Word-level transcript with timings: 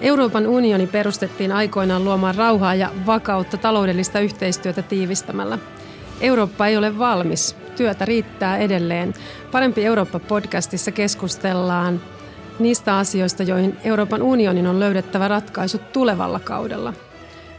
Euroopan 0.00 0.46
unioni 0.46 0.86
perustettiin 0.86 1.52
aikoinaan 1.52 2.04
luomaan 2.04 2.34
rauhaa 2.34 2.74
ja 2.74 2.90
vakautta 3.06 3.56
taloudellista 3.56 4.20
yhteistyötä 4.20 4.82
tiivistämällä. 4.82 5.58
Eurooppa 6.20 6.66
ei 6.66 6.76
ole 6.76 6.98
valmis. 6.98 7.56
Työtä 7.76 8.04
riittää 8.04 8.58
edelleen. 8.58 9.14
Parempi 9.52 9.84
Eurooppa-podcastissa 9.84 10.92
keskustellaan 10.92 12.00
niistä 12.58 12.96
asioista, 12.96 13.42
joihin 13.42 13.76
Euroopan 13.84 14.22
unionin 14.22 14.66
on 14.66 14.80
löydettävä 14.80 15.28
ratkaisut 15.28 15.92
tulevalla 15.92 16.40
kaudella. 16.40 16.92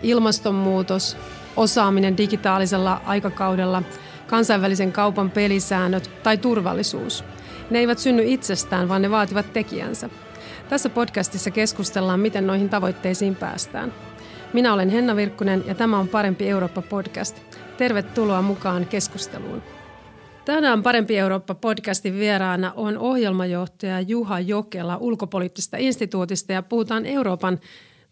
Ilmastonmuutos, 0.04 1.18
osaaminen 1.58 2.18
digitaalisella 2.18 3.02
aikakaudella, 3.06 3.84
kansainvälisen 4.28 4.92
kaupan 4.92 5.32
pelisäännöt 5.32 6.12
tai 6.24 6.38
turvallisuus. 6.38 7.24
Ne 7.70 7.80
eivät 7.80 8.00
synny 8.00 8.24
itsestään, 8.26 8.90
vaan 8.90 9.02
ne 9.02 9.12
vaativat 9.12 9.54
tekijänsä. 9.54 10.10
Tässä 10.72 10.90
podcastissa 10.90 11.52
keskustellaan, 11.52 12.20
miten 12.20 12.48
noihin 12.48 12.70
tavoitteisiin 12.70 13.36
päästään. 13.36 13.94
Minä 14.54 14.74
olen 14.74 14.90
Henna 14.90 15.16
Virkkunen 15.16 15.64
ja 15.68 15.76
tämä 15.76 16.00
on 16.00 16.08
Parempi 16.08 16.50
Eurooppa-podcast. 16.50 17.38
Tervetuloa 17.78 18.42
mukaan 18.42 18.86
keskusteluun. 18.86 19.64
Tänään 20.46 20.84
Parempi 20.84 21.18
Eurooppa-podcastin 21.18 22.14
vieraana 22.14 22.74
on 22.76 22.98
ohjelmajohtaja 22.98 24.02
Juha 24.02 24.40
Jokela 24.40 24.98
ulkopoliittisesta 24.98 25.78
instituutista 25.78 26.54
ja 26.54 26.62
puhutaan 26.62 27.06
Euroopan 27.06 27.60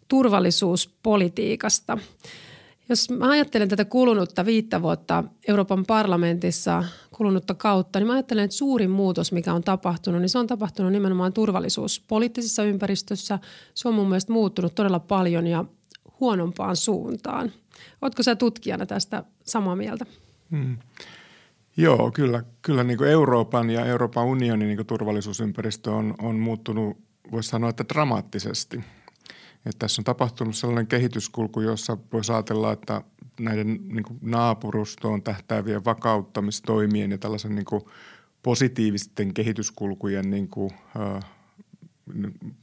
turvallisuuspolitiikasta. 0.08 1.98
Jos 2.90 3.10
mä 3.10 3.30
ajattelen 3.30 3.68
tätä 3.68 3.84
kulunutta 3.84 4.44
viittä 4.44 4.82
vuotta 4.82 5.24
Euroopan 5.48 5.86
parlamentissa 5.86 6.84
kulunutta 7.10 7.54
kautta, 7.54 7.98
niin 7.98 8.06
mä 8.06 8.12
ajattelen, 8.12 8.44
että 8.44 8.56
suurin 8.56 8.90
muutos, 8.90 9.32
mikä 9.32 9.54
on 9.54 9.62
tapahtunut, 9.62 10.20
niin 10.20 10.28
se 10.28 10.38
on 10.38 10.46
tapahtunut 10.46 10.92
nimenomaan 10.92 11.32
turvallisuuspoliittisessa 11.32 12.62
ympäristössä. 12.62 13.38
Se 13.74 13.88
on 13.88 13.94
mun 13.94 14.08
mielestä 14.08 14.32
muuttunut 14.32 14.74
todella 14.74 15.00
paljon 15.00 15.46
ja 15.46 15.64
huonompaan 16.20 16.76
suuntaan. 16.76 17.52
Oletko 18.02 18.22
sä 18.22 18.36
tutkijana 18.36 18.86
tästä 18.86 19.24
samaa 19.44 19.76
mieltä? 19.76 20.06
Hmm. 20.50 20.78
Joo, 21.76 22.10
kyllä, 22.10 22.44
kyllä 22.62 22.84
niin 22.84 22.98
kuin 22.98 23.10
Euroopan 23.10 23.70
ja 23.70 23.86
Euroopan 23.86 24.26
unionin 24.26 24.68
niin 24.68 24.86
turvallisuusympäristö 24.86 25.90
on, 25.90 26.14
on 26.22 26.36
muuttunut, 26.36 26.96
voisi 27.32 27.48
sanoa, 27.48 27.70
että 27.70 27.84
dramaattisesti– 27.88 28.80
että 29.66 29.78
tässä 29.78 30.00
on 30.00 30.04
tapahtunut 30.04 30.56
sellainen 30.56 30.86
kehityskulku, 30.86 31.60
jossa 31.60 31.98
voisi 32.12 32.32
ajatella, 32.32 32.72
että 32.72 33.02
näiden 33.40 33.80
niin 33.88 34.04
kuin 34.04 34.18
naapurustoon 34.22 35.22
tähtäävien 35.22 35.84
vakauttamistoimien 35.84 37.10
ja 37.10 37.18
tällaisen 37.18 37.54
niin 37.54 37.64
kuin 37.64 37.82
positiivisten 38.42 39.34
kehityskulkujen 39.34 40.30
niin 40.30 40.48
kuin, 40.48 40.70
äh, 41.00 41.24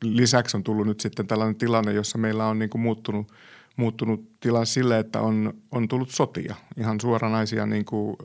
lisäksi 0.04 0.58
on 0.58 0.64
tullut 0.64 0.88
nyt 0.88 1.00
sitten 1.00 1.28
tällainen 1.28 1.56
tilanne, 1.56 1.94
jossa 1.94 2.18
meillä 2.18 2.48
on 2.48 2.60
niin 2.60 2.70
kuin 2.70 2.82
muuttunut, 2.82 3.32
muuttunut 3.78 4.40
tila 4.40 4.66
sille, 4.66 5.00
että 5.00 5.22
on, 5.22 5.54
on 5.72 5.88
tullut 5.88 6.10
sotia, 6.10 6.56
ihan 6.78 7.02
suoranaisia 7.02 7.66
niin 7.66 7.86
kuin, 7.86 8.16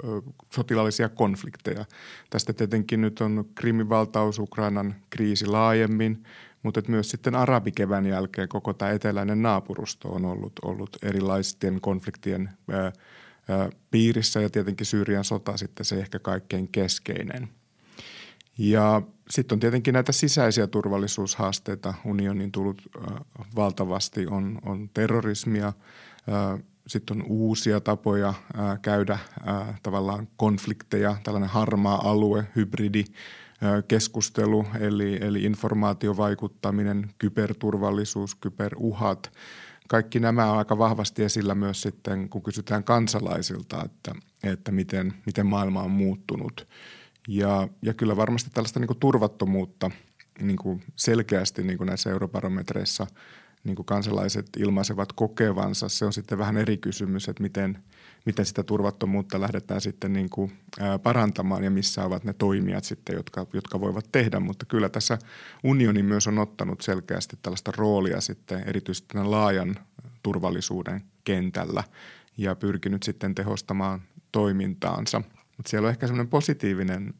sotilaallisia 0.55 1.08
konflikteja. 1.08 1.84
Tästä 2.31 2.53
tietenkin 2.53 3.00
nyt 3.00 3.20
on 3.20 3.45
Krimin 3.55 3.89
valtaus, 3.89 4.39
Ukrainan 4.39 4.95
kriisi 5.11 5.47
laajemmin– 5.47 6.23
mutta 6.62 6.80
että 6.80 6.91
myös 6.91 7.11
sitten 7.11 7.34
arabikevään 7.34 8.06
jälkeen 8.06 8.48
koko 8.48 8.73
tämä 8.73 8.91
eteläinen 8.91 9.42
naapurusto 9.42 10.08
on 10.08 10.25
ollut, 10.25 10.53
ollut 10.62 10.97
erilaisten 11.03 11.80
konfliktien 11.80 12.50
ää, 12.70 12.92
ää, 13.48 13.70
piirissä 13.91 14.41
ja 14.41 14.50
tietenkin 14.50 14.86
Syyrian 14.86 15.25
sota 15.25 15.56
sitten 15.56 15.86
se 15.86 15.97
ehkä 15.97 16.19
kaikkein 16.19 16.69
keskeinen. 16.69 17.48
Ja 18.58 19.03
sitten 19.31 19.56
on 19.56 19.61
tietenkin 19.61 19.95
näitä 19.95 20.12
sisäisiä 20.12 20.67
turvallisuushaasteita 20.67 21.95
unionin 22.05 22.52
tullut 22.52 22.83
ää, 23.01 23.24
valtavasti. 23.57 24.27
On, 24.27 24.58
on 24.64 24.90
terrorismia, 24.95 25.73
sitten 26.86 27.17
on 27.17 27.27
uusia 27.29 27.80
tapoja 27.80 28.35
ää, 28.57 28.79
käydä 28.83 29.18
ää, 29.46 29.79
tavallaan 29.83 30.29
konflikteja, 30.36 31.17
tällainen 31.24 31.51
harmaa 31.51 32.11
alue, 32.11 32.46
hybridi– 32.57 33.05
keskustelu, 33.89 34.67
eli, 34.80 35.19
eli 35.20 35.45
informaatiovaikuttaminen, 35.45 37.11
kyberturvallisuus, 37.19 38.34
kyberuhat. 38.34 39.33
Kaikki 39.89 40.20
nämä 40.20 40.52
on 40.52 40.58
aika 40.58 40.79
vahvasti 40.79 41.24
esillä 41.24 41.55
myös 41.55 41.83
sitten, 41.83 42.29
kun 42.29 42.42
kysytään 42.42 42.84
kansalaisilta, 42.84 43.83
että, 43.84 44.14
että 44.42 44.73
miten, 44.73 45.14
miten 45.27 45.46
maailma 45.46 45.83
on 45.83 45.90
muuttunut. 45.90 46.69
Ja, 47.28 47.68
ja 47.83 47.94
kyllä 47.94 48.16
varmasti 48.16 48.50
tällaista 48.50 48.80
niin 48.80 48.88
kuin 48.88 48.98
turvattomuutta 48.98 49.90
niin 50.40 50.56
kuin 50.56 50.83
selkeästi 50.96 51.62
niin 51.62 51.78
kuin 51.78 51.86
näissä 51.86 52.10
eurobarometreissa 52.10 53.06
niin 53.64 53.77
kuin 53.77 53.86
kansalaiset 53.86 54.46
ilmaisevat 54.58 55.12
kokevansa. 55.12 55.88
Se 55.88 56.05
on 56.05 56.12
sitten 56.12 56.38
vähän 56.38 56.56
eri 56.56 56.77
kysymys, 56.77 57.28
että 57.28 57.42
miten– 57.42 57.78
miten 58.27 58.46
sitä 58.46 58.62
turvattomuutta 58.62 59.40
lähdetään 59.40 59.80
sitten 59.80 60.12
niin 60.12 60.30
kuin 60.30 60.52
parantamaan 61.02 61.64
ja 61.64 61.70
missä 61.70 62.05
ovat 62.05 62.24
ne 62.24 62.33
toimijat 62.33 62.84
sitten, 62.84 63.16
jotka, 63.16 63.46
jotka 63.52 63.80
voivat 63.80 64.08
tehdä. 64.12 64.40
Mutta 64.40 64.66
kyllä 64.66 64.89
tässä 64.89 65.18
unioni 65.64 66.02
myös 66.02 66.27
on 66.27 66.39
ottanut 66.39 66.80
selkeästi 66.80 67.39
tällaista 67.42 67.72
roolia 67.77 68.20
sitten 68.20 68.68
erityisesti 68.68 69.08
tämän 69.08 69.30
laajan 69.30 69.77
turvallisuuden 70.22 71.02
kentällä 71.24 71.84
ja 72.36 72.54
pyrkinyt 72.54 73.02
sitten 73.02 73.34
tehostamaan 73.34 74.02
toimintaansa. 74.33 75.22
Mutta 75.62 75.70
siellä 75.70 75.86
on 75.86 75.90
ehkä 75.90 76.06
semmoinen 76.06 76.30
positiivinen 76.30 77.14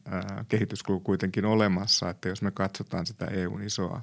kehityskulku 0.47 1.03
kuitenkin 1.03 1.45
olemassa, 1.45 2.09
että 2.09 2.29
jos 2.29 2.41
me 2.41 2.51
katsotaan 2.51 3.05
sitä 3.05 3.25
EUn 3.25 3.61
isoa 3.61 4.01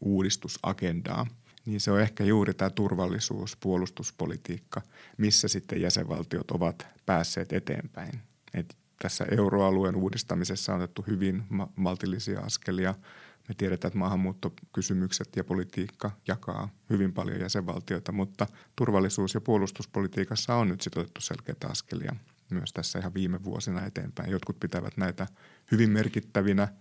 uudistusagendaa– 0.00 1.26
niin 1.66 1.80
se 1.80 1.90
on 1.90 2.00
ehkä 2.00 2.24
juuri 2.24 2.54
tämä 2.54 2.70
turvallisuus, 2.70 3.56
puolustuspolitiikka, 3.56 4.82
missä 5.16 5.48
sitten 5.48 5.80
jäsenvaltiot 5.80 6.50
ovat 6.50 6.86
päässeet 7.06 7.52
eteenpäin. 7.52 8.20
Et 8.54 8.76
tässä 9.02 9.26
euroalueen 9.30 9.96
uudistamisessa 9.96 10.74
on 10.74 10.80
otettu 10.80 11.04
hyvin 11.06 11.42
maltillisia 11.76 12.40
askelia. 12.40 12.94
Me 13.48 13.54
tiedetään, 13.58 13.88
että 13.88 13.98
maahanmuuttokysymykset 13.98 15.36
ja 15.36 15.44
politiikka 15.44 16.10
jakaa 16.26 16.68
hyvin 16.90 17.12
paljon 17.12 17.40
jäsenvaltioita, 17.40 18.12
mutta 18.12 18.46
turvallisuus- 18.76 19.34
ja 19.34 19.40
puolustuspolitiikassa 19.40 20.54
on 20.54 20.68
nyt 20.68 20.80
sitten 20.80 21.00
otettu 21.00 21.20
selkeitä 21.20 21.68
askelia 21.68 22.16
myös 22.50 22.72
tässä 22.72 22.98
ihan 22.98 23.14
viime 23.14 23.44
vuosina 23.44 23.86
eteenpäin. 23.86 24.30
Jotkut 24.30 24.60
pitävät 24.60 24.96
näitä 24.96 25.26
hyvin 25.70 25.90
merkittävinä– 25.90 26.68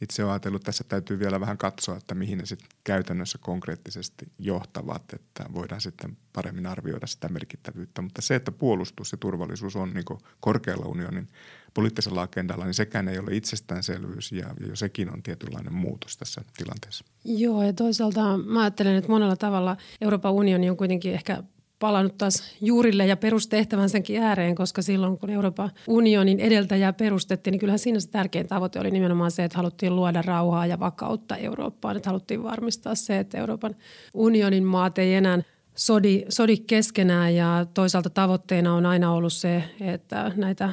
itse 0.00 0.22
olen 0.22 0.32
ajatellut, 0.32 0.60
että 0.60 0.66
tässä 0.66 0.84
täytyy 0.84 1.18
vielä 1.18 1.40
vähän 1.40 1.58
katsoa, 1.58 1.96
että 1.96 2.14
mihin 2.14 2.38
ne 2.38 2.46
sitten 2.46 2.68
käytännössä 2.84 3.38
konkreettisesti 3.38 4.32
johtavat, 4.38 5.02
että 5.12 5.44
voidaan 5.54 5.80
sitten 5.80 6.16
paremmin 6.32 6.66
arvioida 6.66 7.06
sitä 7.06 7.28
merkittävyyttä. 7.28 8.02
Mutta 8.02 8.22
se, 8.22 8.34
että 8.34 8.52
puolustus 8.52 9.12
ja 9.12 9.18
turvallisuus 9.18 9.76
on 9.76 9.94
niin 9.94 10.04
korkealla 10.40 10.86
unionin 10.86 11.28
poliittisella 11.74 12.22
agendalla, 12.22 12.64
niin 12.64 12.74
sekään 12.74 13.08
ei 13.08 13.18
ole 13.18 13.36
itsestäänselvyys 13.36 14.32
ja, 14.32 14.54
jo 14.68 14.76
sekin 14.76 15.12
on 15.12 15.22
tietynlainen 15.22 15.74
muutos 15.74 16.16
tässä 16.16 16.42
tilanteessa. 16.56 17.04
Joo 17.24 17.62
ja 17.62 17.72
toisaalta 17.72 18.38
mä 18.38 18.60
ajattelen, 18.60 18.96
että 18.96 19.10
monella 19.10 19.36
tavalla 19.36 19.76
Euroopan 20.00 20.32
unioni 20.32 20.70
on 20.70 20.76
kuitenkin 20.76 21.14
ehkä 21.14 21.42
palannut 21.80 22.18
taas 22.18 22.42
juurille 22.60 23.06
ja 23.06 23.16
perustehtävänsäkin 23.16 24.22
ääreen, 24.22 24.54
koska 24.54 24.82
silloin 24.82 25.18
kun 25.18 25.30
Euroopan 25.30 25.70
unionin 25.86 26.40
edeltäjää 26.40 26.92
perustettiin, 26.92 27.52
niin 27.52 27.60
kyllähän 27.60 27.78
siinä 27.78 28.00
se 28.00 28.10
tärkein 28.10 28.48
tavoite 28.48 28.80
oli 28.80 28.90
nimenomaan 28.90 29.30
se, 29.30 29.44
että 29.44 29.58
haluttiin 29.58 29.96
luoda 29.96 30.22
rauhaa 30.22 30.66
ja 30.66 30.80
vakautta 30.80 31.36
Eurooppaan. 31.36 31.96
Että 31.96 32.08
haluttiin 32.08 32.42
varmistaa 32.42 32.94
se, 32.94 33.18
että 33.18 33.38
Euroopan 33.38 33.76
unionin 34.14 34.64
maat 34.64 34.98
ei 34.98 35.14
enää 35.14 35.42
sodi, 35.74 36.24
sodi 36.28 36.56
keskenään 36.56 37.34
ja 37.34 37.66
toisaalta 37.74 38.10
tavoitteena 38.10 38.74
on 38.74 38.86
aina 38.86 39.12
ollut 39.12 39.32
se, 39.32 39.64
että 39.80 40.32
näitä 40.36 40.70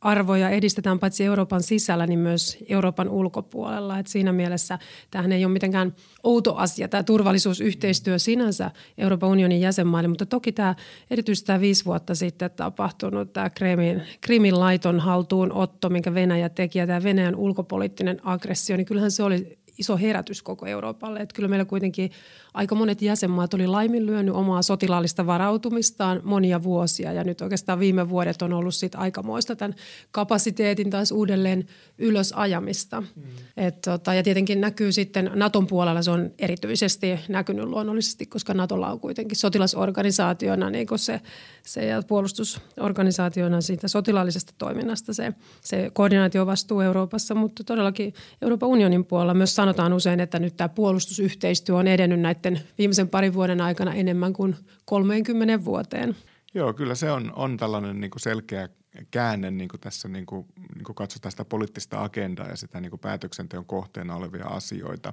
arvoja 0.00 0.50
edistetään 0.50 0.98
paitsi 0.98 1.24
Euroopan 1.24 1.62
sisällä, 1.62 2.06
niin 2.06 2.18
myös 2.18 2.58
Euroopan 2.68 3.08
ulkopuolella. 3.08 3.98
Et 3.98 4.06
siinä 4.06 4.32
mielessä 4.32 4.78
tämähän 5.10 5.32
ei 5.32 5.44
ole 5.44 5.52
mitenkään 5.52 5.94
outo 6.22 6.54
asia, 6.54 6.88
tämä 6.88 7.02
turvallisuusyhteistyö 7.02 8.18
sinänsä 8.18 8.70
Euroopan 8.98 9.30
unionin 9.30 9.60
jäsenmaille, 9.60 10.08
mutta 10.08 10.26
toki 10.26 10.52
tämä 10.52 10.74
erityisesti 11.10 11.46
tämä 11.46 11.60
viisi 11.60 11.84
vuotta 11.84 12.14
sitten 12.14 12.50
tapahtunut 12.50 13.32
tämä 13.32 13.50
Krimin, 13.50 14.02
Krimin 14.20 14.60
laiton 14.60 15.00
haltuunotto, 15.00 15.88
minkä 15.88 16.14
Venäjä 16.14 16.48
teki 16.48 16.78
ja 16.78 16.86
tämä 16.86 17.02
Venäjän 17.02 17.36
ulkopoliittinen 17.36 18.20
aggressio, 18.24 18.76
niin 18.76 18.86
kyllähän 18.86 19.10
se 19.10 19.22
oli 19.22 19.58
iso 19.78 19.96
herätys 19.96 20.42
koko 20.42 20.66
Euroopalle. 20.66 21.20
Että 21.20 21.34
kyllä 21.34 21.48
meillä 21.48 21.64
kuitenkin 21.64 22.10
aika 22.54 22.74
monet 22.74 23.02
jäsenmaat 23.02 23.54
oli 23.54 23.66
laiminlyönyt 23.66 24.34
omaa 24.34 24.62
sotilaallista 24.62 25.26
varautumistaan 25.26 26.20
monia 26.24 26.62
vuosia 26.62 27.12
ja 27.12 27.24
nyt 27.24 27.40
oikeastaan 27.40 27.78
viime 27.78 28.08
vuodet 28.08 28.42
on 28.42 28.52
ollut 28.52 28.74
sit 28.74 28.94
aikamoista 28.94 29.56
tämän 29.56 29.74
kapasiteetin 30.10 30.90
taas 30.90 31.12
uudelleen 31.12 31.66
ylösajamista. 31.98 33.00
Mm. 33.00 33.22
Et 33.56 33.80
tota, 33.80 34.14
ja 34.14 34.22
tietenkin 34.22 34.60
näkyy 34.60 34.92
sitten 34.92 35.30
Naton 35.34 35.66
puolella 35.66 36.02
se 36.02 36.10
on 36.10 36.30
erityisesti 36.38 37.18
näkynyt 37.28 37.64
luonnollisesti, 37.64 38.26
koska 38.26 38.54
Natolla 38.54 38.92
on 38.92 39.00
kuitenkin 39.00 39.36
sotilasorganisaationa 39.36 40.70
niin 40.70 40.86
se, 40.96 41.20
se 41.62 41.84
ja 41.84 42.02
puolustusorganisaationa 42.02 43.60
siitä 43.60 43.88
sotilaallisesta 43.88 44.52
toiminnasta 44.58 45.14
se, 45.14 45.32
se 45.60 45.90
koordinaatiovastuu 45.92 46.80
Euroopassa, 46.80 47.34
mutta 47.34 47.64
todellakin 47.64 48.14
Euroopan 48.42 48.68
unionin 48.68 49.04
puolella 49.04 49.34
myös 49.34 49.54
sanotaan 49.54 49.67
usein, 49.94 50.20
että 50.20 50.38
nyt 50.38 50.56
tämä 50.56 50.68
puolustusyhteistyö 50.68 51.76
on 51.76 51.86
edennyt 51.88 52.20
näiden 52.20 52.60
viimeisen 52.78 53.08
parin 53.08 53.34
vuoden 53.34 53.60
aikana 53.60 53.94
enemmän 53.94 54.32
kuin 54.32 54.56
30 54.84 55.64
vuoteen. 55.64 56.16
Joo, 56.54 56.74
kyllä 56.74 56.94
se 56.94 57.10
on, 57.10 57.32
on 57.36 57.56
tällainen 57.56 58.00
niin 58.00 58.10
kuin 58.10 58.20
selkeä 58.20 58.68
käänne 59.10 59.50
niin 59.50 59.68
kuin 59.68 59.80
tässä, 59.80 60.08
niin 60.08 60.26
kuin, 60.26 60.46
niin 60.74 60.84
kuin 60.84 60.96
katsotaan 60.96 61.30
sitä 61.30 61.44
poliittista 61.44 62.02
agendaa 62.02 62.48
ja 62.48 62.56
sitä 62.56 62.80
niin 62.80 62.90
kuin 62.90 63.00
päätöksenteon 63.00 63.64
kohteena 63.64 64.16
olevia 64.16 64.46
asioita. 64.46 65.12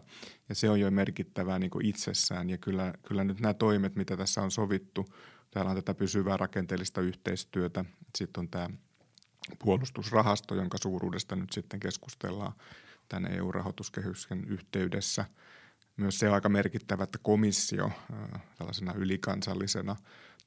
Ja 0.49 0.55
se 0.55 0.69
on 0.69 0.79
jo 0.79 0.91
merkittävää 0.91 1.59
niin 1.59 1.69
kuin 1.69 1.85
itsessään 1.85 2.49
ja 2.49 2.57
kyllä, 2.57 2.93
kyllä 3.07 3.23
nyt 3.23 3.39
nämä 3.39 3.53
toimet, 3.53 3.95
mitä 3.95 4.17
tässä 4.17 4.41
on 4.41 4.51
sovittu, 4.51 5.05
täällä 5.51 5.71
on 5.71 5.77
tätä 5.77 5.93
pysyvää 5.93 6.37
rakenteellista 6.37 7.01
yhteistyötä, 7.01 7.85
sitten 8.17 8.41
on 8.41 8.49
tämä 8.49 8.69
puolustusrahasto, 9.59 10.55
jonka 10.55 10.77
suuruudesta 10.77 11.35
nyt 11.35 11.51
sitten 11.51 11.79
keskustellaan 11.79 12.53
tänne 13.09 13.29
EU-rahoituskehyksen 13.29 14.45
yhteydessä. 14.45 15.25
Myös 15.97 16.19
se 16.19 16.27
on 16.27 16.35
aika 16.35 16.49
merkittävä, 16.49 17.03
että 17.03 17.19
komissio 17.21 17.91
tällaisena 18.57 18.93
ylikansallisena 18.93 19.95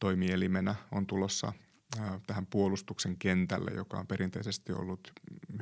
toimielimenä 0.00 0.74
on 0.92 1.06
tulossa 1.06 1.52
tähän 2.26 2.46
puolustuksen 2.46 3.16
kentälle, 3.18 3.70
joka 3.70 3.98
on 3.98 4.06
perinteisesti 4.06 4.72
ollut 4.72 5.12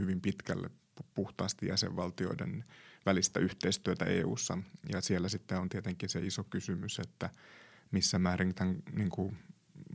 hyvin 0.00 0.20
pitkälle 0.20 0.70
puhtaasti 1.14 1.66
jäsenvaltioiden 1.66 2.64
välistä 3.06 3.40
yhteistyötä 3.40 4.04
EU:ssa 4.04 4.58
ja 4.92 5.00
siellä 5.00 5.28
sitten 5.28 5.60
on 5.60 5.68
tietenkin 5.68 6.08
se 6.08 6.20
iso 6.20 6.44
kysymys, 6.44 6.98
että 6.98 7.30
missä 7.90 8.18
määrin 8.18 8.54
tämän 8.54 8.76
niin 8.92 9.10
kuin 9.10 9.38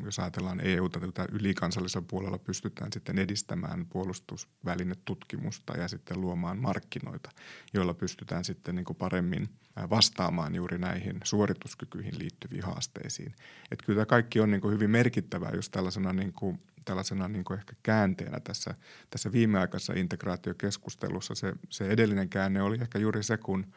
jos 0.05 0.19
ajatellaan 0.19 0.59
EUta 0.59 0.99
tätä 0.99 1.25
ylikansallisella 1.31 2.05
puolella, 2.09 2.38
pystytään 2.38 2.93
sitten 2.93 3.19
edistämään 3.19 3.85
puolustusvälinetutkimusta 3.85 5.77
ja 5.77 5.88
sitten 5.88 6.21
luomaan 6.21 6.57
markkinoita, 6.57 7.29
joilla 7.73 7.93
pystytään 7.93 8.43
sitten 8.43 8.75
niin 8.75 8.85
paremmin 8.97 9.49
vastaamaan 9.89 10.55
juuri 10.55 10.77
näihin 10.77 11.19
suorituskykyihin 11.23 12.19
liittyviin 12.19 12.63
haasteisiin. 12.63 13.35
Että 13.71 13.85
kyllä 13.85 13.97
tämä 13.97 14.05
kaikki 14.05 14.39
on 14.39 14.51
niin 14.51 14.71
hyvin 14.71 14.89
merkittävää 14.89 15.51
just 15.55 15.71
tällaisena, 15.71 16.13
niin 16.13 16.33
kuin, 16.33 16.61
tällaisena 16.85 17.27
niin 17.27 17.53
ehkä 17.53 17.73
käänteenä 17.83 18.39
tässä, 18.39 18.75
tässä 19.09 19.31
viimeaikaisessa 19.31 19.93
integraatiokeskustelussa. 19.93 21.35
Se, 21.35 21.53
se 21.69 21.89
edellinen 21.89 22.29
käänne 22.29 22.61
oli 22.61 22.77
ehkä 22.81 22.99
juuri 22.99 23.23
se, 23.23 23.38
kun– 23.38 23.65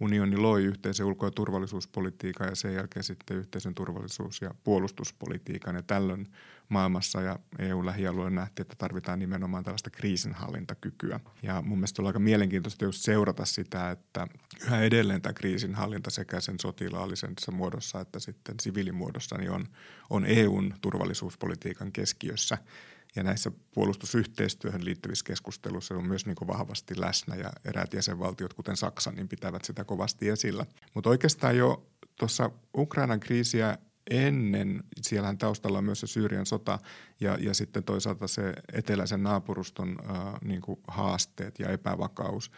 unioni 0.00 0.36
loi 0.36 0.64
yhteisen 0.64 1.06
ulko- 1.06 1.26
ja 1.26 1.30
turvallisuuspolitiikan 1.30 2.48
ja 2.48 2.54
sen 2.54 2.74
jälkeen 2.74 3.04
sitten 3.04 3.36
yhteisen 3.36 3.74
turvallisuus- 3.74 4.42
ja 4.42 4.54
puolustuspolitiikan. 4.64 5.74
Ja 5.74 5.82
tällöin 5.82 6.26
maailmassa 6.68 7.20
ja 7.20 7.38
EU-lähialueella 7.58 8.30
nähtiin, 8.30 8.64
että 8.64 8.74
tarvitaan 8.78 9.18
nimenomaan 9.18 9.64
tällaista 9.64 9.90
kriisinhallintakykyä. 9.90 11.20
Ja 11.42 11.62
mun 11.62 11.78
mielestä 11.78 12.02
on 12.02 12.06
aika 12.06 12.18
mielenkiintoista 12.18 12.84
just 12.84 13.02
seurata 13.02 13.44
sitä, 13.44 13.90
että 13.90 14.26
yhä 14.66 14.82
edelleen 14.82 15.22
tämä 15.22 15.32
kriisinhallinta 15.32 16.10
sekä 16.10 16.40
sen 16.40 16.60
sotilaallisessa 16.60 17.52
muodossa 17.52 18.00
että 18.00 18.18
sitten 18.18 18.54
siviilimuodossa 18.60 19.38
niin 19.38 19.50
on, 19.50 19.66
on 20.10 20.26
EUn 20.26 20.74
turvallisuuspolitiikan 20.80 21.92
keskiössä– 21.92 22.58
ja 23.16 23.22
näissä 23.22 23.50
puolustusyhteistyöhön 23.74 24.84
liittyvissä 24.84 25.24
keskusteluissa 25.24 25.94
on 25.94 26.06
myös 26.06 26.26
niin 26.26 26.36
kuin 26.36 26.48
vahvasti 26.48 27.00
läsnä 27.00 27.36
ja 27.36 27.50
eräät 27.64 27.94
jäsenvaltiot, 27.94 28.54
kuten 28.54 28.76
Saksa, 28.76 29.12
niin 29.12 29.28
pitävät 29.28 29.64
sitä 29.64 29.84
kovasti 29.84 30.28
esillä. 30.28 30.66
Mutta 30.94 31.10
oikeastaan 31.10 31.56
jo 31.56 31.86
tuossa 32.18 32.50
Ukrainan 32.76 33.20
kriisiä 33.20 33.78
ennen, 34.10 34.84
siellähän 35.00 35.38
taustalla 35.38 35.78
on 35.78 35.84
myös 35.84 36.00
se 36.00 36.06
Syyrian 36.06 36.46
sota 36.46 36.78
ja, 37.20 37.38
ja 37.40 37.54
sitten 37.54 37.84
toisaalta 37.84 38.28
se 38.28 38.54
eteläisen 38.72 39.22
naapuruston 39.22 39.96
äh, 40.10 40.40
niin 40.44 40.60
kuin 40.60 40.80
haasteet 40.88 41.58
ja 41.58 41.68
epävakaus. 41.68 42.50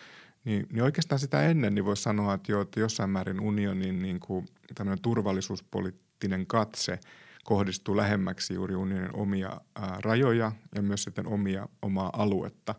Niin, 0.44 0.66
niin 0.72 0.82
oikeastaan 0.82 1.18
sitä 1.18 1.42
ennen 1.42 1.74
niin 1.74 1.84
voisi 1.84 2.02
sanoa, 2.02 2.34
että, 2.34 2.52
jo, 2.52 2.60
että 2.60 2.80
jossain 2.80 3.10
määrin 3.10 3.40
unionin 3.40 4.02
niin 4.02 4.20
kuin 4.20 4.46
turvallisuuspoliittinen 5.02 6.46
katse– 6.46 7.00
kohdistuu 7.44 7.96
lähemmäksi 7.96 8.54
juuri 8.54 8.74
unionin 8.74 9.16
omia 9.16 9.60
ää, 9.74 9.98
rajoja 10.00 10.52
ja 10.74 10.82
myös 10.82 11.02
sitten 11.02 11.26
omia, 11.26 11.68
omaa 11.82 12.10
aluetta. 12.12 12.74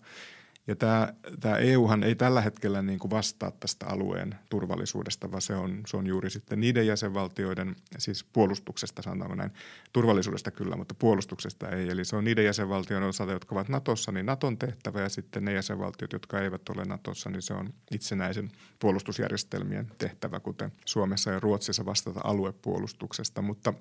Ja 0.68 0.75
tämä, 0.75 1.13
tämä 1.39 1.57
EUhan 1.57 2.04
ei 2.04 2.15
tällä 2.15 2.42
hetkellä 2.42 2.81
niin 2.81 3.00
kuin 3.00 3.12
vastaa 3.12 3.51
tästä 3.51 3.86
alueen 3.88 4.36
turvallisuudesta, 4.50 5.31
vaan 5.31 5.42
se 5.42 5.56
on, 5.56 5.81
se 5.88 5.98
on 5.98 6.07
juuri 6.07 6.30
sitten 6.30 6.60
niiden 6.60 6.88
jäsenvaltioiden, 6.88 7.75
siis 7.98 8.24
puolustuksesta 8.24 9.01
sanotaanko 9.01 9.36
näin, 9.36 9.51
turvallisuudesta 9.94 10.51
kyllä, 10.51 10.75
mutta 10.75 10.95
puolustuksesta 11.00 11.69
ei. 11.69 11.89
Eli 11.89 12.06
se 12.06 12.16
on 12.16 12.24
niiden 12.24 12.45
jäsenvaltioiden 12.45 13.09
osalta, 13.09 13.33
jotka 13.33 13.56
ovat 13.56 13.69
Natossa, 13.69 14.12
niin 14.12 14.25
Naton 14.25 14.57
tehtävä 14.57 15.01
ja 15.01 15.09
sitten 15.09 15.45
ne 15.45 15.54
jäsenvaltiot, 15.54 16.13
jotka 16.13 16.39
eivät 16.39 16.69
ole 16.69 16.86
Natossa, 16.86 17.30
niin 17.30 17.42
se 17.42 17.54
on 17.54 17.74
itsenäisen 17.92 18.51
puolustusjärjestelmien 18.80 19.92
tehtävä, 19.98 20.39
kuten 20.39 20.71
Suomessa 20.86 21.31
ja 21.31 21.39
Ruotsissa 21.39 21.86
vastata 21.86 22.19
aluepuolustuksesta. 22.24 23.42
Mutta 23.42 23.74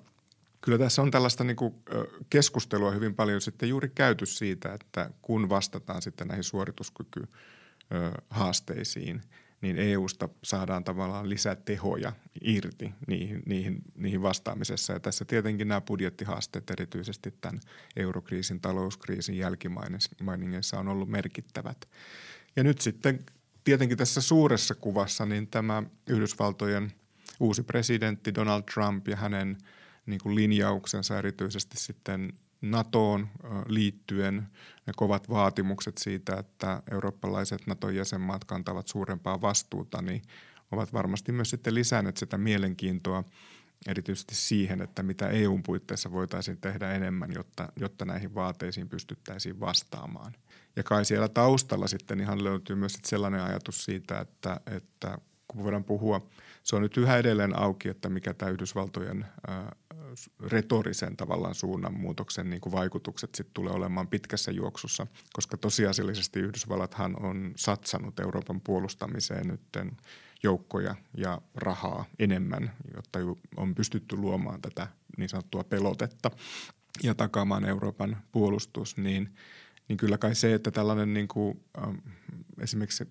Kyllä 0.63 0.77
tässä 0.77 1.01
on 1.01 1.11
tällaista 1.11 1.43
niin 1.43 1.55
kuin 1.55 1.75
keskustelua 2.29 2.91
hyvin 2.91 3.15
paljon 3.15 3.41
sitten 3.41 3.69
juuri 3.69 3.91
käyty 3.95 4.25
siitä, 4.25 4.73
että 4.73 5.09
kun 5.21 5.49
vastataan 5.49 6.01
sitten 6.01 6.27
näihin 6.27 6.43
suorituskykyhaasteisiin, 6.43 9.21
niin 9.61 9.77
EUsta 9.77 10.29
saadaan 10.43 10.83
tavallaan 10.83 11.29
lisää 11.29 11.55
tehoja 11.55 12.13
irti 12.41 12.93
niihin, 13.07 13.43
niihin, 13.45 13.81
niihin 13.95 14.21
vastaamisessa. 14.21 14.93
Ja 14.93 14.99
tässä 14.99 15.25
tietenkin 15.25 15.67
nämä 15.67 15.81
budjettihaasteet 15.81 16.69
erityisesti 16.69 17.33
tämän 17.41 17.59
eurokriisin, 17.95 18.59
talouskriisin 18.59 19.37
jälkimainingeissa 19.37 20.79
on 20.79 20.87
ollut 20.87 21.09
merkittävät. 21.09 21.89
Ja 22.55 22.63
nyt 22.63 22.81
sitten 22.81 23.19
tietenkin 23.63 23.97
tässä 23.97 24.21
suuressa 24.21 24.75
kuvassa 24.75 25.25
niin 25.25 25.47
tämä 25.47 25.83
Yhdysvaltojen 26.07 26.93
uusi 27.39 27.63
presidentti 27.63 28.35
Donald 28.35 28.63
Trump 28.73 29.07
ja 29.07 29.15
hänen– 29.15 29.57
niin 30.05 30.19
kuin 30.23 30.35
linjauksensa 30.35 31.17
erityisesti 31.17 31.77
sitten 31.77 32.33
NATOon 32.61 33.27
liittyen 33.67 34.47
ne 34.87 34.93
kovat 34.95 35.29
vaatimukset 35.29 35.97
siitä, 35.97 36.35
että 36.35 36.83
eurooppalaiset 36.91 37.67
NATOn 37.67 37.95
jäsenmaat 37.95 38.43
kantavat 38.43 38.87
suurempaa 38.87 39.41
vastuuta, 39.41 40.01
niin 40.01 40.21
ovat 40.71 40.93
varmasti 40.93 41.31
myös 41.31 41.49
sitten 41.49 41.75
lisänneet 41.75 42.17
sitä 42.17 42.37
mielenkiintoa 42.37 43.23
erityisesti 43.87 44.35
siihen, 44.35 44.81
että 44.81 45.03
mitä 45.03 45.29
EUn 45.29 45.63
puitteissa 45.63 46.11
voitaisiin 46.11 46.57
tehdä 46.57 46.93
enemmän, 46.93 47.31
jotta, 47.33 47.71
jotta 47.75 48.05
näihin 48.05 48.35
vaateisiin 48.35 48.89
pystyttäisiin 48.89 49.59
vastaamaan. 49.59 50.33
Ja 50.75 50.83
kai 50.83 51.05
siellä 51.05 51.27
taustalla 51.27 51.87
sitten 51.87 52.19
ihan 52.19 52.43
löytyy 52.43 52.75
myös 52.75 52.97
sellainen 53.03 53.41
ajatus 53.41 53.85
siitä, 53.85 54.19
että, 54.19 54.59
että 54.65 55.17
kun 55.47 55.63
voidaan 55.63 55.83
puhua, 55.83 56.27
se 56.63 56.75
on 56.75 56.81
nyt 56.81 56.97
yhä 56.97 57.17
edelleen 57.17 57.59
auki, 57.59 57.89
että 57.89 58.09
mikä 58.09 58.33
tämä 58.33 58.51
Yhdysvaltojen 58.51 59.25
retorisen 60.39 61.17
tavallaan 61.17 61.55
suunnanmuutoksen 61.55 62.49
niin 62.49 62.61
kuin 62.61 62.73
vaikutukset 62.73 63.35
sitten 63.35 63.53
tulee 63.53 63.73
olemaan 63.73 64.07
pitkässä 64.07 64.51
juoksussa, 64.51 65.07
koska 65.33 65.57
tosiasiallisesti 65.57 66.39
Yhdysvallathan 66.39 67.23
on 67.23 67.53
satsannut 67.55 68.19
Euroopan 68.19 68.61
puolustamiseen 68.61 69.47
nytten 69.47 69.97
joukkoja 70.43 70.95
ja 71.17 71.41
rahaa 71.55 72.05
enemmän, 72.19 72.73
jotta 72.95 73.19
on 73.57 73.75
pystytty 73.75 74.15
luomaan 74.15 74.61
tätä 74.61 74.87
niin 75.17 75.29
sanottua 75.29 75.63
pelotetta 75.63 76.31
ja 77.03 77.15
takaamaan 77.15 77.65
Euroopan 77.65 78.17
puolustus, 78.31 78.97
niin, 78.97 79.35
niin 79.87 79.97
kyllä 79.97 80.17
kai 80.17 80.35
se, 80.35 80.53
että 80.53 80.71
tällainen 80.71 81.13
niin 81.13 81.27
kuin, 81.27 81.63
äh, 81.77 81.93
esimerkiksi 82.59 83.03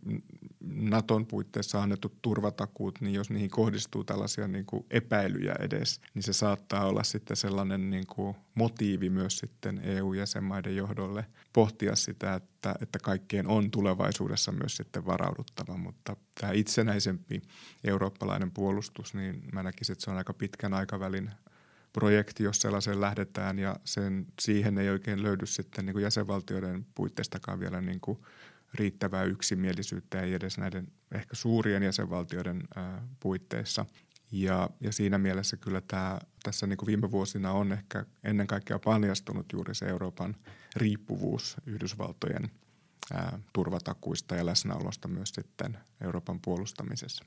Naton 0.66 1.26
puitteissa 1.26 1.82
annetut 1.82 2.22
turvatakuut, 2.22 3.00
niin 3.00 3.14
jos 3.14 3.30
niihin 3.30 3.50
kohdistuu 3.50 4.04
tällaisia 4.04 4.48
niin 4.48 4.66
kuin 4.66 4.86
epäilyjä 4.90 5.54
edes, 5.60 6.00
niin 6.14 6.22
se 6.22 6.32
saattaa 6.32 6.86
olla 6.86 7.02
sitten 7.02 7.36
sellainen 7.36 7.90
niin 7.90 8.06
kuin 8.06 8.36
motiivi 8.54 9.10
myös 9.10 9.38
sitten 9.38 9.80
EU-jäsenmaiden 9.84 10.76
johdolle 10.76 11.26
pohtia 11.52 11.96
sitä, 11.96 12.34
että, 12.34 12.74
että 12.82 12.98
kaikkeen 12.98 13.46
on 13.46 13.70
tulevaisuudessa 13.70 14.52
myös 14.52 14.76
sitten 14.76 15.06
varauduttava, 15.06 15.76
mutta 15.76 16.16
tämä 16.40 16.52
itsenäisempi 16.52 17.42
eurooppalainen 17.84 18.50
puolustus, 18.50 19.14
niin 19.14 19.42
mä 19.52 19.62
näkisin, 19.62 19.92
että 19.92 20.04
se 20.04 20.10
on 20.10 20.16
aika 20.16 20.34
pitkän 20.34 20.74
aikavälin 20.74 21.30
projekti, 21.92 22.42
jos 22.42 22.60
sellaiseen 22.60 23.00
lähdetään. 23.00 23.58
Ja 23.58 23.76
sen, 23.84 24.26
siihen 24.40 24.78
ei 24.78 24.90
oikein 24.90 25.22
löydy 25.22 25.46
sitten 25.46 25.86
niin 25.86 25.94
kuin 25.94 26.02
jäsenvaltioiden 26.02 26.86
puitteistakaan 26.94 27.60
vielä 27.60 27.80
niin 27.80 28.00
kuin– 28.00 28.18
riittävää 28.74 29.24
yksimielisyyttä 29.24 30.20
ei 30.20 30.34
edes 30.34 30.58
näiden 30.58 30.92
ehkä 31.14 31.34
suurien 31.36 31.82
jäsenvaltioiden 31.82 32.62
ää, 32.76 33.08
puitteissa. 33.20 33.86
Ja, 34.32 34.70
ja 34.80 34.92
siinä 34.92 35.18
mielessä 35.18 35.56
kyllä 35.56 35.80
tämä, 35.80 36.18
tässä 36.42 36.66
niin 36.66 36.76
kuin 36.76 36.86
viime 36.86 37.10
vuosina 37.10 37.52
on 37.52 37.72
ehkä 37.72 38.06
ennen 38.24 38.46
kaikkea 38.46 38.78
paljastunut 38.78 39.46
juuri 39.52 39.74
se 39.74 39.86
Euroopan 39.86 40.36
riippuvuus 40.76 41.56
Yhdysvaltojen 41.66 42.50
ää, 43.12 43.38
turvatakuista 43.52 44.34
ja 44.34 44.46
läsnäolosta 44.46 45.08
myös 45.08 45.28
sitten 45.28 45.78
Euroopan 46.00 46.40
puolustamisessa. 46.40 47.24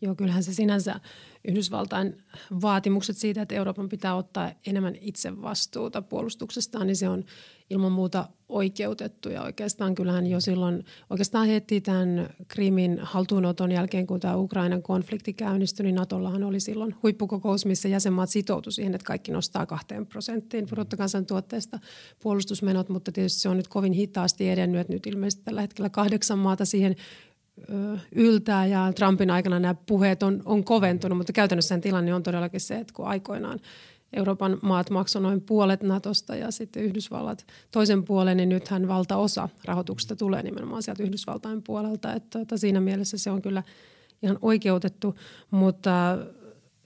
Joo, 0.00 0.14
kyllähän 0.14 0.42
se 0.42 0.54
sinänsä 0.54 1.00
Yhdysvaltain 1.48 2.22
vaatimukset 2.62 3.16
siitä, 3.16 3.42
että 3.42 3.54
Euroopan 3.54 3.88
pitää 3.88 4.14
ottaa 4.14 4.52
enemmän 4.66 4.96
itse 5.00 5.42
vastuuta 5.42 6.02
puolustuksestaan, 6.02 6.86
niin 6.86 6.96
se 6.96 7.08
on 7.08 7.24
ilman 7.72 7.92
muuta 7.92 8.28
oikeutettu. 8.48 9.28
Ja 9.28 9.42
oikeastaan 9.42 9.94
kyllähän 9.94 10.26
jo 10.26 10.40
silloin, 10.40 10.84
oikeastaan 11.10 11.46
heti 11.46 11.80
tämän 11.80 12.28
Krimin 12.48 12.98
haltuunoton 13.02 13.72
jälkeen, 13.72 14.06
kun 14.06 14.20
tämä 14.20 14.36
Ukrainan 14.36 14.82
konflikti 14.82 15.32
käynnistyi, 15.32 15.84
niin 15.84 15.94
Natollahan 15.94 16.44
oli 16.44 16.60
silloin 16.60 16.94
huippukokous, 17.02 17.66
missä 17.66 17.88
jäsenmaat 17.88 18.30
sitoutuivat 18.30 18.74
siihen, 18.74 18.94
että 18.94 19.04
kaikki 19.04 19.32
nostaa 19.32 19.66
kahteen 19.66 20.06
prosenttiin 20.06 20.66
bruttokansantuotteesta 20.66 21.78
puolustusmenot, 22.22 22.88
mutta 22.88 23.12
tietysti 23.12 23.40
se 23.40 23.48
on 23.48 23.56
nyt 23.56 23.68
kovin 23.68 23.92
hitaasti 23.92 24.50
edennyt, 24.50 24.80
että 24.80 24.92
nyt 24.92 25.06
ilmeisesti 25.06 25.44
tällä 25.44 25.60
hetkellä 25.60 25.90
kahdeksan 25.90 26.38
maata 26.38 26.64
siihen 26.64 26.96
yltää 28.12 28.66
ja 28.66 28.92
Trumpin 28.96 29.30
aikana 29.30 29.60
nämä 29.60 29.74
puheet 29.74 30.22
on, 30.22 30.42
on 30.44 30.64
koventunut, 30.64 31.18
mutta 31.18 31.32
käytännössä 31.32 31.78
tilanne 31.78 32.14
on 32.14 32.22
todellakin 32.22 32.60
se, 32.60 32.74
että 32.74 32.94
kun 32.94 33.06
aikoinaan 33.06 33.60
Euroopan 34.12 34.58
maat 34.62 34.90
maksoivat 34.90 35.28
noin 35.28 35.40
puolet 35.40 35.82
Natosta 35.82 36.36
ja 36.36 36.50
sitten 36.50 36.82
Yhdysvallat 36.82 37.46
toisen 37.70 38.04
puolen, 38.04 38.36
niin 38.36 38.48
nythän 38.48 38.88
valtaosa 38.88 39.48
rahoituksesta 39.64 40.16
tulee 40.16 40.42
nimenomaan 40.42 40.82
sieltä 40.82 41.02
Yhdysvaltain 41.02 41.62
puolelta. 41.62 42.12
Että, 42.12 42.40
että 42.40 42.56
siinä 42.56 42.80
mielessä 42.80 43.18
se 43.18 43.30
on 43.30 43.42
kyllä 43.42 43.62
ihan 44.22 44.38
oikeutettu, 44.42 45.14
mutta 45.50 46.18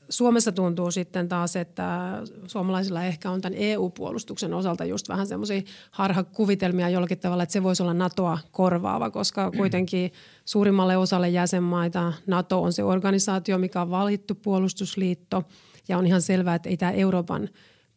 Suomessa 0.09 0.53
tuntuu 0.53 0.91
sitten 0.91 1.29
taas, 1.29 1.57
että 1.57 2.13
suomalaisilla 2.47 3.05
ehkä 3.05 3.31
on 3.31 3.41
tämän 3.41 3.59
EU-puolustuksen 3.59 4.55
osalta 4.55 4.85
just 4.85 5.09
vähän 5.09 5.27
semmoisia 5.27 5.63
harhakuvitelmia 5.91 6.89
jollakin 6.89 7.19
tavalla, 7.19 7.43
että 7.43 7.53
se 7.53 7.63
voisi 7.63 7.83
olla 7.83 7.95
NATOa 7.95 8.39
korvaava, 8.53 9.11
koska 9.11 9.51
kuitenkin 9.51 10.13
suurimmalle 10.45 10.97
osalle 10.97 11.29
jäsenmaita 11.29 12.13
NATO 12.27 12.63
on 12.63 12.73
se 12.73 12.85
organisaatio, 12.85 13.59
mikä 13.59 13.83
on 13.83 13.91
valittu 13.91 14.35
puolustusliitto– 14.35 15.43
ja 15.89 15.99
on 15.99 16.07
ihan 16.07 16.23
selvää, 16.23 16.55
että 16.55 16.69
ei 16.69 16.77
tämä 16.77 16.93
Euroopan 16.93 17.49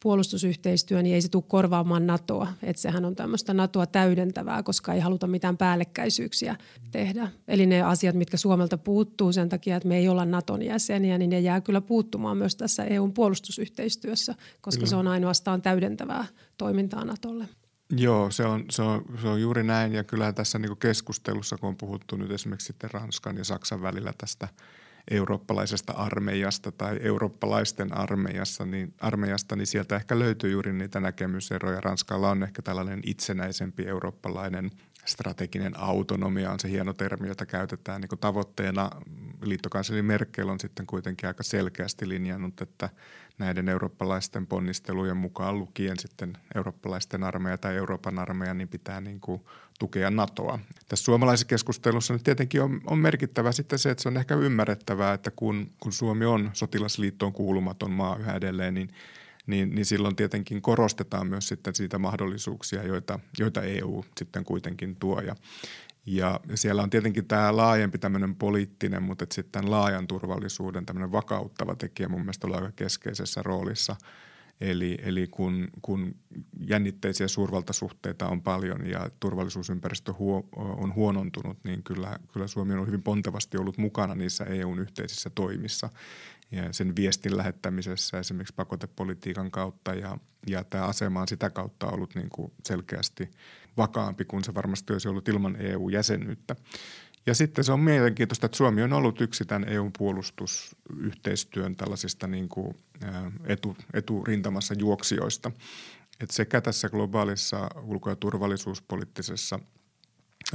puolustusyhteistyö, 0.03 1.01
niin 1.01 1.15
ei 1.15 1.21
se 1.21 1.29
tule 1.29 1.43
korvaamaan 1.47 2.07
NATOa. 2.07 2.47
Että 2.63 2.81
sehän 2.81 3.05
on 3.05 3.15
tämmöistä 3.15 3.53
NATOa 3.53 3.85
täydentävää, 3.85 4.63
koska 4.63 4.93
ei 4.93 4.99
haluta 4.99 5.27
mitään 5.27 5.57
päällekkäisyyksiä 5.57 6.55
tehdä. 6.91 7.27
Eli 7.47 7.65
ne 7.65 7.81
asiat, 7.81 8.15
mitkä 8.15 8.37
Suomelta 8.37 8.77
puuttuu 8.77 9.31
sen 9.31 9.49
takia, 9.49 9.75
että 9.75 9.87
me 9.87 9.97
ei 9.97 10.09
olla 10.09 10.25
NATOn 10.25 10.61
jäseniä, 10.61 11.17
niin 11.17 11.29
ne 11.29 11.39
jää 11.39 11.61
kyllä 11.61 11.81
puuttumaan 11.81 12.37
myös 12.37 12.55
tässä 12.55 12.83
EUn 12.83 13.13
puolustusyhteistyössä, 13.13 14.35
koska 14.61 14.79
kyllä. 14.79 14.89
se 14.89 14.95
on 14.95 15.07
ainoastaan 15.07 15.61
täydentävää 15.61 16.25
toimintaa 16.57 17.05
NATOlle. 17.05 17.45
Joo, 17.97 18.31
se 18.31 18.45
on, 18.45 18.65
se, 18.69 18.81
on, 18.81 19.05
se 19.21 19.27
on 19.27 19.41
juuri 19.41 19.63
näin 19.63 19.93
ja 19.93 20.03
kyllä 20.03 20.33
tässä 20.33 20.59
niin 20.59 20.77
keskustelussa, 20.77 21.57
kun 21.57 21.69
on 21.69 21.77
puhuttu 21.77 22.15
nyt 22.15 22.31
esimerkiksi 22.31 22.67
sitten 22.67 22.91
Ranskan 22.91 23.37
ja 23.37 23.43
Saksan 23.43 23.81
välillä 23.81 24.13
tästä– 24.17 24.47
eurooppalaisesta 25.09 25.93
armeijasta 25.93 26.71
tai 26.71 26.99
eurooppalaisten 27.01 27.97
armeijasta 27.97 28.65
niin, 28.65 28.93
armeijasta, 28.99 29.55
niin 29.55 29.67
sieltä 29.67 29.95
ehkä 29.95 30.19
löytyy 30.19 30.51
juuri 30.51 30.73
niitä 30.73 30.99
näkemyseroja. 30.99 31.81
Ranskalla 31.81 32.29
on 32.29 32.43
ehkä 32.43 32.61
tällainen 32.61 33.01
itsenäisempi 33.05 33.87
eurooppalainen 33.87 34.71
strateginen 35.05 35.79
autonomia 35.79 36.51
on 36.51 36.59
se 36.59 36.69
hieno 36.69 36.93
termi, 36.93 37.27
jota 37.27 37.45
käytetään 37.45 38.01
niin 38.01 38.19
tavoitteena. 38.19 38.89
Liittokansleri 39.41 40.01
Merkel 40.01 40.49
on 40.49 40.59
sitten 40.59 40.85
kuitenkin 40.85 41.27
aika 41.27 41.43
selkeästi 41.43 42.09
linjannut, 42.09 42.61
että 42.61 42.89
näiden 43.37 43.69
eurooppalaisten 43.69 44.47
ponnistelujen 44.47 45.17
mukaan 45.17 45.59
lukien 45.59 45.99
sitten 45.99 46.33
eurooppalaisten 46.55 47.23
armeija 47.23 47.57
tai 47.57 47.75
Euroopan 47.75 48.19
armeija, 48.19 48.53
niin 48.53 48.67
pitää 48.67 49.01
niin 49.01 49.19
kuin 49.19 49.41
tukea 49.79 50.09
NATOa. 50.09 50.59
Tässä 50.89 51.05
suomalaisessa 51.05 51.47
keskustelussa 51.47 52.13
nyt 52.13 52.23
tietenkin 52.23 52.61
on, 52.61 52.81
on 52.85 52.97
merkittävä 52.97 53.51
sitten 53.51 53.79
se, 53.79 53.89
että 53.89 54.01
se 54.03 54.09
on 54.09 54.17
ehkä 54.17 54.35
ymmärrettävää, 54.35 55.13
että 55.13 55.31
kun, 55.35 55.71
kun 55.79 55.93
Suomi 55.93 56.25
on 56.25 56.49
sotilasliittoon 56.53 57.33
kuulumaton 57.33 57.91
maa 57.91 58.17
yhä 58.17 58.33
edelleen, 58.33 58.73
niin 58.73 58.89
niin, 59.49 59.75
niin 59.75 59.85
silloin 59.85 60.15
tietenkin 60.15 60.61
korostetaan 60.61 61.27
myös 61.27 61.47
sitten 61.47 61.75
siitä 61.75 61.97
mahdollisuuksia, 61.97 62.83
joita, 62.83 63.19
joita 63.39 63.61
EU 63.61 64.05
sitten 64.17 64.45
kuitenkin 64.45 64.95
tuo. 64.95 65.21
Ja, 65.21 65.35
ja 66.05 66.39
siellä 66.55 66.83
on 66.83 66.89
tietenkin 66.89 67.25
tämä 67.25 67.55
laajempi 67.55 67.97
tämmöinen 67.97 68.35
poliittinen, 68.35 69.03
mutta 69.03 69.25
sitten 69.31 69.71
laajan 69.71 70.07
turvallisuuden 70.07 70.85
tämmöinen 70.85 71.11
vakauttava 71.11 71.75
tekijä 71.75 72.09
mun 72.09 72.21
mielestä 72.21 72.47
on 72.47 72.55
aika 72.55 72.71
keskeisessä 72.71 73.43
roolissa. 73.43 73.95
Eli, 74.61 74.97
eli 75.03 75.27
kun, 75.27 75.67
kun 75.81 76.15
jännitteisiä 76.67 77.27
suurvaltasuhteita 77.27 78.27
on 78.27 78.41
paljon 78.41 78.85
ja 78.85 79.09
turvallisuusympäristö 79.19 80.13
huo, 80.13 80.47
on 80.55 80.95
huonontunut, 80.95 81.57
niin 81.63 81.83
kyllä, 81.83 82.19
kyllä 82.33 82.47
Suomi 82.47 82.73
on 82.73 82.87
hyvin 82.87 83.03
pontevasti 83.03 83.57
ollut 83.57 83.77
mukana 83.77 84.15
niissä 84.15 84.43
EUn 84.43 84.79
yhteisissä 84.79 85.29
toimissa 85.29 85.89
ja 86.51 86.73
sen 86.73 86.95
viestin 86.95 87.37
lähettämisessä 87.37 88.19
esimerkiksi 88.19 88.53
pakotepolitiikan 88.55 89.51
kautta 89.51 89.93
ja, 89.93 90.17
ja 90.47 90.63
tämä 90.63 90.85
asema 90.85 91.21
on 91.21 91.27
sitä 91.27 91.49
kautta 91.49 91.87
ollut 91.87 92.15
niin 92.15 92.29
kuin 92.29 92.51
selkeästi 92.65 93.29
vakaampi 93.77 94.25
kuin 94.25 94.43
se 94.43 94.53
varmasti 94.53 94.93
olisi 94.93 95.07
ollut 95.07 95.27
ilman 95.27 95.55
EU-jäsenyyttä. 95.59 96.55
Ja 97.29 97.35
sitten 97.35 97.63
se 97.63 97.71
on 97.71 97.79
mielenkiintoista, 97.79 98.45
että 98.45 98.57
Suomi 98.57 98.83
on 98.83 98.93
ollut 98.93 99.21
yksi 99.21 99.45
tämän 99.45 99.69
EUn 99.69 99.91
puolustusyhteistyön 99.97 101.75
tällaisista 101.75 102.27
niin 102.27 102.49
kuin 102.49 102.75
etu, 103.45 103.77
eturintamassa 103.93 104.73
juoksijoista. 104.77 105.51
Et 106.19 106.31
sekä 106.31 106.61
tässä 106.61 106.89
globaalissa 106.89 107.69
ulko- 107.83 108.09
ja 108.09 108.15
turvallisuuspoliittisessa– 108.15 109.59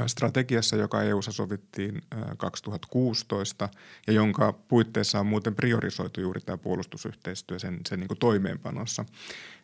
strategiassa, 0.06 0.76
joka 0.76 1.02
EU-ssa 1.02 1.32
sovittiin 1.32 2.02
2016 2.36 3.68
ja 4.06 4.12
jonka 4.12 4.52
puitteissa 4.52 5.20
on 5.20 5.26
muuten 5.26 5.54
priorisoitu 5.54 6.20
juuri 6.20 6.40
tämä 6.40 6.58
puolustusyhteistyö 6.58 7.58
sen, 7.58 7.80
sen 7.88 8.00
niin 8.00 8.18
toimeenpanossa. 8.20 9.04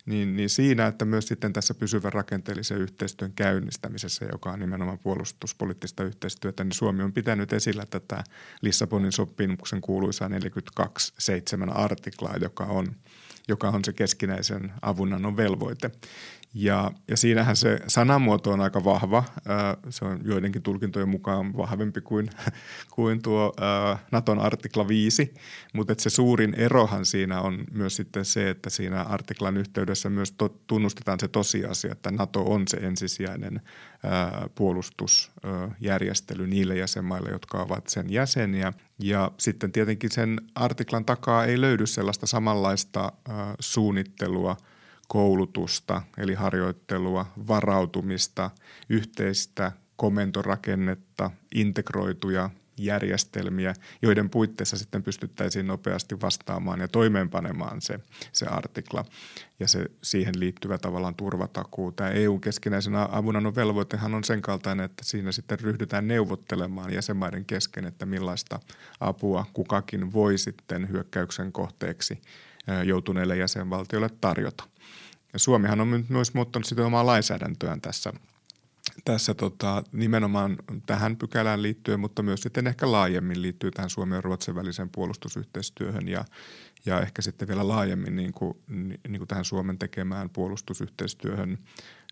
Niin, 0.07 0.37
niin 0.37 0.49
siinä, 0.49 0.87
että 0.87 1.05
myös 1.05 1.29
sitten 1.29 1.53
tässä 1.53 1.75
pysyvän 1.75 2.13
rakenteellisen 2.13 2.79
yhteistyön 2.79 3.33
käynnistämisessä, 3.33 4.25
joka 4.33 4.51
on 4.51 4.61
nimenomaan 4.61 4.99
puolustuspoliittista 4.99 6.05
yhteistyötä, 6.05 6.65
niin 6.65 6.73
Suomi 6.73 7.03
on 7.03 7.13
pitänyt 7.13 7.53
esillä 7.53 7.87
tätä 7.87 8.25
Lissabonin 8.63 9.13
sopimuksen 9.13 9.81
kuuluisaa 9.81 10.29
42.7 10.29 11.71
artiklaa, 11.75 12.37
joka 12.41 12.65
on, 12.65 12.97
joka 13.49 13.69
on 13.69 13.85
se 13.85 13.93
keskinäisen 13.93 14.73
avunannon 14.83 15.37
velvoite. 15.37 15.91
Ja, 16.55 16.91
ja 17.09 17.17
siinähän 17.17 17.57
se 17.57 17.81
sanamuoto 17.87 18.51
on 18.51 18.61
aika 18.61 18.85
vahva. 18.85 19.25
Se 19.91 20.05
on 20.05 20.21
joidenkin 20.25 20.63
tulkintojen 20.63 21.09
mukaan 21.09 21.57
vahvempi 21.57 22.01
kuin, 22.01 22.31
kuin 22.95 23.23
tuo 23.23 23.53
Naton 24.13 24.39
artikla 24.39 24.89
5, 24.89 25.35
mutta 25.73 25.95
se 25.99 26.11
suurin 26.11 26.55
erohan 26.55 27.07
siinä 27.07 27.41
on 27.41 27.65
myös 27.73 27.97
sitten 27.97 28.25
se, 28.25 28.51
että 28.51 28.71
siinä 28.71 29.03
artiklan 29.03 29.57
yhteydessä 29.57 30.11
myös 30.11 30.33
to, 30.33 30.49
tunnustetaan 30.67 31.21
se 31.21 31.29
tosiasia, 31.29 31.93
että 31.93 32.11
Nato 32.11 32.43
on 32.43 32.69
se 32.69 32.77
ensisijainen 32.77 33.61
puolustusjärjestely 34.55 36.47
niille 36.47 36.77
jäsenmaille, 36.77 37.31
jotka 37.31 37.63
ovat 37.63 37.89
sen 37.89 38.11
jäseniä. 38.13 38.73
Ja 38.99 39.31
sitten 39.39 39.73
tietenkin 39.73 40.11
sen 40.11 40.41
artiklan 40.55 41.05
takaa 41.05 41.45
ei 41.45 41.61
löydy 41.61 41.87
sellaista 41.87 42.27
samanlaista 42.27 43.13
suunnittelua– 43.61 44.57
koulutusta 45.13 46.03
eli 46.19 46.35
harjoittelua, 46.35 47.27
varautumista, 47.49 48.51
yhteistä 48.89 49.73
komentorakennetta, 49.97 51.31
integroituja 51.55 52.51
järjestelmiä, 52.79 53.75
joiden 54.03 54.31
puitteissa 54.31 54.79
sitten 54.79 55.03
pystyttäisiin 55.03 55.67
nopeasti 55.67 56.21
vastaamaan 56.21 56.81
ja 56.81 56.89
toimeenpanemaan 56.89 57.81
se, 57.81 57.99
se 58.33 58.47
artikla 58.47 59.05
ja 59.61 59.69
se 59.69 59.87
siihen 60.03 60.41
liittyvä 60.41 60.79
tavallaan 60.79 61.15
turvatakuu. 61.15 61.93
Tämä 61.93 62.11
EU-keskinäisen 62.11 62.95
avunannon 62.97 63.55
velvoitehan 63.55 64.15
on 64.15 64.25
sen 64.25 64.43
kaltainen, 64.43 64.85
että 64.85 65.05
siinä 65.05 65.33
sitten 65.33 65.61
ryhdytään 65.61 66.09
neuvottelemaan 66.09 66.93
jäsenmaiden 66.93 67.45
kesken, 67.45 67.85
että 67.85 68.07
millaista 68.07 68.61
apua 69.01 69.47
kukakin 69.53 70.13
voi 70.13 70.39
sitten 70.39 70.89
hyökkäyksen 70.89 71.53
kohteeksi 71.53 72.21
joutuneille 72.85 73.37
jäsenvaltioille 73.37 74.11
tarjota. 74.21 74.65
Ja 75.33 75.39
Suomihan 75.39 75.81
on 75.81 76.05
myös 76.09 76.35
muuttanut 76.35 76.67
sitä 76.67 76.87
omaa 76.87 77.07
lainsäädäntöään 77.07 77.81
tässä, 77.81 78.13
tässä 79.05 79.35
tota, 79.35 79.83
nimenomaan 79.93 80.57
tähän 80.87 81.17
pykälään 81.17 81.63
liittyen, 81.63 82.01
mutta 82.01 82.23
myös 82.23 82.41
sitten 82.41 82.67
ehkä 82.67 82.93
laajemmin 82.93 83.43
liittyy 83.43 83.71
tähän 83.71 83.91
Suomen 83.91 84.17
ja 84.17 84.21
Ruotsin 84.21 84.55
väliseen 84.55 84.91
puolustusyhteistyöhön 84.91 86.09
ja, 86.09 86.25
ja 86.87 87.01
ehkä 87.01 87.23
sitten 87.23 87.49
vielä 87.49 87.69
laajemmin 87.69 88.17
niin 88.17 88.33
kuin, 88.33 88.55
niin 89.09 89.19
kuin 89.19 89.29
tähän 89.29 89.45
Suomen 89.45 89.79
tekemään 89.79 90.31
puolustusyhteistyöhön 90.31 91.59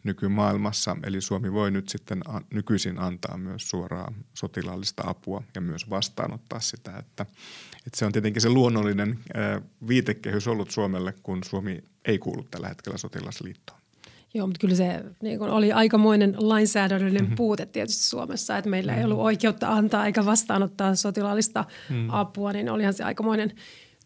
nykymaailmassa. 0.04 0.96
Eli 1.02 1.20
Suomi 1.20 1.52
voi 1.52 1.70
nyt 1.70 1.88
sitten 1.88 2.20
nykyisin 2.54 2.98
antaa 2.98 3.36
myös 3.36 3.70
suoraa 3.70 4.12
sotilaallista 4.34 5.02
apua 5.06 5.42
ja 5.54 5.60
myös 5.60 5.90
vastaanottaa 5.90 6.60
sitä, 6.60 6.96
että, 6.96 7.26
että 7.86 7.98
se 7.98 8.06
on 8.06 8.12
tietenkin 8.12 8.42
se 8.42 8.48
luonnollinen 8.48 9.18
viitekehys 9.88 10.48
ollut 10.48 10.70
Suomelle, 10.70 11.14
kun 11.22 11.44
Suomi 11.44 11.84
ei 12.04 12.18
kuulu 12.18 12.42
tällä 12.50 12.68
hetkellä 12.68 12.98
sotilasliittoon. 12.98 13.80
Joo, 14.34 14.46
mutta 14.46 14.60
kyllä 14.60 14.74
se 14.74 15.04
niin 15.22 15.38
kun 15.38 15.50
oli 15.50 15.72
aikamoinen 15.72 16.34
lainsäädännöllinen 16.38 17.22
mm-hmm. 17.22 17.36
puute 17.36 17.66
tietysti 17.66 18.02
Suomessa, 18.02 18.58
että 18.58 18.70
meillä 18.70 18.92
mm-hmm. 18.92 19.00
ei 19.00 19.04
ollut 19.04 19.24
oikeutta 19.24 19.68
antaa 19.68 20.06
eikä 20.06 20.24
vastaanottaa 20.24 20.94
sotilaallista 20.94 21.64
mm-hmm. 21.90 22.10
apua, 22.10 22.52
niin 22.52 22.70
olihan 22.70 22.94
se 22.94 23.04
aikamoinen 23.04 23.52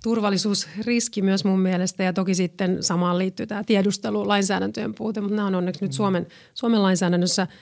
turvallisuusriski 0.03 1.23
myös 1.23 1.45
mun 1.45 1.61
mielestä 1.61 2.03
ja 2.03 2.13
toki 2.13 2.35
sitten 2.35 2.83
samaan 2.83 3.19
liittyy 3.19 3.47
tämä 3.47 3.65
tiedustelulainsäädäntöjen 3.65 4.95
puute, 4.95 5.21
mutta 5.21 5.37
nämä 5.37 5.49
on 5.49 5.55
onneksi 5.55 5.85
nyt 5.85 5.93
mm. 5.93 5.97
Suomen, 5.97 6.27
Suomen 6.55 6.83
lainsäädännössä– 6.83 7.47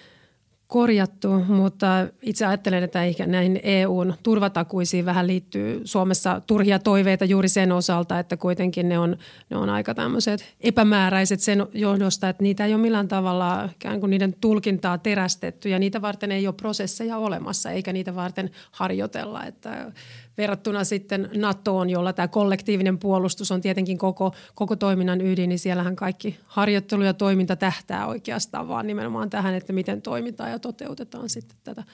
korjattu, 0.71 1.29
mutta 1.29 1.87
itse 2.23 2.47
ajattelen, 2.47 2.83
että 2.83 3.05
ehkä 3.05 3.27
näihin 3.27 3.61
EUn 3.63 4.15
turvatakuisiin 4.23 5.05
vähän 5.05 5.27
liittyy 5.27 5.81
Suomessa 5.85 6.43
turhia 6.47 6.79
toiveita 6.79 7.25
juuri 7.25 7.49
sen 7.49 7.73
osalta, 7.73 8.19
että 8.19 8.37
kuitenkin 8.37 8.89
ne 8.89 8.99
on, 8.99 9.17
ne 9.51 9.57
on 9.57 9.71
aika 9.71 9.95
tämmöiset 9.95 10.55
epämääräiset 10.61 11.41
sen 11.41 11.67
johdosta, 11.75 12.29
että 12.29 12.43
niitä 12.43 12.67
ei 12.67 12.75
ole 12.75 12.83
millään 12.83 13.09
tavalla 13.09 13.69
ikään 13.73 14.01
kuin 14.01 14.11
niiden 14.11 14.35
tulkintaa 14.41 14.99
terästetty 14.99 15.69
ja 15.69 15.79
niitä 15.79 16.03
varten 16.03 16.33
ei 16.33 16.47
ole 16.47 16.55
prosesseja 16.55 17.17
olemassa 17.17 17.71
eikä 17.71 17.93
niitä 17.93 18.15
varten 18.15 18.51
harjoitella, 18.71 19.45
että 19.45 19.93
verrattuna 20.41 20.85
sitten 20.85 21.31
NATOon, 21.37 21.91
jolla 21.91 22.13
tämä 22.13 22.29
kollektiivinen 22.29 22.99
puolustus 22.99 23.53
on 23.53 23.61
tietenkin 23.61 23.99
koko, 23.99 24.35
koko 24.55 24.77
toiminnan 24.77 25.21
ydin, 25.21 25.49
niin 25.49 25.59
siellähän 25.59 25.97
kaikki 25.97 26.39
harjoittelu 26.47 27.03
ja 27.03 27.15
toiminta 27.15 27.57
tähtää 27.57 28.07
oikeastaan 28.07 28.69
vaan 28.69 28.87
nimenomaan 28.87 29.31
tähän, 29.31 29.55
että 29.55 29.73
miten 29.73 30.03
toimitaan 30.03 30.51
ja 30.51 30.59
toteutetaan 30.59 31.29
sitten 31.29 31.57
tätä 31.65 31.85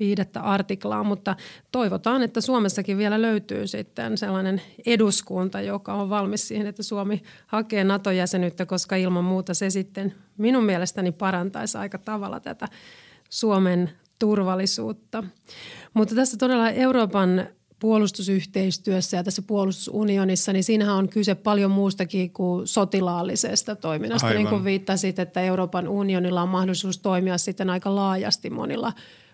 viidettä 0.00 0.40
artiklaa, 0.40 1.04
mutta 1.04 1.36
toivotaan, 1.72 2.22
että 2.22 2.40
Suomessakin 2.40 2.98
vielä 2.98 3.22
löytyy 3.22 3.66
sitten 3.66 4.18
sellainen 4.18 4.62
eduskunta, 4.86 5.60
joka 5.60 5.94
on 5.94 6.10
valmis 6.10 6.48
siihen, 6.48 6.66
että 6.66 6.82
Suomi 6.82 7.22
hakee 7.46 7.84
NATO-jäsenyyttä, 7.84 8.66
koska 8.66 8.96
ilman 8.96 9.24
muuta 9.24 9.54
se 9.54 9.70
sitten 9.70 10.14
minun 10.38 10.64
mielestäni 10.64 11.12
parantaisi 11.12 11.78
aika 11.78 11.98
tavalla 11.98 12.40
tätä 12.40 12.68
Suomen 13.30 13.90
turvallisuutta. 14.18 15.24
Mutta 15.94 16.14
tässä 16.14 16.36
todella 16.36 16.70
Euroopan 16.70 17.46
puolustusyhteistyössä 17.80 19.16
ja 19.16 19.24
tässä 19.24 19.42
puolustusunionissa, 19.42 20.52
niin 20.52 20.64
siinähän 20.64 20.96
on 20.96 21.08
kyse 21.08 21.34
paljon 21.34 21.70
muustakin 21.70 22.30
kuin 22.30 22.66
sotilaallisesta 22.66 23.76
toiminnasta. 23.76 24.26
Aivan. 24.26 24.38
Niin 24.38 24.48
kuin 24.48 24.64
viittasit, 24.64 25.18
että 25.18 25.40
Euroopan 25.40 25.88
unionilla 25.88 26.42
on 26.42 26.48
mahdollisuus 26.48 26.98
toimia 26.98 27.38
sitten 27.38 27.70
aika 27.70 27.94
laajasti 27.94 28.50
monilla 28.50 28.92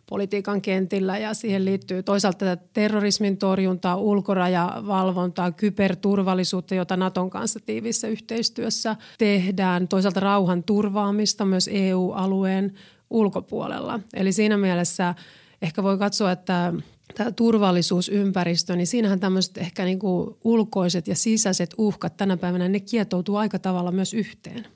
politiikan 0.08 0.62
kentillä 0.62 1.18
ja 1.18 1.34
siihen 1.34 1.64
liittyy 1.64 2.02
toisaalta 2.02 2.38
tätä 2.38 2.64
terrorismin 2.72 3.36
torjuntaa, 3.36 3.96
ulkorajavalvontaa, 3.96 5.52
kyberturvallisuutta, 5.52 6.74
jota 6.74 6.96
Naton 6.96 7.30
kanssa 7.30 7.60
tiivissä 7.66 8.08
yhteistyössä 8.08 8.96
tehdään, 9.18 9.88
toisaalta 9.88 10.20
rauhan 10.20 10.62
turvaamista 10.62 11.44
myös 11.44 11.70
EU-alueen 11.72 12.74
ulkopuolella. 13.10 14.00
Eli 14.14 14.32
siinä 14.32 14.56
mielessä 14.56 15.14
ehkä 15.62 15.82
voi 15.82 15.98
katsoa, 15.98 16.32
että 16.32 16.72
tämä 17.14 17.32
turvallisuusympäristö, 17.32 18.76
niin 18.76 18.86
siinähän 18.86 19.20
tämmöiset 19.20 19.58
ehkä 19.58 19.84
niin 19.84 19.98
kuin 19.98 20.36
ulkoiset 20.44 21.08
ja 21.08 21.16
sisäiset 21.16 21.74
uhkat 21.78 22.16
tänä 22.16 22.36
päivänä, 22.36 22.68
ne 22.68 22.80
kietoutuu 22.80 23.36
aika 23.36 23.58
tavalla 23.58 23.92
myös 23.92 24.14
yhteen. 24.14 24.66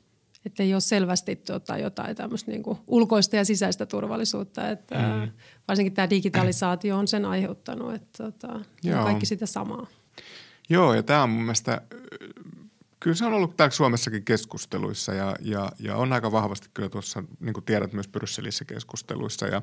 Että 0.46 0.62
ei 0.62 0.74
ole 0.74 0.80
selvästi 0.80 1.36
tota, 1.36 1.78
jotain 1.78 2.16
tämmöistä 2.16 2.50
niin 2.50 2.62
kuin 2.62 2.78
ulkoista 2.86 3.36
ja 3.36 3.44
sisäistä 3.44 3.86
turvallisuutta. 3.86 4.70
Että 4.70 4.94
mm. 4.98 5.30
Varsinkin 5.68 5.92
tämä 5.92 6.10
digitalisaatio 6.10 6.98
on 6.98 7.08
sen 7.08 7.24
aiheuttanut, 7.24 7.94
että 7.94 8.24
tota, 8.24 8.60
kaikki 9.02 9.26
sitä 9.26 9.46
samaa. 9.46 9.86
Joo, 10.68 10.94
ja 10.94 11.02
tämä 11.02 11.22
on 11.22 11.30
mun 11.30 11.42
mielestä 11.42 11.80
Kyllä 13.00 13.16
se 13.16 13.24
on 13.24 13.32
ollut 13.32 13.56
täällä 13.56 13.70
Suomessakin 13.70 14.24
keskusteluissa 14.24 15.14
ja, 15.14 15.36
ja, 15.40 15.72
ja 15.78 15.96
on 15.96 16.12
aika 16.12 16.32
vahvasti 16.32 16.68
kyllä 16.74 16.88
tuossa, 16.88 17.24
niin 17.40 17.52
kuin 17.52 17.64
tiedät, 17.64 17.92
myös 17.92 18.08
Brysselissä 18.08 18.64
keskusteluissa. 18.64 19.46
Ja, 19.46 19.62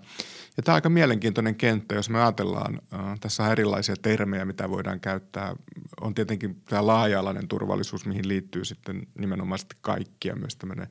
ja 0.58 0.64
tämä 0.64 0.74
on 0.74 0.76
aika 0.76 0.90
mielenkiintoinen 0.90 1.56
kenttä, 1.56 1.96
jos 1.96 2.10
me 2.10 2.22
ajatellaan, 2.22 2.82
äh, 2.94 3.20
tässä 3.20 3.44
on 3.44 3.52
erilaisia 3.52 3.96
termejä, 4.02 4.46
mitä 4.46 4.70
voidaan 4.70 5.00
käyttää. 5.00 5.56
On 6.02 6.14
tietenkin 6.14 6.62
tämä 6.62 6.88
laaja-alainen 6.88 7.48
turvallisuus, 7.48 8.06
mihin 8.06 8.28
liittyy 8.28 8.66
sitten 8.66 9.08
nimenomaisesti 9.18 9.76
kaikkia, 9.82 10.36
myös 10.36 10.56
tämmöinen 10.56 10.88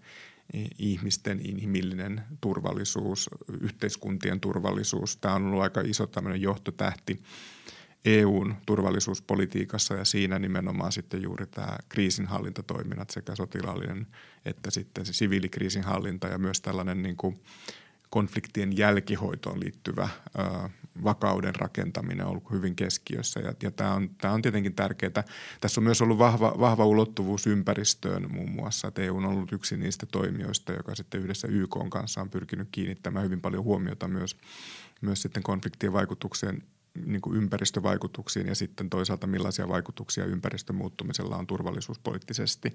ihmisten 0.79 1.41
inhimillinen 1.45 2.23
turvallisuus, 2.41 3.31
yhteiskuntien 3.61 4.41
turvallisuus. 4.41 5.17
Tämä 5.17 5.35
on 5.35 5.47
ollut 5.47 5.63
aika 5.63 5.81
iso 5.81 6.07
tämmöinen 6.07 6.43
johtotähti 6.43 7.21
EUn 8.07 8.55
turvallisuuspolitiikassa 8.67 9.95
ja 9.95 10.05
siinä 10.05 10.39
nimenomaan 10.39 10.93
sitten 10.93 11.23
juuri 11.23 11.47
tämä 11.47 11.77
kriisinhallintatoiminnat 11.89 13.11
sekä 13.11 13.35
sotilaallinen 13.35 14.07
että 14.45 14.71
sitten 14.71 15.07
se 15.07 15.13
siviilikriisinhallinta 15.13 16.27
ja 16.27 16.39
myös 16.39 16.61
tällainen 16.61 17.03
niin 17.03 17.17
kuin 17.17 17.41
konfliktien 18.11 18.77
jälkihoitoon 18.77 19.61
liittyvä 19.61 20.09
ö, 20.39 20.69
vakauden 21.05 21.55
rakentaminen 21.55 22.27
on 22.27 22.31
ollut 22.31 22.51
hyvin 22.51 22.77
keskiössä 22.77 23.41
ja, 23.41 23.53
ja 23.63 23.71
tämä, 23.71 23.95
on, 23.95 24.11
tämä 24.21 24.35
on 24.35 24.43
tietenkin 24.43 24.75
tärkeää. 24.75 25.25
Tässä 25.61 25.81
on 25.81 25.85
myös 25.85 26.03
ollut 26.03 26.19
vahva, 26.19 26.55
vahva 26.59 26.87
ulottuvuus 26.87 27.47
ympäristöön 27.47 28.33
muun 28.33 28.51
muassa, 28.51 28.89
että 28.89 29.03
EU 29.03 29.17
on 29.17 29.25
ollut 29.25 29.53
yksi 29.53 29.77
niistä 29.77 30.07
toimijoista, 30.07 30.73
joka 30.73 30.95
sitten 30.95 31.21
yhdessä 31.21 31.49
YK 31.49 31.77
kanssa 31.91 32.21
on 32.21 32.31
pyrkinyt 32.31 32.69
kiinnittämään 32.73 33.25
hyvin 33.25 33.41
paljon 33.41 33.65
huomiota 33.65 34.09
myös, 34.09 34.37
myös 35.01 35.23
sitten 35.23 35.43
konfliktien 35.43 35.93
vaikutukseen 35.93 36.63
niin 37.05 37.21
kuin 37.21 37.37
ympäristövaikutuksiin 37.37 38.47
ja 38.47 38.55
sitten 38.55 38.91
toisaalta 38.91 39.27
millaisia 39.27 39.69
vaikutuksia 39.69 40.25
ympäristön 40.25 40.77
muuttumisella 40.77 41.37
on 41.37 41.47
turvallisuuspoliittisesti. 41.47 42.73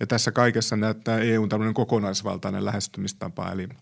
Ja 0.00 0.06
tässä 0.06 0.32
kaikessa 0.32 0.76
näyttää 0.76 1.18
EUn 1.18 1.48
tämmöinen 1.48 1.74
kokonaisvaltainen 1.74 2.64
lähestymistapa, 2.64 3.52
eli– 3.52 3.68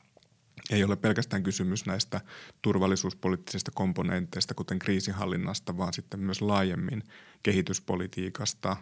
ei 0.70 0.84
ole 0.84 0.96
pelkästään 0.96 1.42
kysymys 1.42 1.86
näistä 1.86 2.20
turvallisuuspoliittisista 2.62 3.70
komponenteista, 3.74 4.54
kuten 4.54 4.78
kriisinhallinnasta, 4.78 5.76
vaan 5.76 5.92
sitten 5.92 6.20
myös 6.20 6.40
laajemmin 6.40 7.02
kehityspolitiikasta, 7.42 8.76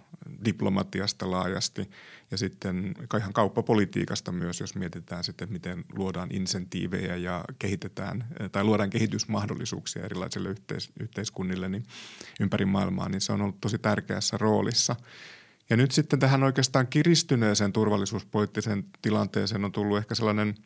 diplomatiasta 0.45 1.31
laajasti 1.31 1.91
ja 2.31 2.39
sitten 2.39 2.95
ihan 3.19 3.33
kauppapolitiikasta 3.33 4.33
myös, 4.33 4.61
jos 4.61 4.75
mietitään 4.75 5.25
sitten, 5.25 5.53
miten 5.53 5.85
luodaan 5.93 6.29
insentiivejä 6.33 7.17
ja 7.17 7.45
kehitetään 7.59 8.27
tai 8.53 8.65
luodaan 8.65 8.91
kehitysmahdollisuuksia 8.91 10.05
erilaisille 10.05 10.49
yhteis- 10.49 10.93
yhteiskunnille 11.01 11.69
niin 11.69 11.85
ympäri 12.41 12.65
maailmaa, 12.65 13.09
niin 13.09 13.21
se 13.21 13.33
on 13.33 13.43
ollut 13.43 13.61
tosi 13.61 13.79
tärkeässä 13.79 14.37
roolissa. 14.37 14.97
Ja 15.71 15.77
nyt 15.77 15.91
sitten 15.91 16.19
tähän 16.19 16.43
oikeastaan 16.43 16.87
kiristyneeseen 16.87 17.73
turvallisuuspoliittiseen 17.73 18.85
tilanteeseen 19.03 19.65
on 19.65 19.73
tullut 19.73 19.99
ehkä 19.99 20.15
sellainen– 20.15 20.55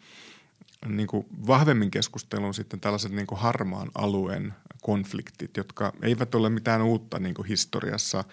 niin 0.88 1.06
kuin 1.06 1.26
vahvemmin 1.46 1.90
keskusteluun 1.90 2.54
sitten 2.54 2.80
tällaiset 2.80 3.12
niin 3.12 3.26
kuin 3.26 3.38
harmaan 3.38 3.88
alueen 3.94 4.54
konfliktit, 4.82 5.56
jotka 5.56 5.92
eivät 6.02 6.34
ole 6.34 6.50
mitään 6.50 6.82
uutta 6.82 7.18
niin 7.18 7.34
kuin 7.34 7.48
historiassa. 7.48 8.24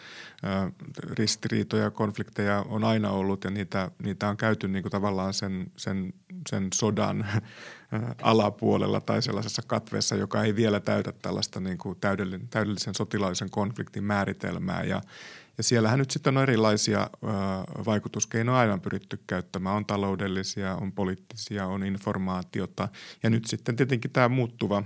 Ristiriitoja, 0.98 1.92
konflikteja 1.92 2.66
on 2.70 2.84
aina 2.84 3.10
ollut 3.10 3.44
ja 3.44 3.50
niitä, 3.50 3.92
niitä 4.04 4.30
on 4.30 4.38
käyty 4.38 4.68
niin 4.68 4.84
kuin 4.84 4.92
tavallaan 4.92 5.34
sen, 5.34 5.72
sen, 5.78 6.14
sen 6.50 6.68
sodan 6.74 7.28
alapuolella 8.22 9.02
tai 9.02 9.22
sellaisessa 9.22 9.62
katveessa, 9.68 10.16
joka 10.16 10.44
ei 10.44 10.56
vielä 10.56 10.80
täytä 10.80 11.12
tällaista 11.22 11.60
niin 11.60 11.78
kuin 11.78 11.98
täydellisen, 12.02 12.48
täydellisen 12.48 12.96
sotilaallisen 12.96 13.50
konfliktin 13.50 14.04
määritelmää. 14.04 14.84
Ja, 14.84 15.02
ja 15.58 15.64
siellähän 15.64 16.00
nyt 16.00 16.12
sitten 16.12 16.38
on 16.38 16.44
erilaisia 16.44 17.10
vaikutuskeinoja 17.86 18.60
aivan 18.60 18.82
pyritty 18.82 19.20
käyttämään. 19.28 19.76
On 19.76 19.86
taloudellisia, 19.86 20.76
on 20.76 20.92
poliittisia, 20.92 21.66
on 21.66 21.84
informaatiota 21.84 22.88
ja 23.24 23.30
nyt 23.30 23.46
sitten 23.46 23.76
tietenkin 23.76 24.12
tämä 24.12 24.30
muuttuva 24.30 24.84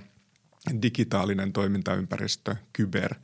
digitaalinen 0.81 1.53
toimintaympäristö, 1.53 2.55
kyber, 2.73 3.15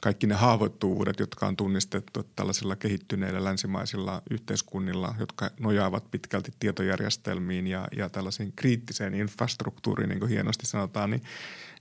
kaikki 0.00 0.26
ne 0.26 0.34
haavoittuvuudet, 0.34 1.20
jotka 1.20 1.46
on 1.46 1.56
tunnistettu 1.56 2.22
tällaisilla 2.36 2.76
kehittyneillä 2.76 3.44
länsimaisilla 3.44 4.22
yhteiskunnilla, 4.30 5.14
jotka 5.18 5.50
nojaavat 5.60 6.10
pitkälti 6.10 6.52
tietojärjestelmiin 6.60 7.66
ja, 7.66 7.88
ja 7.96 8.08
tällaisiin 8.08 8.52
kriittiseen 8.56 9.14
infrastruktuuriin, 9.14 10.08
niin 10.08 10.18
kuin 10.18 10.30
hienosti 10.30 10.66
sanotaan, 10.66 11.10
niin 11.10 11.22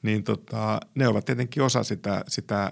niin 0.01 0.23
tota, 0.23 0.79
ne 0.95 1.07
ovat 1.07 1.25
tietenkin 1.25 1.63
osa 1.63 1.83
sitä, 1.83 2.23
sitä 2.27 2.63
ä, 2.63 2.71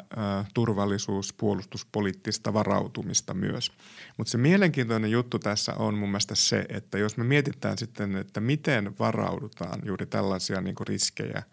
turvallisuus-, 0.53 1.33
puolustuspoliittista 1.37 2.53
varautumista 2.53 3.33
myös. 3.33 3.71
Mutta 4.17 4.31
se 4.31 4.37
mielenkiintoinen 4.37 5.11
juttu 5.11 5.39
tässä 5.39 5.73
on 5.73 5.93
mun 5.93 6.09
mielestä 6.09 6.35
se, 6.35 6.65
että 6.69 6.97
jos 6.97 7.17
me 7.17 7.23
mietitään 7.23 7.77
sitten, 7.77 8.15
että 8.15 8.39
miten 8.39 8.95
varaudutaan 8.99 9.81
juuri 9.85 10.05
tällaisia 10.05 10.61
niin 10.61 10.75
riskejä, 10.87 11.43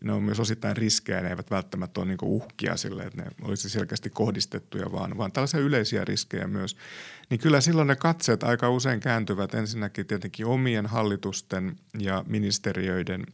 ne 0.00 0.12
on 0.12 0.22
myös 0.22 0.40
osittain 0.40 0.76
riskejä, 0.76 1.20
ne 1.20 1.28
eivät 1.28 1.50
välttämättä 1.50 2.00
ole 2.00 2.08
niin 2.08 2.18
uhkia 2.22 2.76
sille, 2.76 3.02
että 3.02 3.22
ne 3.22 3.30
olisi 3.42 3.70
selkeästi 3.70 4.10
kohdistettuja, 4.10 4.92
vaan, 4.92 5.18
vaan 5.18 5.32
tällaisia 5.32 5.60
yleisiä 5.60 6.04
riskejä 6.04 6.46
myös. 6.46 6.76
Niin 7.32 7.40
kyllä 7.40 7.60
silloin 7.60 7.88
ne 7.88 7.96
katseet 7.96 8.42
aika 8.42 8.70
usein 8.70 9.00
kääntyvät 9.00 9.54
ensinnäkin 9.54 10.06
tietenkin 10.06 10.46
omien 10.46 10.86
hallitusten 10.86 11.76
ja 11.98 12.24
ministeriöiden 12.28 13.26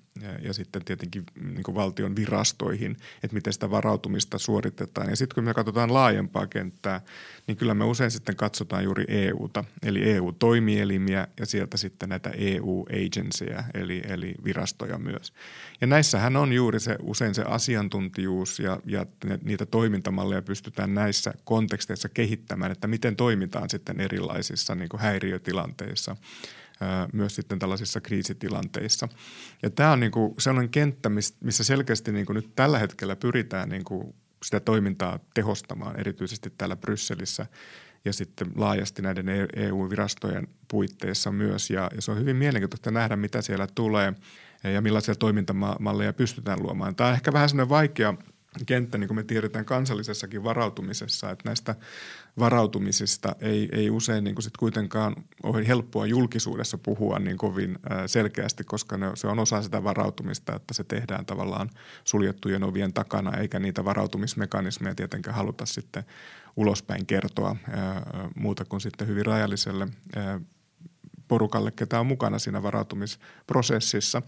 ja, 0.43 0.53
sitten 0.53 0.85
tietenkin 0.85 1.25
niin 1.41 1.75
valtion 1.75 2.17
virastoihin, 2.17 2.97
että 3.23 3.35
miten 3.35 3.53
sitä 3.53 3.71
varautumista 3.71 4.39
suoritetaan. 4.39 5.11
Ja 5.11 5.17
sitten 5.17 5.35
kun 5.35 5.45
me 5.45 5.55
katsotaan 5.55 5.95
laajempaa 5.95 6.47
kenttää, 6.47 7.01
niin 7.47 7.57
kyllä 7.57 7.75
me 7.75 7.85
usein 7.85 8.11
sitten 8.11 8.37
katsotaan 8.37 8.85
juuri 8.85 9.05
EUta, 9.09 9.65
eli 9.83 10.11
EU-toimielimiä 10.11 11.29
ja 11.41 11.47
sieltä 11.47 11.77
sitten 11.77 12.09
näitä 12.09 12.31
EU-agencyjä, 12.31 13.65
eli, 13.75 14.03
eli 14.09 14.35
virastoja 14.45 14.99
myös. 14.99 15.33
Ja 15.81 15.87
näissähän 15.87 16.37
on 16.37 16.53
juuri 16.53 16.81
se 16.81 16.97
usein 17.03 17.35
se 17.35 17.43
asiantuntijuus 17.43 18.61
ja, 18.61 18.81
ja 18.87 19.07
niitä 19.45 19.67
toimintamalleja 19.67 20.43
pystytään 20.43 20.95
näissä 20.95 21.35
konteksteissa 21.45 22.09
kehittämään, 22.09 22.73
että 22.73 22.87
miten 22.87 23.17
toimitaan 23.17 23.71
sitten 23.71 23.88
erilaisissa 24.01 24.75
niin 24.75 24.89
kuin 24.89 25.01
häiriötilanteissa– 25.01 26.17
myös 27.13 27.35
sitten 27.35 27.59
tällaisissa 27.59 28.01
kriisitilanteissa. 28.01 29.09
Ja 29.63 29.71
tämä 29.71 29.93
on 29.93 30.01
niin 30.01 30.13
kuin 30.13 30.35
sellainen 30.39 30.71
kenttä, 30.71 31.09
missä 31.41 31.65
selkeästi 31.65 32.13
niin 32.13 32.27
kuin 32.27 32.35
nyt 32.35 32.51
tällä 32.57 32.79
hetkellä 32.79 33.17
pyritään 33.17 33.69
niin 33.69 33.85
kuin 33.85 34.15
sitä 34.45 34.61
toimintaa 34.61 35.19
tehostamaan, 35.35 36.01
erityisesti 36.01 36.53
täällä 36.59 36.77
Brysselissä 36.77 37.47
ja 38.05 38.13
sitten 38.13 38.49
laajasti 38.57 39.03
näiden 39.03 39.29
EU-virastojen 39.57 40.45
e 40.45 40.49
puitteissa 40.69 41.33
myös. 41.33 41.71
Ja, 41.71 41.91
ja 41.95 42.03
se 42.03 42.11
on 42.11 42.19
hyvin 42.19 42.37
mielenkiintoista 42.37 42.91
nähdä, 42.91 43.17
mitä 43.17 43.43
siellä 43.43 43.67
tulee 43.75 44.15
ja 44.65 44.81
millaisia 44.81 45.15
toimintamalleja 45.15 46.13
pystytään 46.13 46.63
luomaan. 46.63 46.97
Tämä 46.97 47.09
on 47.09 47.15
ehkä 47.15 47.33
vähän 47.33 47.49
sellainen 47.49 47.69
vaikea– 47.69 48.15
kenttä, 48.67 48.99
niin 48.99 49.09
kuin 49.09 49.17
me 49.17 49.23
tiedetään 49.23 49.65
kansallisessakin 49.65 50.45
varautumisessa, 50.45 51.31
että 51.31 51.49
näistä 51.49 51.75
varautumisista 52.39 53.37
ei, 53.41 53.69
ei 53.73 53.91
usein 53.91 54.25
niin 54.25 54.35
kuin 54.35 54.43
sit 54.43 54.57
kuitenkaan 54.57 55.17
ole 55.43 55.67
helppoa 55.67 56.07
julkisuudessa 56.07 56.79
puhua 56.79 57.19
niin 57.19 57.37
kovin 57.37 57.79
selkeästi, 58.07 58.65
koska 58.65 58.97
ne, 58.97 59.11
se 59.15 59.27
on 59.27 59.39
osa 59.39 59.63
sitä 59.63 59.85
varautumista, 59.85 60.57
että 60.57 60.75
se 60.75 60.85
tehdään 60.85 61.27
tavallaan 61.27 61.71
suljettujen 62.05 62.65
ovien 62.65 62.93
takana, 62.93 63.37
eikä 63.37 63.59
niitä 63.59 63.85
varautumismekanismeja 63.85 64.95
tietenkään 64.95 65.37
haluta 65.37 65.67
sitten 65.67 66.05
ulospäin 66.57 67.07
kertoa 67.07 67.57
muuta 68.35 68.65
kuin 68.65 68.81
sitten 68.81 69.09
hyvin 69.09 69.27
rajalliselle 69.27 69.89
porukalle, 71.29 71.71
ketä 71.71 72.01
on 72.01 72.07
mukana 72.07 72.39
siinä 72.39 72.63
varautumisprosessissa. 72.63 74.23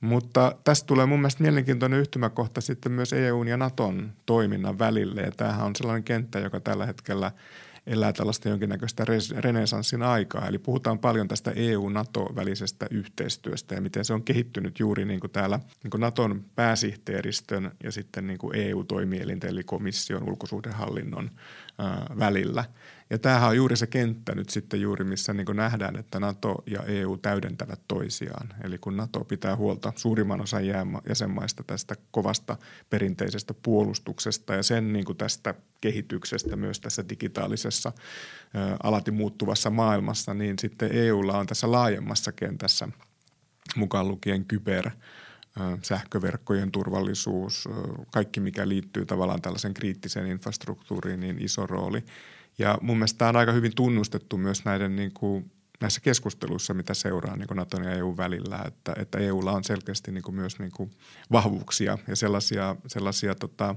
Mutta 0.00 0.54
tästä 0.64 0.86
tulee 0.86 1.06
mun 1.06 1.20
mielestä 1.20 1.42
mielenkiintoinen 1.42 2.00
yhtymäkohta 2.00 2.60
sitten 2.60 2.92
myös 2.92 3.12
EUn 3.12 3.48
ja 3.48 3.56
Naton 3.56 4.12
toiminnan 4.26 4.78
välille. 4.78 5.20
Ja 5.20 5.32
tämähän 5.32 5.66
on 5.66 5.76
sellainen 5.76 6.04
kenttä, 6.04 6.38
joka 6.38 6.60
tällä 6.60 6.86
hetkellä 6.86 7.32
elää 7.86 8.12
tällaista 8.12 8.48
jonkinnäköistä 8.48 9.04
renesanssin 9.38 10.02
aikaa. 10.02 10.48
Eli 10.48 10.58
puhutaan 10.58 10.98
paljon 10.98 11.28
tästä 11.28 11.52
EU-NATO-välisestä 11.56 12.86
yhteistyöstä 12.90 13.74
ja 13.74 13.80
miten 13.80 14.04
se 14.04 14.14
on 14.14 14.22
kehittynyt 14.22 14.78
juuri 14.78 15.04
niin 15.04 15.20
kuin 15.20 15.30
täällä 15.30 15.60
niin 15.82 15.90
kuin 15.90 16.00
Naton 16.00 16.44
pääsihteeristön 16.54 17.70
ja 17.84 17.92
sitten 17.92 18.26
niin 18.26 18.38
kuin 18.38 18.56
EU-toimielinten 18.56 19.50
eli 19.50 19.62
komission 19.64 20.28
ulkosuhdehallinnon 20.28 21.30
välillä– 22.18 22.64
ja 23.10 23.18
tämähän 23.18 23.48
on 23.48 23.56
juuri 23.56 23.76
se 23.76 23.86
kenttä 23.86 24.34
nyt 24.34 24.50
sitten 24.50 24.80
juuri, 24.80 25.04
missä 25.04 25.32
niin 25.32 25.46
nähdään, 25.54 25.96
että 25.96 26.20
NATO 26.20 26.62
ja 26.66 26.82
EU 26.82 27.16
täydentävät 27.16 27.80
toisiaan. 27.88 28.48
Eli 28.64 28.78
kun 28.78 28.96
NATO 28.96 29.24
pitää 29.24 29.56
huolta 29.56 29.92
suurimman 29.96 30.40
osan 30.40 30.66
jäsenmaista 31.08 31.64
tästä 31.66 31.94
kovasta 32.10 32.56
perinteisestä 32.90 33.54
puolustuksesta 33.62 34.54
ja 34.54 34.62
sen 34.62 34.92
niin 34.92 35.16
tästä 35.18 35.54
kehityksestä 35.80 36.56
myös 36.56 36.80
tässä 36.80 37.08
digitaalisessa 37.08 37.92
alati 38.82 39.10
muuttuvassa 39.10 39.70
maailmassa, 39.70 40.34
niin 40.34 40.58
sitten 40.58 40.92
EUlla 40.92 41.38
on 41.38 41.46
tässä 41.46 41.72
laajemmassa 41.72 42.32
kentässä 42.32 42.88
mukaan 43.76 44.08
lukien 44.08 44.44
kyber– 44.44 44.90
sähköverkkojen 45.82 46.72
turvallisuus, 46.72 47.68
kaikki 48.12 48.40
mikä 48.40 48.68
liittyy 48.68 49.06
tavallaan 49.06 49.42
tällaisen 49.42 49.74
kriittiseen 49.74 50.26
infrastruktuuriin, 50.26 51.20
niin 51.20 51.38
iso 51.38 51.66
rooli. 51.66 52.04
Ja 52.60 52.78
mun 52.80 52.96
mielestä 52.96 53.18
tämä 53.18 53.28
on 53.28 53.36
aika 53.36 53.52
hyvin 53.52 53.74
tunnustettu 53.74 54.36
myös 54.36 54.64
näiden 54.64 54.96
niin 54.96 55.12
kuin, 55.12 55.50
näissä 55.80 56.00
keskusteluissa, 56.00 56.74
mitä 56.74 56.94
seuraa 56.94 57.36
niin 57.36 57.48
Naton 57.54 57.84
ja 57.84 57.92
EU 57.92 58.16
välillä, 58.16 58.62
että, 58.66 58.92
että 58.96 59.18
EUlla 59.18 59.52
on 59.52 59.64
selkeästi 59.64 60.12
niin 60.12 60.22
kuin 60.22 60.34
myös 60.34 60.58
niin 60.58 60.72
kuin 60.72 60.90
vahvuuksia 61.32 61.98
ja 62.08 62.16
sellaisia, 62.16 62.76
sellaisia 62.86 63.34
tota, 63.34 63.74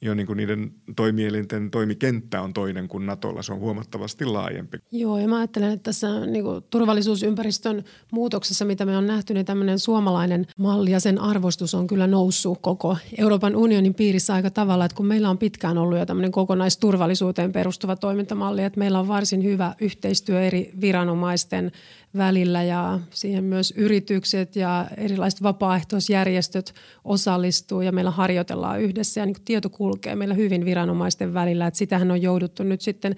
jo 0.00 0.14
niin 0.14 0.26
kuin 0.26 0.36
niiden 0.36 0.72
toimielinten 0.96 1.70
toimikenttä 1.70 2.42
on 2.42 2.52
toinen 2.52 2.88
kuin 2.88 3.06
Natolla. 3.06 3.42
Se 3.42 3.52
on 3.52 3.58
huomattavasti 3.58 4.24
laajempi. 4.24 4.78
Joo, 4.92 5.18
ja 5.18 5.28
mä 5.28 5.38
ajattelen, 5.38 5.72
että 5.72 5.82
tässä 5.82 6.26
niin 6.26 6.44
kuin 6.44 6.64
turvallisuusympäristön 6.70 7.84
muutoksessa, 8.12 8.64
mitä 8.64 8.86
me 8.86 8.96
on 8.96 9.06
nähty, 9.06 9.34
niin 9.34 9.46
tämmöinen 9.46 9.78
suomalainen 9.78 10.46
malli 10.58 10.90
ja 10.90 11.00
sen 11.00 11.18
arvostus 11.18 11.74
on 11.74 11.86
kyllä 11.86 12.06
noussut 12.06 12.58
koko 12.60 12.96
Euroopan 13.18 13.56
unionin 13.56 13.94
piirissä 13.94 14.34
aika 14.34 14.50
tavalla, 14.50 14.84
että 14.84 14.96
kun 14.96 15.06
meillä 15.06 15.30
on 15.30 15.38
pitkään 15.38 15.78
ollut 15.78 15.98
jo 15.98 16.06
tämmöinen 16.06 16.32
kokonaisturvallisuuteen 16.32 17.52
perustuva 17.52 17.96
toimintamalli, 17.96 18.62
että 18.62 18.78
meillä 18.78 18.98
on 18.98 19.08
varsin 19.08 19.44
hyvä 19.44 19.74
yhteistyö 19.80 20.42
eri 20.42 20.72
viranomaisten 20.80 21.72
välillä 22.16 22.62
ja 22.62 22.98
siihen 23.10 23.44
myös 23.44 23.74
yritykset 23.76 24.56
ja 24.56 24.86
erilaiset 24.96 25.42
vapaaehtoisjärjestöt 25.42 26.74
osallistuu 27.04 27.80
ja 27.80 27.92
meillä 27.92 28.10
harjoitellaan 28.10 28.80
yhdessä 28.80 29.20
ja 29.20 29.26
niin 29.26 29.36
tieto 29.44 29.70
kulkee 29.70 30.16
meillä 30.16 30.34
hyvin 30.34 30.64
viranomaisten 30.64 31.34
välillä. 31.34 31.66
Että 31.66 31.78
sitähän 31.78 32.10
on 32.10 32.22
jouduttu 32.22 32.62
nyt 32.62 32.80
sitten 32.80 33.16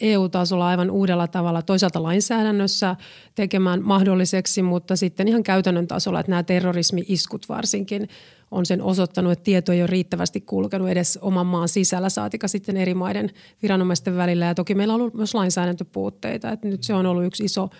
EU-tasolla 0.00 0.68
aivan 0.68 0.90
uudella 0.90 1.26
tavalla 1.26 1.62
toisaalta 1.62 2.02
lainsäädännössä 2.02 2.96
tekemään 3.34 3.82
mahdolliseksi, 3.82 4.62
mutta 4.62 4.96
sitten 4.96 5.28
ihan 5.28 5.42
käytännön 5.42 5.88
tasolla, 5.88 6.20
että 6.20 6.30
nämä 6.30 6.42
terrorismi-iskut 6.42 7.48
varsinkin 7.48 8.08
on 8.50 8.66
sen 8.66 8.82
osoittanut, 8.82 9.32
että 9.32 9.42
tieto 9.42 9.72
ei 9.72 9.80
ole 9.80 9.86
riittävästi 9.86 10.40
kulkenut 10.40 10.88
edes 10.88 11.18
oman 11.22 11.46
maan 11.46 11.68
sisällä, 11.68 12.08
saatika 12.08 12.48
sitten 12.48 12.76
eri 12.76 12.94
maiden 12.94 13.30
viranomaisten 13.62 14.16
välillä. 14.16 14.44
Ja 14.44 14.54
toki 14.54 14.74
meillä 14.74 14.94
on 14.94 15.00
ollut 15.00 15.14
myös 15.14 15.34
lainsäädäntöpuutteita, 15.34 16.50
että 16.50 16.68
nyt 16.68 16.82
se 16.82 16.94
on 16.94 17.06
ollut 17.06 17.24
yksi 17.24 17.44
iso 17.44 17.70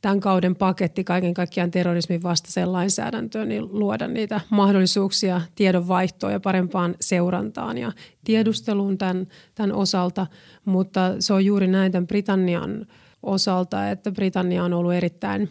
tämän 0.00 0.20
kauden 0.20 0.56
paketti 0.56 1.04
kaiken 1.04 1.34
kaikkiaan 1.34 1.70
terrorismin 1.70 2.22
vastaiseen 2.22 2.72
lainsäädäntöön, 2.72 3.48
niin 3.48 3.78
luoda 3.78 4.08
niitä 4.08 4.40
mahdollisuuksia 4.50 5.40
tiedonvaihtoon 5.54 6.32
ja 6.32 6.40
parempaan 6.40 6.94
seurantaan 7.00 7.78
ja 7.78 7.92
tiedusteluun 8.24 8.98
tämän, 8.98 9.26
tämän 9.54 9.72
osalta. 9.72 10.26
Mutta 10.64 11.00
se 11.18 11.32
on 11.32 11.44
juuri 11.44 11.66
näin 11.66 11.92
tämän 11.92 12.06
Britannian 12.06 12.86
osalta, 13.22 13.90
että 13.90 14.12
Britannia 14.12 14.64
on 14.64 14.72
ollut 14.72 14.92
erittäin 14.92 15.48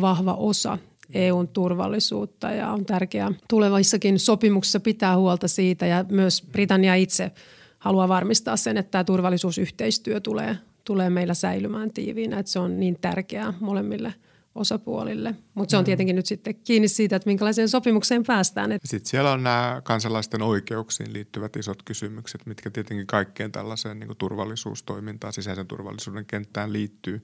vahva 0.00 0.34
osa 0.34 0.78
EUn 1.14 1.48
turvallisuutta 1.48 2.50
ja 2.50 2.72
on 2.72 2.84
tärkeää 2.84 3.32
tulevaissakin 3.48 4.18
sopimuksissa 4.18 4.80
pitää 4.80 5.16
huolta 5.16 5.48
siitä 5.48 5.86
ja 5.86 6.04
myös 6.08 6.42
Britannia 6.52 6.94
itse 6.94 7.32
haluaa 7.78 8.08
varmistaa 8.08 8.56
sen, 8.56 8.76
että 8.76 8.90
tämä 8.90 9.04
turvallisuusyhteistyö 9.04 10.20
tulee 10.20 10.56
tulee 10.88 11.10
meillä 11.10 11.34
säilymään 11.34 11.92
tiiviinä, 11.92 12.38
että 12.38 12.52
se 12.52 12.58
on 12.58 12.80
niin 12.80 12.98
tärkeää 13.00 13.54
molemmille 13.60 14.14
osapuolille. 14.54 15.34
Mutta 15.54 15.70
se 15.70 15.76
on 15.76 15.82
mm. 15.82 15.84
tietenkin 15.84 16.16
nyt 16.16 16.26
sitten 16.26 16.54
kiinni 16.54 16.88
siitä, 16.88 17.16
että 17.16 17.28
minkälaiseen 17.28 17.68
sopimukseen 17.68 18.24
päästään. 18.26 18.78
Sitten 18.84 19.10
siellä 19.10 19.32
on 19.32 19.42
nämä 19.42 19.80
kansalaisten 19.84 20.42
oikeuksiin 20.42 21.12
liittyvät 21.12 21.56
isot 21.56 21.82
kysymykset, 21.82 22.46
mitkä 22.46 22.70
tietenkin 22.70 23.06
kaikkeen 23.06 23.52
tällaiseen 23.52 24.00
niin 24.00 24.16
turvallisuustoimintaan, 24.18 25.32
sisäisen 25.32 25.66
turvallisuuden 25.66 26.26
kenttään 26.26 26.72
liittyy. 26.72 27.22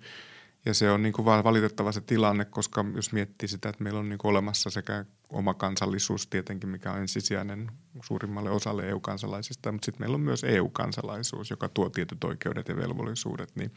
Ja 0.66 0.74
se 0.74 0.90
on 0.90 1.02
niin 1.02 1.12
kuin 1.12 1.24
valitettava 1.24 1.92
se 1.92 2.00
tilanne, 2.00 2.44
koska 2.44 2.84
jos 2.94 3.12
miettii 3.12 3.48
sitä, 3.48 3.68
että 3.68 3.84
meillä 3.84 4.00
on 4.00 4.08
niin 4.08 4.18
kuin 4.18 4.30
olemassa 4.30 4.70
sekä 4.70 5.04
oma 5.30 5.54
kansallisuus 5.54 6.26
tietenkin, 6.26 6.68
mikä 6.68 6.92
on 6.92 6.98
ensisijainen 6.98 7.70
suurimmalle 8.04 8.50
osalle 8.50 8.88
EU-kansalaisista, 8.88 9.72
mutta 9.72 9.84
sitten 9.84 10.02
meillä 10.02 10.14
on 10.14 10.20
myös 10.20 10.44
EU-kansalaisuus, 10.44 11.50
joka 11.50 11.68
tuo 11.68 11.90
tietyt 11.90 12.24
oikeudet 12.24 12.68
ja 12.68 12.76
velvollisuudet, 12.76 13.56
niin 13.56 13.70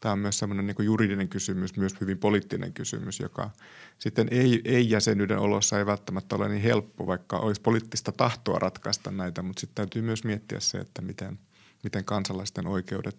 tämä 0.00 0.12
on 0.12 0.18
myös 0.18 0.38
sellainen 0.38 0.66
niin 0.66 0.84
juridinen 0.84 1.28
kysymys, 1.28 1.76
myös 1.76 1.94
hyvin 2.00 2.18
poliittinen 2.18 2.72
kysymys, 2.72 3.20
joka 3.20 3.50
sitten 3.98 4.28
ei, 4.30 4.60
ei-jäsenyyden 4.64 5.38
olossa 5.38 5.78
ei 5.78 5.86
välttämättä 5.86 6.36
ole 6.36 6.48
niin 6.48 6.62
helppo, 6.62 7.06
vaikka 7.06 7.38
olisi 7.38 7.60
poliittista 7.60 8.12
tahtoa 8.12 8.58
ratkaista 8.58 9.10
näitä, 9.10 9.42
mutta 9.42 9.60
sitten 9.60 9.74
täytyy 9.74 10.02
myös 10.02 10.24
miettiä 10.24 10.60
se, 10.60 10.78
että 10.78 11.02
miten, 11.02 11.38
miten 11.82 12.04
kansalaisten 12.04 12.66
oikeudet 12.66 13.16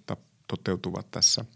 toteutuvat 0.47 1.11
tässä– 1.11 1.45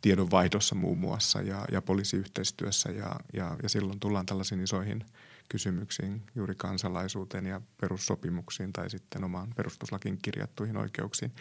tiedonvaihdossa 0.00 0.74
muun 0.74 0.98
muassa 0.98 1.42
ja, 1.42 1.64
ja 1.72 1.82
poliisiyhteistyössä 1.82 2.90
ja, 2.90 3.16
ja, 3.32 3.56
ja 3.62 3.68
silloin 3.68 4.00
tullaan 4.00 4.26
tällaisiin 4.26 4.60
isoihin 4.60 5.04
kysymyksiin 5.48 6.22
juuri 6.34 6.54
kansalaisuuteen 6.54 7.46
ja 7.46 7.60
perussopimuksiin 7.80 8.72
tai 8.72 8.90
sitten 8.90 9.24
omaan 9.24 9.48
perustuslakin 9.56 10.18
kirjattuihin 10.22 10.76
oikeuksiin. 10.76 11.32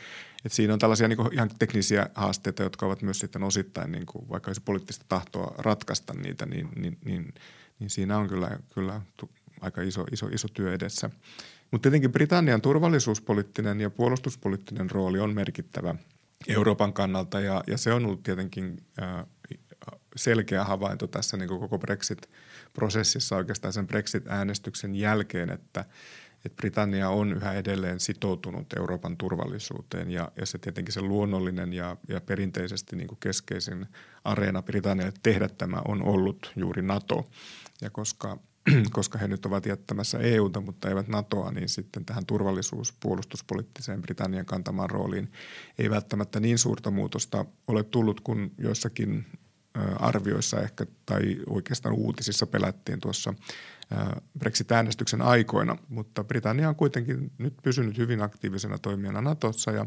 Et 0.45 0.52
siinä 0.52 0.74
on 0.74 0.80
tällaisia 0.80 1.08
niin 1.08 1.34
ihan 1.34 1.50
teknisiä 1.60 2.10
haasteita, 2.15 2.63
jotka 2.63 2.86
ovat 2.86 3.02
myös 3.02 3.19
sitten 3.19 3.43
osittain, 3.43 3.91
niin 3.91 4.06
kuin, 4.06 4.30
vaikka 4.30 4.50
olisi 4.50 4.62
poliittista 4.62 5.06
tahtoa 5.10 5.56
ratkaista 5.58 6.13
niitä, 6.13 6.45
niin, 6.45 6.69
niin, 6.76 6.98
niin, 7.06 7.34
niin 7.80 7.89
siinä 7.89 8.17
on 8.17 8.28
kyllä, 8.28 8.60
kyllä 8.74 9.02
aika 9.62 9.82
iso, 9.82 10.06
iso, 10.12 10.28
iso 10.28 10.48
työ 10.48 10.74
edessä. 10.74 11.10
Mutta 11.72 11.84
tietenkin 11.84 12.12
Britannian 12.12 12.62
turvallisuuspoliittinen 12.62 13.82
ja 13.82 13.89
puolustuspoliittinen 13.89 14.91
rooli 14.91 15.19
on 15.19 15.34
merkittävä– 15.34 15.95
Euroopan 16.47 16.93
kannalta 16.93 17.39
ja, 17.39 17.63
ja 17.67 17.78
se 17.78 17.93
on 17.93 18.06
ollut 18.06 18.23
tietenkin 18.23 18.78
ää, 18.97 19.25
selkeä 20.15 20.63
havainto 20.63 21.08
tässä 21.08 21.38
niin 21.38 21.49
koko 21.49 21.78
Brexit-prosessissa 21.78 23.36
oikeastaan 23.36 23.73
sen 23.73 23.88
Brexit-äänestyksen 23.88 24.95
jälkeen, 24.95 25.49
että, 25.49 25.86
että 26.45 26.56
Britannia 26.56 27.10
on 27.10 27.34
yhä 27.34 27.54
edelleen 27.54 27.99
sitoutunut 27.99 28.73
Euroopan 28.78 29.17
turvallisuuteen 29.17 30.12
ja, 30.12 30.32
ja 30.36 30.45
se 30.45 30.58
tietenkin 30.58 30.93
se 30.93 31.02
luonnollinen 31.02 31.73
ja, 31.73 31.97
ja 32.08 32.21
perinteisesti 32.21 32.95
niin 32.95 33.08
kuin 33.08 33.19
keskeisin 33.19 33.86
areena 34.23 34.62
Britannialle 34.62 35.13
tehdä 35.23 35.49
tämä 35.49 35.82
on 35.88 36.04
ollut 36.04 36.54
juuri 36.56 36.82
NATO. 36.82 37.30
Ja 37.82 37.89
koska 37.89 38.38
koska 38.92 39.18
he 39.18 39.28
nyt 39.28 39.46
ovat 39.46 39.66
jättämässä 39.66 40.20
EUta, 40.20 40.62
mutta 40.62 40.90
eivät 40.90 41.08
NATOa, 41.08 41.52
niin 41.52 41.70
sitten 41.70 42.06
tähän 42.06 42.26
turvallisuus- 42.26 42.94
puolustuspoliittiseen 43.00 44.02
Britannian 44.02 44.46
kantamaan 44.46 44.90
rooliin 44.90 45.32
ei 45.78 45.90
välttämättä 45.90 46.40
niin 46.40 46.58
suurta 46.58 46.92
muutosta 46.92 47.46
ole 47.68 47.84
tullut 47.84 48.22
kuin 48.22 48.52
joissakin 48.58 49.26
arvioissa 50.00 50.62
ehkä 50.62 50.86
tai 51.06 51.38
oikeastaan 51.50 51.96
uutisissa 51.96 52.48
pelättiin 52.48 53.00
tuossa 53.00 53.34
Brexit-äänestyksen 54.40 55.22
aikoina, 55.22 55.78
mutta 55.90 56.24
Britannia 56.24 56.70
on 56.70 56.76
kuitenkin 56.76 57.32
nyt 57.38 57.54
pysynyt 57.64 57.98
hyvin 57.98 58.22
aktiivisena 58.22 58.78
toimijana 58.78 59.22
Natossa 59.22 59.72
ja 59.72 59.86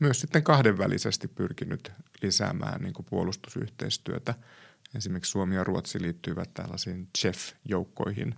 myös 0.00 0.20
sitten 0.20 0.42
kahdenvälisesti 0.42 1.28
pyrkinyt 1.28 1.92
lisäämään 2.22 2.82
niin 2.82 2.94
kuin 2.94 3.06
puolustusyhteistyötä– 3.10 4.34
Esimerkiksi 4.94 5.30
Suomi 5.30 5.54
ja 5.54 5.64
Ruotsi 5.64 6.02
liittyvät 6.02 6.54
tällaisiin 6.54 7.08
CHEF-joukkoihin, 7.18 8.34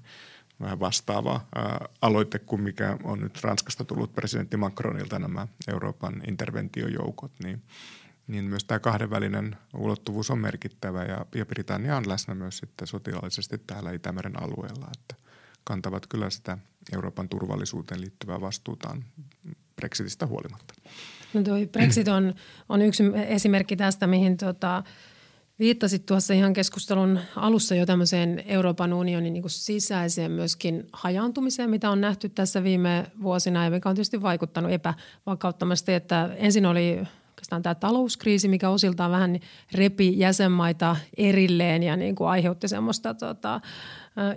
vähän 0.61 0.81
vastaava 0.81 1.41
ää, 1.55 1.89
aloite 2.03 2.39
kuin 2.39 2.63
mikä 2.63 2.99
on 3.05 3.21
nyt 3.21 3.45
Ranskasta 3.45 3.85
tullut 3.85 4.15
presidentti 4.15 4.57
Macronilta 4.57 5.19
nämä 5.19 5.49
Euroopan 5.69 6.23
interventiojoukot, 6.29 7.33
niin, 7.45 7.63
niin 8.27 8.45
myös 8.45 8.65
tämä 8.65 8.79
kahdenvälinen 8.79 9.57
ulottuvuus 9.75 10.31
on 10.31 10.39
merkittävä 10.39 11.05
ja, 11.05 11.27
ja 11.35 11.47
Britannia 11.47 11.97
on 11.97 12.09
läsnä 12.09 12.35
myös 12.35 12.59
sitten 12.59 12.89
sotilaallisesti 12.89 13.59
täällä 13.59 13.93
Itämeren 13.93 14.43
alueella, 14.43 14.89
että 14.99 15.29
kantavat 15.65 16.07
kyllä 16.07 16.31
sitä 16.31 16.59
Euroopan 16.93 17.29
turvallisuuteen 17.29 18.01
liittyvää 18.01 18.41
vastuutaan 18.41 19.05
Brexitistä 19.77 20.27
huolimatta. 20.27 20.75
No 21.35 21.43
toi 21.43 21.67
Brexit 21.67 22.09
on, 22.09 22.35
on 22.69 22.83
yksi 22.83 23.03
esimerkki 23.27 23.77
tästä, 23.77 24.07
mihin 24.07 24.37
tota, 24.37 24.83
Viittasit 25.59 26.07
tuossa 26.07 26.35
ihan 26.35 26.53
keskustelun 26.53 27.21
alussa 27.37 27.75
jo 27.75 27.87
tämmöiseen 27.87 28.43
Euroopan 28.47 28.93
unionin 28.93 29.33
niin 29.33 29.45
sisäiseen 29.47 30.31
myöskin 30.31 30.89
hajaantumiseen, 30.93 31.71
mitä 31.71 31.91
on 31.91 32.01
nähty 32.01 32.29
tässä 32.29 32.63
viime 32.63 33.07
vuosina 33.23 33.65
ja 33.65 33.71
mikä 33.71 33.89
on 33.89 33.95
tietysti 33.95 34.23
vaikuttanut 34.23 34.73
epävakauttamasti, 34.73 35.95
että 35.95 36.31
ensin 36.37 36.67
oli 36.67 36.99
oikeastaan 37.29 37.63
tämä 37.63 37.75
talouskriisi, 37.75 38.49
mikä 38.49 38.71
osiltaan 38.71 39.11
vähän 39.11 39.39
repi 39.73 40.19
jäsenmaita 40.19 40.97
erilleen 41.17 41.83
ja 41.83 41.97
niin 41.97 42.15
kuin 42.15 42.29
aiheutti 42.29 42.69
semmoista 42.69 43.15
tota, 43.15 43.61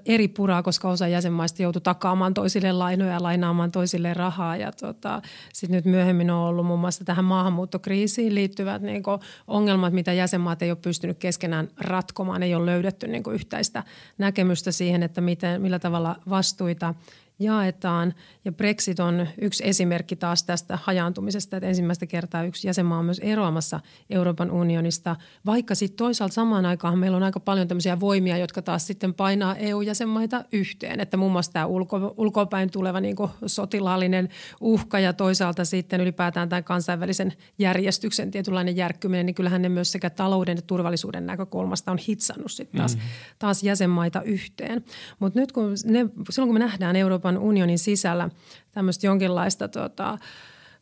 eri 0.06 0.28
puraa, 0.28 0.64
koska 0.64 0.90
osa 0.90 1.08
jäsenmaista 1.08 1.62
joutui 1.62 1.82
takaamaan 1.82 2.34
toisille 2.34 2.72
lainoja 2.72 3.14
ja 3.14 3.24
lainaamaan 3.24 3.72
toisille 3.72 4.14
rahaa. 4.14 4.58
Ja 4.58 4.72
tota, 4.72 5.22
sitten 5.54 5.76
nyt 5.76 5.86
myöhemmin 5.86 6.32
on 6.32 6.38
ollut 6.38 6.66
muun 6.66 6.80
muassa 6.80 7.06
tähän 7.06 7.26
maahanmuuttokriisiin 7.26 8.36
liittyvät 8.36 8.82
niin 8.82 9.04
ongelmat, 9.48 9.94
mitä 9.94 10.14
jäsenmaat 10.14 10.62
ei 10.62 10.72
ole 10.72 10.78
pystynyt 10.82 11.18
keskenään 11.18 11.68
ratkomaan. 11.78 12.44
Ei 12.44 12.56
ole 12.56 12.66
löydetty 12.66 13.08
niin 13.08 13.24
yhteistä 13.34 13.84
näkemystä 14.18 14.72
siihen, 14.72 15.04
että 15.04 15.22
miten, 15.22 15.62
millä 15.62 15.80
tavalla 15.80 16.16
vastuita 16.30 16.94
jaetaan. 17.44 18.14
Ja 18.46 18.52
Brexit 18.52 19.00
on 19.00 19.28
yksi 19.42 19.64
esimerkki 19.68 20.16
taas 20.16 20.44
tästä 20.44 20.80
hajaantumisesta, 20.84 21.58
että 21.58 21.68
ensimmäistä 21.68 22.08
kertaa 22.08 22.44
yksi 22.44 22.68
jäsenmaa 22.68 23.00
on 23.00 23.06
myös 23.06 23.20
eroamassa 23.20 23.80
Euroopan 24.10 24.52
unionista, 24.52 25.16
vaikka 25.46 25.76
sitten 25.76 25.98
toisaalta 25.98 26.34
samaan 26.34 26.66
aikaan 26.66 27.00
meillä 27.00 27.18
on 27.18 27.24
aika 27.24 27.40
paljon 27.40 27.68
tämmöisiä 27.68 28.00
voimia, 28.00 28.38
jotka 28.38 28.62
taas 28.62 28.88
sitten 28.88 29.14
painaa 29.14 29.56
EU-jäsenmaita 29.56 30.46
yhteen, 30.52 31.00
että 31.00 31.18
muun 31.18 31.32
muassa 31.32 31.52
tämä 31.52 31.66
ulko, 31.66 32.14
ulkopäin 32.18 32.72
tuleva 32.72 33.02
niin 33.02 33.16
sotilaallinen 33.46 34.30
uhka 34.62 35.00
ja 35.00 35.14
toisaalta 35.14 35.66
sitten 35.66 36.02
ylipäätään 36.02 36.50
tämän 36.50 36.64
kansainvälisen 36.64 37.34
järjestyksen 37.60 38.32
tietynlainen 38.32 38.76
järkkyminen, 38.76 39.26
niin 39.26 39.36
kyllähän 39.36 39.62
ne 39.62 39.70
myös 39.70 39.92
sekä 39.92 40.10
talouden 40.10 40.62
että 40.62 40.68
turvallisuuden 40.68 41.26
näkökulmasta 41.26 41.92
on 41.92 41.98
hitsannut 42.08 42.52
sitten 42.52 42.78
taas, 42.78 42.96
mm. 42.96 43.02
taas 43.40 43.64
jäsenmaita 43.64 44.22
yhteen. 44.22 44.86
Mutta 45.20 45.40
nyt 45.40 45.52
kun 45.52 45.70
ne, 45.86 46.06
silloin 46.30 46.48
kun 46.48 46.54
me 46.54 46.60
nähdään 46.60 46.96
Euroopan 46.96 47.31
Euroopan 47.32 47.50
unionin 47.50 47.80
sisällä 47.80 48.30
tämmöistä 48.72 49.08
jonkinlaista 49.08 49.68
tota, 49.68 50.18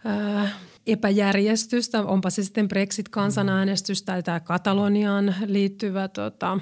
ää, 0.05 0.49
epäjärjestystä, 0.87 2.03
onpa 2.03 2.29
se 2.29 2.43
sitten 2.43 2.67
Brexit-kansanäänestys 2.67 4.03
tai 4.03 4.23
tämä 4.23 4.39
Kataloniaan 4.39 5.35
liittyvä 5.45 6.07
tota, 6.07 6.59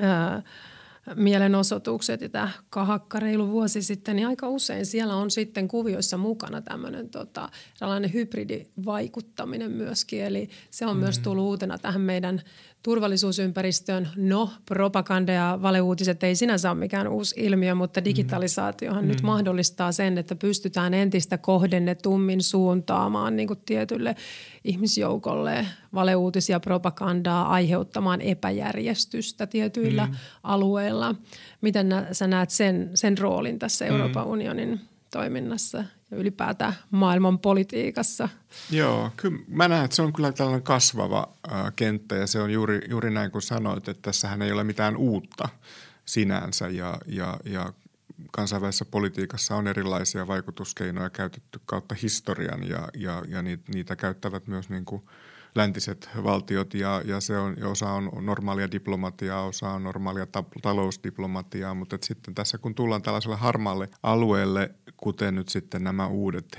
ää, 0.00 0.42
mielenosoitukset 1.14 2.20
ja 2.20 2.28
tämä 2.28 2.50
kahakka 2.70 3.20
reilu 3.20 3.50
vuosi 3.50 3.82
sitten, 3.82 4.16
niin 4.16 4.28
aika 4.28 4.48
usein 4.48 4.86
siellä 4.86 5.16
on 5.16 5.30
sitten 5.30 5.68
kuvioissa 5.68 6.16
mukana 6.16 6.62
tämmöinen 6.62 7.08
tota, 7.08 7.48
hybridivaikuttaminen 8.12 9.70
myöskin. 9.70 10.24
Eli 10.24 10.48
se 10.70 10.86
on 10.86 10.90
mm-hmm. 10.90 11.00
myös 11.00 11.18
tullut 11.18 11.44
uutena 11.44 11.78
tähän 11.78 12.00
meidän 12.00 12.42
turvallisuusympäristöön. 12.86 14.08
No, 14.16 14.50
propaganda 14.66 15.32
ja 15.32 15.58
valeuutiset 15.62 16.22
ei 16.22 16.36
sinänsä 16.36 16.70
ole 16.70 16.78
mikään 16.78 17.08
uusi 17.08 17.34
ilmiö, 17.38 17.74
mutta 17.74 18.00
mm-hmm. 18.00 18.04
digitalisaatiohan 18.04 19.04
mm. 19.04 19.08
nyt 19.08 19.22
mahdollistaa 19.22 19.92
sen, 19.92 20.18
että 20.18 20.34
pystytään 20.34 20.94
entistä 20.94 21.38
kohdennetummin 21.38 22.42
suuntaamaan 22.42 23.36
niin 23.36 23.46
kuin 23.46 23.58
tietylle 23.66 24.16
ihmisjoukolle 24.64 25.66
valeuutisia 25.94 26.60
propagandaa 26.60 27.48
aiheuttamaan 27.48 28.20
epäjärjestystä 28.20 29.46
tietyillä 29.46 30.06
mm. 30.06 30.14
alueilla. 30.42 31.14
Miten 31.60 31.88
nä, 31.88 32.06
sä 32.12 32.26
näet 32.26 32.50
sen, 32.50 32.90
sen 32.94 33.18
roolin 33.18 33.58
tässä 33.58 33.86
Euroopan 33.86 34.24
mm. 34.24 34.30
unionin 34.30 34.80
toiminnassa 35.10 35.84
ja 36.10 36.16
ylipäätään 36.16 36.74
maailman 36.90 37.38
politiikassa? 37.38 38.28
Joo, 38.70 39.10
kyllä 39.16 39.38
mä 39.48 39.68
näen, 39.68 39.84
että 39.84 39.94
se 39.96 40.02
on 40.02 40.12
kyllä 40.12 40.32
tällainen 40.32 40.62
kasvava 40.62 41.28
kenttä 41.76 42.16
ja 42.16 42.26
se 42.26 42.40
on 42.40 42.50
juuri, 42.50 42.80
juuri 42.88 43.10
näin 43.10 43.30
kuin 43.30 43.42
sanoit, 43.42 43.88
että 43.88 44.02
tässähän 44.02 44.42
ei 44.42 44.52
ole 44.52 44.64
mitään 44.64 44.96
uutta 44.96 45.48
sinänsä 46.04 46.68
ja, 46.68 46.98
ja, 47.06 47.36
ja 47.44 47.72
kansainvälisessä 48.32 48.84
politiikassa 48.84 49.56
on 49.56 49.68
erilaisia 49.68 50.26
vaikutuskeinoja 50.26 51.10
käytetty 51.10 51.60
kautta 51.66 51.94
historian 52.02 52.68
ja, 52.68 52.88
ja, 52.94 53.22
ja 53.28 53.42
niitä 53.42 53.96
käyttävät 53.96 54.46
myös 54.46 54.68
niin 54.68 54.84
kuin 54.84 55.02
läntiset 55.56 56.10
valtiot 56.24 56.74
ja, 56.74 57.02
ja 57.04 57.20
se 57.20 57.38
on, 57.38 57.56
osa 57.62 57.90
on 57.90 58.10
normaalia 58.20 58.70
diplomatiaa, 58.70 59.44
osa 59.44 59.70
on 59.70 59.82
normaalia 59.84 60.26
ta- 60.26 60.44
talousdiplomatiaa, 60.62 61.74
mutta 61.74 61.98
sitten 62.02 62.34
tässä 62.34 62.58
kun 62.58 62.74
tullaan 62.74 63.02
tällaiselle 63.02 63.36
harmaalle 63.36 63.88
alueelle, 64.02 64.74
kuten 64.96 65.34
nyt 65.34 65.48
sitten 65.48 65.84
nämä 65.84 66.06
uudet 66.06 66.58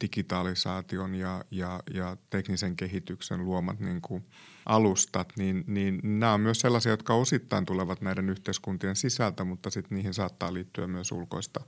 digitalisaation 0.00 1.14
ja, 1.14 1.44
ja, 1.50 1.80
ja 1.94 2.16
teknisen 2.30 2.76
kehityksen 2.76 3.44
luomat 3.44 3.80
niin 3.80 4.00
kuin– 4.02 4.24
alustat, 4.66 5.32
niin, 5.38 5.64
niin 5.66 6.00
nämä 6.02 6.32
on 6.32 6.40
myös 6.40 6.60
sellaisia, 6.60 6.92
jotka 6.92 7.14
osittain 7.14 7.66
tulevat 7.66 8.00
näiden 8.00 8.30
yhteiskuntien 8.30 8.96
sisältä, 8.96 9.44
mutta 9.44 9.70
sitten 9.70 9.96
niihin 9.96 10.14
saattaa 10.14 10.54
liittyä 10.54 10.86
myös 10.86 11.12
ulkoista, 11.12 11.60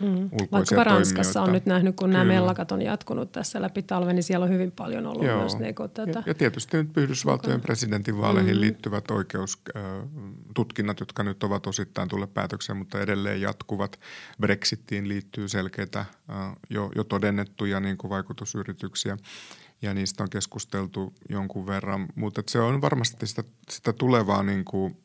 mm. 0.00 0.28
ulkoisia 0.32 0.76
Vaikka 0.76 0.94
Ranskassa 0.94 1.42
on 1.42 1.52
nyt 1.52 1.66
nähnyt, 1.66 1.96
kun 1.96 2.08
Kyllä. 2.08 2.18
nämä 2.18 2.32
mellakat 2.32 2.72
on 2.72 2.82
jatkunut 2.82 3.32
tässä 3.32 3.62
läpi 3.62 3.82
talven, 3.82 4.16
niin 4.16 4.22
siellä 4.22 4.44
on 4.44 4.52
hyvin 4.52 4.72
paljon 4.72 5.06
ollut 5.06 5.24
Joo. 5.24 5.38
myös 5.40 5.58
niin 5.58 5.74
tätä. 5.94 6.18
Ja, 6.18 6.22
ja 6.26 6.34
tietysti 6.34 6.76
nyt 6.76 6.96
Yhdysvaltojen 6.96 7.60
presidentinvaaleihin 7.60 8.56
mm. 8.56 8.60
liittyvät 8.60 9.10
oikeustutkinnat, 9.10 11.00
jotka 11.00 11.22
nyt 11.22 11.44
ovat 11.44 11.66
osittain 11.66 12.08
tulleet 12.08 12.34
päätökseen, 12.34 12.76
mutta 12.76 13.00
edelleen 13.00 13.40
jatkuvat. 13.40 14.00
Brexittiin 14.40 15.08
liittyy 15.08 15.48
selkeitä 15.48 16.04
jo, 16.70 16.90
jo 16.96 17.04
todennettuja 17.04 17.80
niin 17.80 17.96
kuin 17.96 18.10
vaikutusyrityksiä 18.10 19.16
ja 19.84 19.94
niistä 19.94 20.22
on 20.22 20.30
keskusteltu 20.30 21.14
jonkun 21.28 21.66
verran, 21.66 22.06
mutta 22.14 22.42
se 22.48 22.60
on 22.60 22.80
varmasti 22.80 23.26
sitä, 23.26 23.44
sitä 23.70 23.92
tulevaa, 23.92 24.42
niin 24.42 24.64
kuin, 24.64 24.96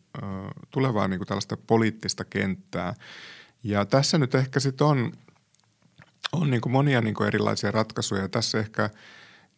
tulevaa 0.72 1.08
niin 1.08 1.20
kuin 1.20 1.28
tällaista 1.28 1.58
poliittista 1.58 2.26
kenttää. 2.26 2.96
Ja 3.64 3.86
tässä 3.86 4.18
nyt 4.18 4.36
ehkä 4.36 4.60
sitten 4.60 4.88
on, 4.88 5.12
on 6.32 6.52
niin 6.52 6.62
kuin 6.62 6.74
monia 6.74 7.02
niin 7.02 7.16
kuin 7.16 7.28
erilaisia 7.28 7.72
ratkaisuja. 7.72 8.30
Tässä 8.30 8.60
ehkä 8.60 8.90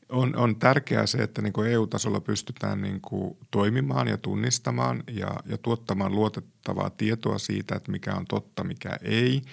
on, 0.10 0.36
on 0.36 0.56
tärkeää 0.56 1.06
se, 1.06 1.18
että 1.18 1.42
niin 1.42 1.54
kuin 1.54 1.72
EU-tasolla 1.72 2.22
pystytään 2.22 2.82
niin 2.82 3.02
kuin 3.02 3.38
toimimaan 3.52 4.08
ja 4.08 4.18
tunnistamaan 4.18 5.04
ja, 5.12 5.36
ja 5.46 5.58
tuottamaan 5.58 6.16
luotettavaa 6.16 6.90
tietoa 6.90 7.38
siitä, 7.38 7.76
että 7.76 7.92
mikä 7.92 8.16
on 8.16 8.26
totta, 8.26 8.64
mikä 8.64 8.98
ei– 9.02 9.42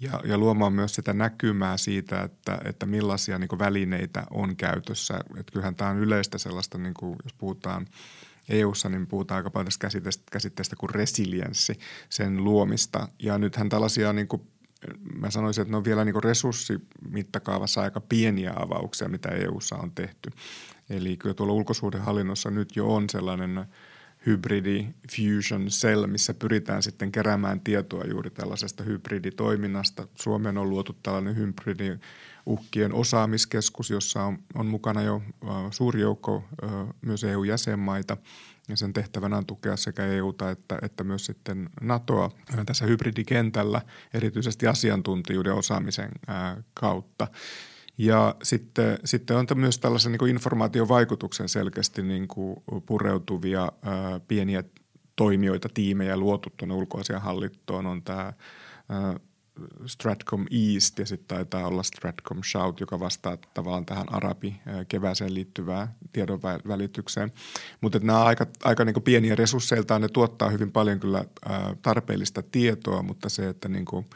ja, 0.00 0.20
ja 0.24 0.38
luomaan 0.38 0.72
myös 0.72 0.94
sitä 0.94 1.12
näkymää 1.12 1.76
siitä, 1.76 2.22
että, 2.22 2.58
että 2.64 2.86
millaisia 2.86 3.38
niin 3.38 3.58
välineitä 3.58 4.26
on 4.30 4.56
käytössä. 4.56 5.14
Että 5.14 5.52
kyllähän 5.52 5.74
tämä 5.74 5.90
on 5.90 5.98
yleistä 5.98 6.38
sellaista, 6.38 6.78
niin 6.78 6.94
kuin, 6.94 7.16
jos 7.24 7.32
puhutaan 7.32 7.86
EU-ssa, 8.48 8.88
niin 8.88 9.06
puhutaan 9.06 9.36
aika 9.36 9.50
paljon 9.50 9.66
tästä 9.66 9.82
käsitteestä, 9.82 10.24
käsitteestä 10.32 10.76
kuin 10.76 10.90
resilienssi, 10.90 11.78
sen 12.08 12.44
luomista. 12.44 13.08
Ja 13.18 13.38
nythän 13.38 13.68
tällaisia, 13.68 14.12
niin 14.12 14.28
kuin, 14.28 14.42
mä 15.14 15.30
sanoisin, 15.30 15.62
että 15.62 15.72
ne 15.72 15.76
on 15.76 15.84
vielä 15.84 16.04
niin 16.04 16.24
resurssimittakaavassa 16.24 17.80
aika 17.82 18.00
pieniä 18.00 18.52
avauksia, 18.56 19.08
mitä 19.08 19.28
EU-ssa 19.28 19.76
on 19.76 19.92
tehty. 19.92 20.30
Eli 20.90 21.16
kyllä 21.16 21.34
tuolla 21.34 21.52
ulkosuhdehallinnossa 21.52 22.50
nyt 22.50 22.76
jo 22.76 22.94
on 22.94 23.10
sellainen 23.10 23.66
hybridi 24.26 24.86
fusion 25.16 25.66
cell, 25.66 26.06
missä 26.06 26.34
pyritään 26.34 26.82
sitten 26.82 27.12
keräämään 27.12 27.60
tietoa 27.60 28.04
juuri 28.04 28.30
tällaisesta 28.30 28.84
hybriditoiminnasta. 28.84 30.08
Suomeen 30.14 30.58
on 30.58 30.70
luotu 30.70 30.96
tällainen 31.02 31.36
hybridi 31.36 31.98
uhkien 32.46 32.92
osaamiskeskus, 32.92 33.90
jossa 33.90 34.22
on, 34.22 34.38
on 34.54 34.66
mukana 34.66 35.02
jo 35.02 35.22
suuri 35.70 36.00
joukko 36.00 36.44
myös 37.02 37.24
EU-jäsenmaita 37.24 38.16
ja 38.68 38.76
sen 38.76 38.92
tehtävänä 38.92 39.36
on 39.36 39.46
tukea 39.46 39.76
sekä 39.76 40.06
EUta 40.06 40.50
että, 40.50 40.78
että 40.82 41.04
myös 41.04 41.26
sitten 41.26 41.70
NATOa 41.80 42.30
tässä 42.66 42.86
hybridikentällä, 42.86 43.82
erityisesti 44.14 44.66
asiantuntijuuden 44.66 45.54
osaamisen 45.54 46.10
kautta. 46.74 47.28
Ja 47.98 48.34
sitten, 48.42 48.98
sitten 49.04 49.36
on 49.36 49.46
myös 49.54 49.78
tällaisen 49.78 50.12
niin 50.12 50.28
informaatiovaikutuksen 50.28 51.48
selkeästi 51.48 52.02
niin 52.02 52.28
kuin 52.28 52.56
pureutuvia 52.86 53.72
ää, 53.82 54.20
pieniä 54.28 54.64
toimijoita, 55.16 55.68
tiimejä 55.74 56.16
luotu 56.16 56.50
tuonne 56.56 56.74
ulkoasianhallintoon. 56.74 57.86
On 57.86 58.02
tämä 58.02 58.32
ää, 58.88 59.20
Stratcom 59.86 60.46
East 60.50 60.98
ja 60.98 61.06
sitten 61.06 61.36
taitaa 61.36 61.66
olla 61.66 61.82
Stratcom 61.82 62.42
Shout, 62.42 62.80
joka 62.80 63.00
vastaa 63.00 63.38
tavallaan 63.54 63.86
tähän 63.86 64.14
arabi 64.14 64.60
kevääseen 64.88 65.34
liittyvään 65.34 65.88
tiedon 66.12 66.40
välitykseen. 66.42 67.32
Mutta 67.80 67.98
nämä 67.98 68.24
aika, 68.24 68.46
aika 68.64 68.84
niin 68.84 69.02
pieniä 69.02 69.34
resursseiltaan, 69.34 70.00
ne 70.00 70.08
tuottaa 70.08 70.50
hyvin 70.50 70.72
paljon 70.72 71.00
kyllä 71.00 71.24
tarpeellista 71.82 72.42
tietoa, 72.42 73.02
mutta 73.02 73.28
se, 73.28 73.48
että 73.48 73.68
niin 73.68 73.84
kuin 73.84 74.06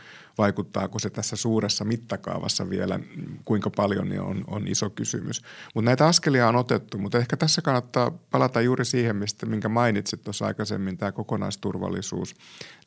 vaikuttaako 0.40 0.98
se 0.98 1.10
tässä 1.10 1.36
suuressa 1.36 1.84
mittakaavassa 1.84 2.70
vielä, 2.70 3.00
kuinka 3.44 3.70
paljon, 3.70 4.08
niin 4.08 4.20
on, 4.20 4.44
on 4.46 4.68
iso 4.68 4.90
kysymys. 4.90 5.42
Mutta 5.74 5.84
näitä 5.84 6.06
askelia 6.06 6.48
on 6.48 6.56
otettu, 6.56 6.98
mutta 6.98 7.18
ehkä 7.18 7.36
tässä 7.36 7.62
kannattaa 7.62 8.10
palata 8.30 8.60
juuri 8.60 8.84
siihen, 8.84 9.16
mistä, 9.16 9.46
minkä 9.46 9.68
mainitsit 9.68 10.22
tuossa 10.22 10.46
aikaisemmin, 10.46 10.98
tämä 10.98 11.12
kokonaisturvallisuus, 11.12 12.34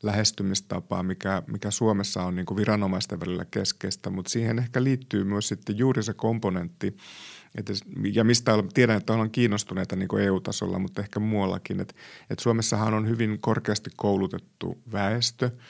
lähestymistapa, 0.02 1.02
mikä, 1.02 1.42
mikä 1.46 1.70
Suomessa 1.70 2.22
on 2.22 2.34
niin 2.34 2.46
kuin 2.46 2.56
viranomaisten 2.56 3.20
välillä 3.20 3.44
keskeistä, 3.44 4.10
mutta 4.10 4.30
siihen 4.30 4.58
ehkä 4.58 4.82
liittyy 4.82 5.24
myös 5.24 5.48
sitten 5.48 5.78
juuri 5.78 6.02
se 6.02 6.14
komponentti, 6.14 6.96
et, 7.54 7.70
ja 8.12 8.24
mistä 8.24 8.52
tiedän, 8.74 8.96
että 8.96 9.12
ollaan 9.12 9.30
kiinnostuneita 9.30 9.96
niin 9.96 10.20
EU-tasolla, 10.20 10.78
mutta 10.78 11.02
ehkä 11.02 11.20
muuallakin, 11.20 11.80
että, 11.80 11.94
että 12.30 12.42
Suomessahan 12.42 12.94
on 12.94 13.08
hyvin 13.08 13.38
korkeasti 13.40 13.90
koulutettu 13.96 14.78
väestö– 14.92 15.50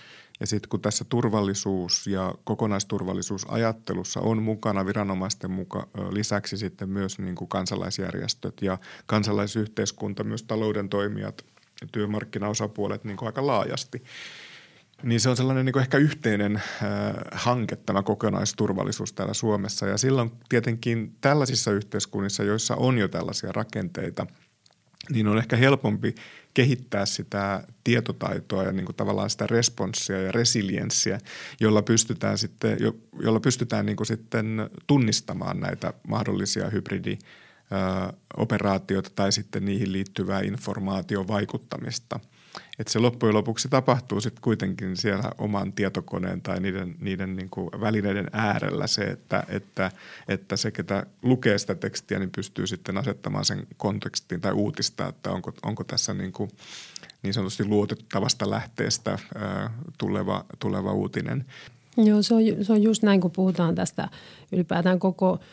ja 0.40 0.46
sitten 0.46 0.68
kun 0.68 0.80
tässä 0.80 1.04
turvallisuus- 1.04 2.06
ja 2.06 2.34
kokonaisturvallisuusajattelussa 2.44 4.20
on 4.20 4.42
mukana 4.42 4.86
viranomaisten 4.86 5.50
muka, 5.50 5.88
lisäksi 6.10 6.56
sitten 6.56 6.88
myös 6.88 7.18
niin 7.18 7.34
kuin 7.34 7.48
kansalaisjärjestöt 7.48 8.62
ja 8.62 8.78
kansalaisyhteiskunta, 9.06 10.24
myös 10.24 10.42
talouden 10.42 10.88
toimijat, 10.88 11.44
työmarkkinaosapuolet 11.92 13.04
niin 13.04 13.16
kuin 13.16 13.26
aika 13.26 13.46
laajasti, 13.46 14.04
niin 15.02 15.20
se 15.20 15.28
on 15.28 15.36
sellainen 15.36 15.64
niin 15.64 15.72
kuin 15.72 15.80
ehkä 15.80 15.98
yhteinen 15.98 16.56
äh, 16.56 16.62
hanke 17.32 17.76
tämä 17.76 18.02
kokonaisturvallisuus 18.02 19.12
täällä 19.12 19.34
Suomessa. 19.34 19.86
Ja 19.86 19.98
silloin 19.98 20.32
tietenkin 20.48 21.16
tällaisissa 21.20 21.72
yhteiskunnissa, 21.72 22.42
joissa 22.42 22.76
on 22.76 22.98
jo 22.98 23.08
tällaisia 23.08 23.52
rakenteita, 23.52 24.26
niin 25.10 25.28
on 25.28 25.38
ehkä 25.38 25.56
helpompi 25.56 26.14
kehittää 26.54 27.06
sitä 27.06 27.64
tietotaitoa 27.84 28.62
ja 28.62 28.72
niin 28.72 28.86
kuin 28.86 28.96
tavallaan 28.96 29.30
sitä 29.30 29.46
responssia 29.46 30.22
ja 30.22 30.32
resilienssiä, 30.32 31.18
jolla 31.60 31.82
pystytään 31.82 32.38
sitten, 32.38 32.76
jo, 32.80 32.96
jolla 33.20 33.40
pystytään 33.40 33.86
niin 33.86 33.96
kuin 33.96 34.06
sitten 34.06 34.70
tunnistamaan 34.86 35.60
näitä 35.60 35.92
mahdollisia 36.08 36.70
hybridi 36.70 37.18
operaatioita 38.36 39.10
tai 39.16 39.32
sitten 39.32 39.64
niihin 39.64 39.92
liittyvää 39.92 40.40
informaation 40.40 41.28
vaikuttamista– 41.28 42.20
että 42.78 42.92
se 42.92 42.98
loppujen 42.98 43.34
lopuksi 43.34 43.68
tapahtuu 43.68 44.20
sitten 44.20 44.42
kuitenkin 44.42 44.96
siellä 44.96 45.30
oman 45.38 45.72
tietokoneen 45.72 46.42
tai 46.42 46.60
niiden, 46.60 46.96
niiden 47.00 47.36
niin 47.36 47.50
kuin 47.50 47.70
välineiden 47.80 48.26
äärellä 48.32 48.86
se, 48.86 49.02
että, 49.02 49.44
että, 49.48 49.90
että 50.28 50.56
se, 50.56 50.70
ketä 50.70 51.06
lukee 51.22 51.58
sitä 51.58 51.74
tekstiä, 51.74 52.18
niin 52.18 52.30
pystyy 52.36 52.66
sitten 52.66 52.98
asettamaan 52.98 53.44
sen 53.44 53.66
kontekstiin 53.76 54.40
tai 54.40 54.52
uutista, 54.52 55.08
että 55.08 55.30
onko, 55.30 55.52
onko 55.62 55.84
tässä 55.84 56.14
niin, 56.14 56.32
kuin 56.32 56.50
niin 57.22 57.34
sanotusti 57.34 57.64
luotettavasta 57.64 58.50
lähteestä 58.50 59.18
ää, 59.34 59.70
tuleva, 59.98 60.44
tuleva 60.58 60.92
uutinen. 60.92 61.44
Joo, 61.96 62.22
se 62.22 62.34
on, 62.34 62.42
se 62.62 62.72
on 62.72 62.82
just 62.82 63.02
näin, 63.02 63.20
kun 63.20 63.30
puhutaan 63.30 63.74
tästä 63.74 64.08
ylipäätään 64.52 64.98
koko– 64.98 65.38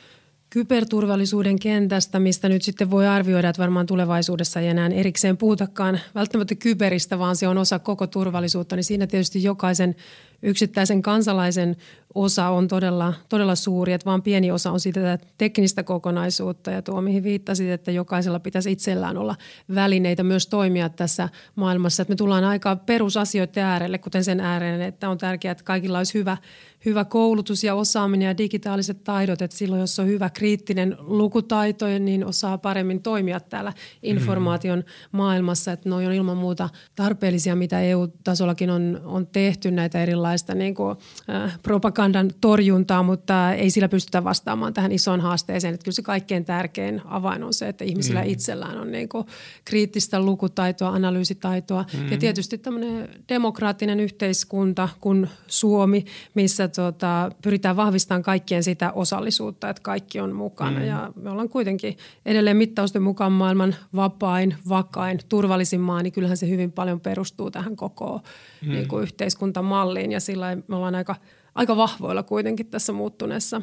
kyberturvallisuuden 0.51 1.59
kentästä, 1.59 2.19
mistä 2.19 2.49
nyt 2.49 2.61
sitten 2.61 2.91
voi 2.91 3.07
arvioida, 3.07 3.49
että 3.49 3.61
varmaan 3.61 3.85
tulevaisuudessa 3.85 4.59
ei 4.59 4.67
enää 4.67 4.87
erikseen 4.87 5.37
puhutakaan 5.37 5.99
välttämättä 6.15 6.55
kyberistä, 6.55 7.19
vaan 7.19 7.35
se 7.35 7.47
on 7.47 7.57
osa 7.57 7.79
koko 7.79 8.07
turvallisuutta, 8.07 8.75
niin 8.75 8.83
siinä 8.83 9.07
tietysti 9.07 9.43
jokaisen 9.43 9.95
yksittäisen 10.43 11.01
kansalaisen 11.01 11.75
osa 12.15 12.49
on 12.49 12.67
todella, 12.67 13.13
todella 13.29 13.55
suuri, 13.55 13.93
että 13.93 14.05
vain 14.05 14.21
pieni 14.21 14.51
osa 14.51 14.71
on 14.71 14.79
sitä 14.79 15.17
teknistä 15.37 15.83
kokonaisuutta. 15.83 16.71
Ja 16.71 16.81
tuo, 16.81 17.01
mihin 17.01 17.23
viittasit, 17.23 17.69
että 17.69 17.91
jokaisella 17.91 18.39
pitäisi 18.39 18.71
itsellään 18.71 19.17
olla 19.17 19.35
välineitä 19.75 20.23
myös 20.23 20.47
toimia 20.47 20.89
tässä 20.89 21.29
maailmassa. 21.55 22.01
Että 22.01 22.11
me 22.11 22.15
tullaan 22.15 22.43
aika 22.43 22.75
perusasioiden 22.75 23.63
äärelle, 23.63 23.97
kuten 23.97 24.23
sen 24.23 24.39
ääreen, 24.39 24.81
että 24.81 25.09
on 25.09 25.17
tärkeää, 25.17 25.51
että 25.51 25.63
kaikilla 25.63 25.97
olisi 25.97 26.13
hyvä, 26.13 26.37
hyvä 26.85 27.05
koulutus 27.05 27.63
ja 27.63 27.75
osaaminen 27.75 28.25
ja 28.25 28.37
digitaaliset 28.37 29.03
taidot, 29.03 29.41
että 29.41 29.57
silloin 29.57 29.79
jos 29.79 29.99
on 29.99 30.07
hyvä 30.07 30.29
kriittinen 30.29 30.97
lukutaito, 30.99 31.85
niin 31.99 32.25
osaa 32.25 32.57
paremmin 32.57 33.01
toimia 33.01 33.39
täällä 33.39 33.73
informaation 34.03 34.83
maailmassa, 35.11 35.71
että 35.71 35.89
ne 35.89 35.95
on 35.95 36.01
ilman 36.01 36.37
muuta 36.37 36.69
tarpeellisia, 36.95 37.55
mitä 37.55 37.81
EU-tasollakin 37.81 38.69
on, 38.69 39.01
on 39.05 39.27
tehty 39.27 39.71
näitä 39.71 40.03
erilaista 40.31 40.55
niin 40.55 40.75
kuin, 40.75 40.97
äh, 41.29 41.59
propagandan 41.63 42.31
torjuntaa, 42.41 43.03
mutta 43.03 43.53
ei 43.53 43.69
sillä 43.69 43.89
pystytä 43.89 44.23
vastaamaan 44.23 44.73
tähän 44.73 44.91
isoon 44.91 45.21
haasteeseen. 45.21 45.73
Että 45.73 45.83
kyllä 45.83 45.95
se 45.95 46.01
kaikkein 46.01 46.45
tärkein 46.45 47.01
avain 47.05 47.43
on 47.43 47.53
se, 47.53 47.67
että 47.67 47.83
ihmisillä 47.83 48.21
mm. 48.21 48.29
itsellään 48.29 48.77
on 48.77 48.91
niin 48.91 49.09
kuin 49.09 49.25
kriittistä 49.65 50.19
lukutaitoa, 50.19 50.89
analyysitaitoa 50.89 51.85
mm. 51.93 52.11
ja 52.11 52.17
tietysti 52.17 52.57
tämmöinen 52.57 53.09
demokraattinen 53.29 53.99
yhteiskunta 53.99 54.89
kuin 55.01 55.29
Suomi, 55.47 56.05
missä 56.33 56.67
tota, 56.67 57.31
pyritään 57.41 57.75
vahvistamaan 57.75 58.23
kaikkien 58.23 58.63
sitä 58.63 58.91
osallisuutta, 58.91 59.69
että 59.69 59.81
kaikki 59.83 60.19
on 60.19 60.35
mukana. 60.35 60.79
Mm. 60.79 60.85
Ja 60.85 61.11
me 61.15 61.29
ollaan 61.29 61.49
kuitenkin 61.49 61.97
edelleen 62.25 62.57
mittausten 62.57 63.01
mukaan 63.01 63.31
maailman 63.31 63.75
vapain, 63.95 64.55
vakain, 64.69 65.19
turvallisin 65.29 65.81
maa, 65.81 66.03
niin 66.03 66.13
kyllähän 66.13 66.37
se 66.37 66.49
hyvin 66.49 66.71
paljon 66.71 66.99
perustuu 66.99 67.51
tähän 67.51 67.75
koko 67.75 68.21
mm. 68.61 68.71
niin 68.71 68.87
kuin 68.87 69.03
yhteiskuntamalliin. 69.03 70.11
Ja 70.11 70.19
sillä 70.21 70.57
me 70.67 70.75
ollaan 70.75 70.95
aika– 70.95 71.15
aika 71.55 71.75
vahvoilla 71.75 72.23
kuitenkin 72.23 72.67
tässä 72.67 72.93
muuttuneessa 72.93 73.61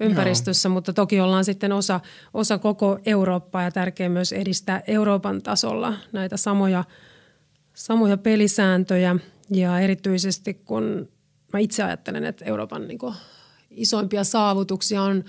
ympäristössä, 0.00 0.68
Joo. 0.68 0.74
mutta 0.74 0.92
toki 0.92 1.20
ollaan 1.20 1.44
sitten 1.44 1.72
osa, 1.72 2.00
osa 2.34 2.58
koko 2.58 2.98
Eurooppaa 3.06 3.62
ja 3.62 3.70
tärkeää 3.70 4.08
myös 4.08 4.32
edistää 4.32 4.82
Euroopan 4.86 5.42
tasolla 5.42 5.94
näitä 6.12 6.36
samoja, 6.36 6.84
samoja 7.74 8.16
pelisääntöjä 8.16 9.16
ja 9.50 9.80
erityisesti 9.80 10.54
kun 10.54 11.08
mä 11.52 11.58
itse 11.58 11.82
ajattelen, 11.82 12.24
että 12.24 12.44
Euroopan 12.44 12.88
niin 12.88 12.98
isoimpia 13.70 14.24
saavutuksia 14.24 15.02
on 15.02 15.24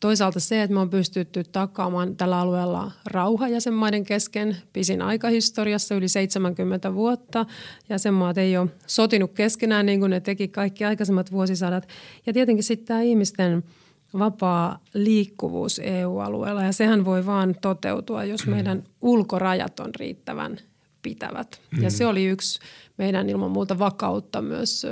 Toisaalta 0.00 0.40
se, 0.40 0.62
että 0.62 0.74
me 0.74 0.80
on 0.80 0.90
pystytty 0.90 1.44
takaamaan 1.44 2.16
tällä 2.16 2.38
alueella 2.38 2.92
rauha 3.06 3.48
jäsenmaiden 3.48 4.04
kesken 4.04 4.56
pisin 4.72 5.02
aikahistoriassa 5.02 5.94
yli 5.94 6.08
70 6.08 6.94
vuotta. 6.94 7.46
Jäsenmaat 7.88 8.38
ei 8.38 8.56
ole 8.56 8.68
sotinut 8.86 9.32
keskenään 9.32 9.86
niin 9.86 10.00
kuin 10.00 10.10
ne 10.10 10.20
teki 10.20 10.48
kaikki 10.48 10.84
aikaisemmat 10.84 11.32
vuosisadat. 11.32 11.88
Ja 12.26 12.32
tietenkin 12.32 12.64
sitten 12.64 12.86
tämä 12.86 13.00
ihmisten 13.00 13.64
vapaa 14.18 14.78
liikkuvuus 14.94 15.80
EU-alueella 15.84 16.62
ja 16.62 16.72
sehän 16.72 17.04
voi 17.04 17.26
vaan 17.26 17.54
toteutua, 17.62 18.24
jos 18.24 18.46
meidän 18.46 18.82
ulkorajat 19.00 19.80
on 19.80 19.90
riittävän 19.94 20.58
pitävät. 21.02 21.60
Ja 21.80 21.90
se 21.90 22.06
oli 22.06 22.24
yksi 22.24 22.58
meidän 22.96 23.28
ilman 23.28 23.50
muuta 23.50 23.78
vakautta 23.78 24.42
myös 24.42 24.86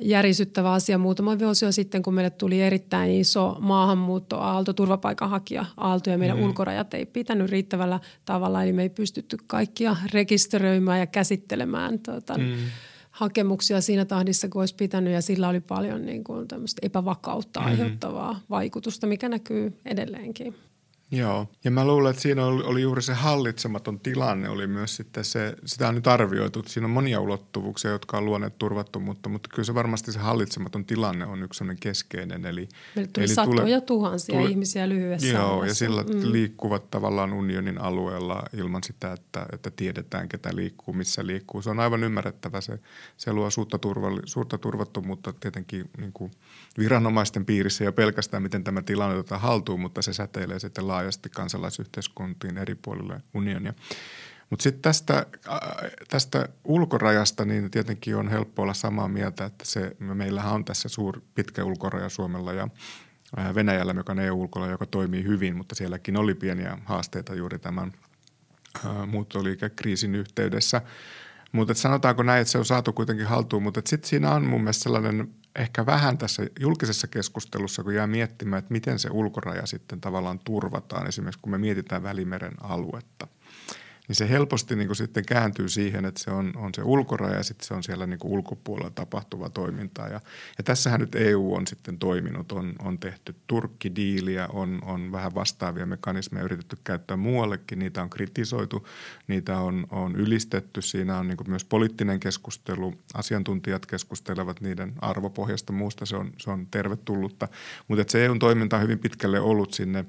järisyttävä 0.00 0.72
asia 0.72 0.98
muutama 0.98 1.38
vuosi 1.38 1.72
sitten, 1.72 2.02
kun 2.02 2.14
meille 2.14 2.30
tuli 2.30 2.62
erittäin 2.62 3.10
iso 3.10 3.56
maahanmuuttoaalto, 3.60 4.72
turvapaikanhakija-aalto 4.72 6.10
ja 6.10 6.18
meidän 6.18 6.36
mm. 6.36 6.44
ulkorajat 6.44 6.94
ei 6.94 7.06
pitänyt 7.06 7.50
riittävällä 7.50 8.00
tavalla, 8.24 8.62
eli 8.62 8.72
me 8.72 8.82
ei 8.82 8.90
pystytty 8.90 9.36
kaikkia 9.46 9.96
rekisteröimään 10.12 11.00
ja 11.00 11.06
käsittelemään 11.06 11.98
tuota, 11.98 12.38
mm. 12.38 12.52
hakemuksia 13.10 13.80
siinä 13.80 14.04
tahdissa, 14.04 14.48
kun 14.48 14.62
olisi 14.62 14.74
pitänyt 14.74 15.12
ja 15.12 15.22
sillä 15.22 15.48
oli 15.48 15.60
paljon 15.60 16.06
niin 16.06 16.24
kuin 16.24 16.48
epävakautta 16.82 17.60
mm. 17.60 17.66
aiheuttavaa 17.66 18.40
vaikutusta, 18.50 19.06
mikä 19.06 19.28
näkyy 19.28 19.78
edelleenkin. 19.84 20.54
Joo, 21.16 21.48
ja 21.64 21.70
mä 21.70 21.84
luulen, 21.84 22.10
että 22.10 22.22
siinä 22.22 22.46
oli, 22.46 22.62
oli 22.62 22.82
juuri 22.82 23.02
se 23.02 23.14
hallitsematon 23.14 24.00
tilanne, 24.00 24.48
oli 24.48 24.66
myös 24.66 24.96
sitten 24.96 25.24
se, 25.24 25.56
sitä 25.64 25.88
on 25.88 25.94
nyt 25.94 26.06
arvioitu, 26.06 26.58
että 26.58 26.72
siinä 26.72 26.86
on 26.86 26.90
monia 26.90 27.20
ulottuvuuksia, 27.20 27.90
jotka 27.90 28.18
on 28.18 28.24
luoneet 28.24 28.58
turvattomuutta, 28.58 29.28
mutta 29.28 29.48
kyllä 29.54 29.64
se 29.64 29.74
varmasti 29.74 30.12
se 30.12 30.18
hallitsematon 30.18 30.84
tilanne 30.84 31.26
on 31.26 31.42
yksi 31.42 31.58
sellainen 31.58 31.80
keskeinen. 31.80 32.46
Eli, 32.46 32.68
Meille 32.96 33.10
tuli 33.12 33.24
eli 33.24 33.34
satoja 33.34 33.80
tule, 33.80 33.80
tuhansia 33.80 34.38
tule, 34.38 34.50
ihmisiä 34.50 34.88
lyhyessä 34.88 35.26
Joo, 35.28 35.60
ajassa. 35.60 35.66
ja 35.66 35.74
sillä 35.74 36.02
mm. 36.02 36.32
liikkuvat 36.32 36.90
tavallaan 36.90 37.32
unionin 37.32 37.80
alueella 37.80 38.42
ilman 38.56 38.82
sitä, 38.82 39.12
että, 39.12 39.46
että 39.52 39.70
tiedetään, 39.70 40.28
ketä 40.28 40.56
liikkuu, 40.56 40.94
missä 40.94 41.26
liikkuu. 41.26 41.62
Se 41.62 41.70
on 41.70 41.80
aivan 41.80 42.04
ymmärrettävä, 42.04 42.60
se, 42.60 42.78
se 43.16 43.32
luo 43.32 43.50
suurta, 43.50 43.78
turvalli, 43.78 44.20
suurta 44.24 44.58
turvattomuutta 44.58 45.32
tietenkin 45.32 45.90
niin 45.98 46.12
kuin 46.12 46.30
viranomaisten 46.78 47.44
piirissä 47.44 47.84
ja 47.84 47.92
pelkästään, 47.92 48.42
miten 48.42 48.64
tämä 48.64 48.82
tilanne 48.82 49.16
otetaan 49.16 49.40
haltuun, 49.40 49.80
mutta 49.80 50.02
se 50.02 50.12
säteilee 50.12 50.58
sitten 50.58 50.88
laajasti 51.04 51.30
kansalaisyhteiskuntiin 51.30 52.58
eri 52.58 52.74
puolille 52.74 53.20
unionia. 53.34 53.74
Mutta 54.50 54.62
sitten 54.62 54.82
tästä, 54.82 55.26
tästä 56.08 56.48
ulkorajasta, 56.64 57.44
niin 57.44 57.70
tietenkin 57.70 58.16
on 58.16 58.28
helppo 58.28 58.62
olla 58.62 58.74
samaa 58.74 59.08
mieltä, 59.08 59.44
että 59.44 59.64
se, 59.64 59.96
meillähän 59.98 60.54
on 60.54 60.64
tässä 60.64 60.88
suur, 60.88 61.20
pitkä 61.34 61.64
ulkoraja 61.64 62.08
Suomella 62.08 62.52
ja 62.52 62.68
Venäjällä, 63.54 63.94
joka 63.96 64.12
on 64.12 64.18
EU-ulkoraja, 64.18 64.72
joka 64.72 64.86
toimii 64.86 65.24
hyvin, 65.24 65.56
mutta 65.56 65.74
sielläkin 65.74 66.16
oli 66.16 66.34
pieniä 66.34 66.78
haasteita 66.84 67.34
juuri 67.34 67.58
tämän 67.58 67.92
muuttoliikekriisin 69.06 70.14
yhteydessä. 70.14 70.82
Mutta 71.52 71.74
sanotaanko 71.74 72.22
näin, 72.22 72.40
että 72.40 72.52
se 72.52 72.58
on 72.58 72.64
saatu 72.64 72.92
kuitenkin 72.92 73.26
haltuun, 73.26 73.62
mutta 73.62 73.82
sitten 73.86 74.08
siinä 74.08 74.34
on 74.34 74.44
mun 74.44 74.60
mielestä 74.60 74.82
sellainen 74.82 75.34
ehkä 75.54 75.86
vähän 75.86 76.18
tässä 76.18 76.46
julkisessa 76.60 77.06
keskustelussa, 77.06 77.82
kun 77.82 77.94
jää 77.94 78.06
miettimään, 78.06 78.58
että 78.58 78.72
miten 78.72 78.98
se 78.98 79.08
ulkoraja 79.12 79.66
sitten 79.66 80.00
tavallaan 80.00 80.38
turvataan, 80.44 81.06
esimerkiksi 81.06 81.40
kun 81.42 81.50
me 81.50 81.58
mietitään 81.58 82.02
Välimeren 82.02 82.54
aluetta– 82.60 83.26
niin 84.08 84.16
se 84.16 84.28
helposti 84.28 84.76
niin 84.76 84.88
kuin 84.88 84.96
sitten 84.96 85.24
kääntyy 85.26 85.68
siihen, 85.68 86.04
että 86.04 86.22
se 86.22 86.30
on, 86.30 86.52
on 86.56 86.74
se 86.74 86.82
ulkoraja 86.82 87.36
ja 87.36 87.42
sitten 87.42 87.66
se 87.66 87.74
on 87.74 87.82
siellä 87.82 88.06
niin 88.06 88.18
kuin 88.18 88.32
ulkopuolella 88.32 88.90
tapahtuva 88.90 89.50
toiminta. 89.50 90.02
Ja, 90.02 90.20
ja 90.58 90.64
tässähän 90.64 91.00
nyt 91.00 91.14
EU 91.14 91.54
on 91.54 91.66
sitten 91.66 91.98
toiminut, 91.98 92.52
on, 92.52 92.72
on 92.78 92.98
tehty 92.98 93.34
Turkki-diiliä, 93.46 94.48
on, 94.52 94.78
on 94.82 95.12
vähän 95.12 95.34
vastaavia 95.34 95.86
mekanismeja 95.86 96.44
yritetty 96.44 96.76
käyttää 96.84 97.16
muuallekin, 97.16 97.78
niitä 97.78 98.02
on 98.02 98.10
kritisoitu, 98.10 98.88
niitä 99.28 99.58
on, 99.58 99.86
on 99.90 100.16
ylistetty, 100.16 100.82
siinä 100.82 101.18
on 101.18 101.28
niin 101.28 101.36
kuin 101.36 101.50
myös 101.50 101.64
poliittinen 101.64 102.20
keskustelu, 102.20 102.94
asiantuntijat 103.14 103.86
keskustelevat 103.86 104.60
niiden 104.60 104.92
arvopohjasta 104.98 105.72
muusta, 105.72 106.06
se 106.06 106.16
on, 106.16 106.32
se 106.38 106.50
on 106.50 106.66
tervetullutta, 106.70 107.48
mutta 107.88 108.04
se 108.08 108.24
EUn 108.24 108.38
toiminta 108.38 108.76
on 108.76 108.82
hyvin 108.82 108.98
pitkälle 108.98 109.40
ollut 109.40 109.74
sinne 109.74 110.04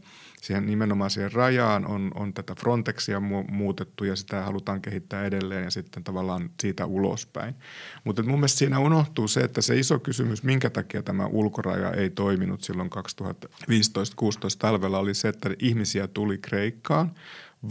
siihen 0.46 0.66
nimenomaan 0.66 1.10
siihen 1.10 1.32
rajaan 1.32 1.86
on, 1.88 2.12
on 2.16 2.34
tätä 2.34 2.56
Frontexia 2.56 3.20
mu- 3.20 3.52
muutettu 3.52 4.04
ja 4.04 4.16
sitä 4.16 4.41
halutaan 4.41 4.82
kehittää 4.82 5.26
edelleen 5.26 5.64
ja 5.64 5.72
sitten 5.72 6.04
tavallaan 6.04 6.50
siitä 6.60 6.86
ulospäin. 6.86 7.56
Mutta 8.04 8.24
mun 8.24 8.39
mielestä 8.39 8.58
siinä 8.58 8.80
unohtuu 8.80 9.28
se, 9.28 9.39
että 9.39 9.62
se 9.62 9.80
iso 9.80 10.00
kysymys, 10.00 10.43
minkä 10.43 10.70
takia 10.70 11.04
tämä 11.04 11.26
ulkoraja 11.26 11.91
ei 11.91 12.10
toiminut 12.10 12.64
silloin 12.64 12.89
2015-2016 12.96 13.38
talvella 14.60 15.00
oli 15.00 15.14
se, 15.14 15.28
että 15.28 15.50
ihmisiä 15.60 16.08
tuli 16.08 16.38
Kreikkaan– 16.38 17.12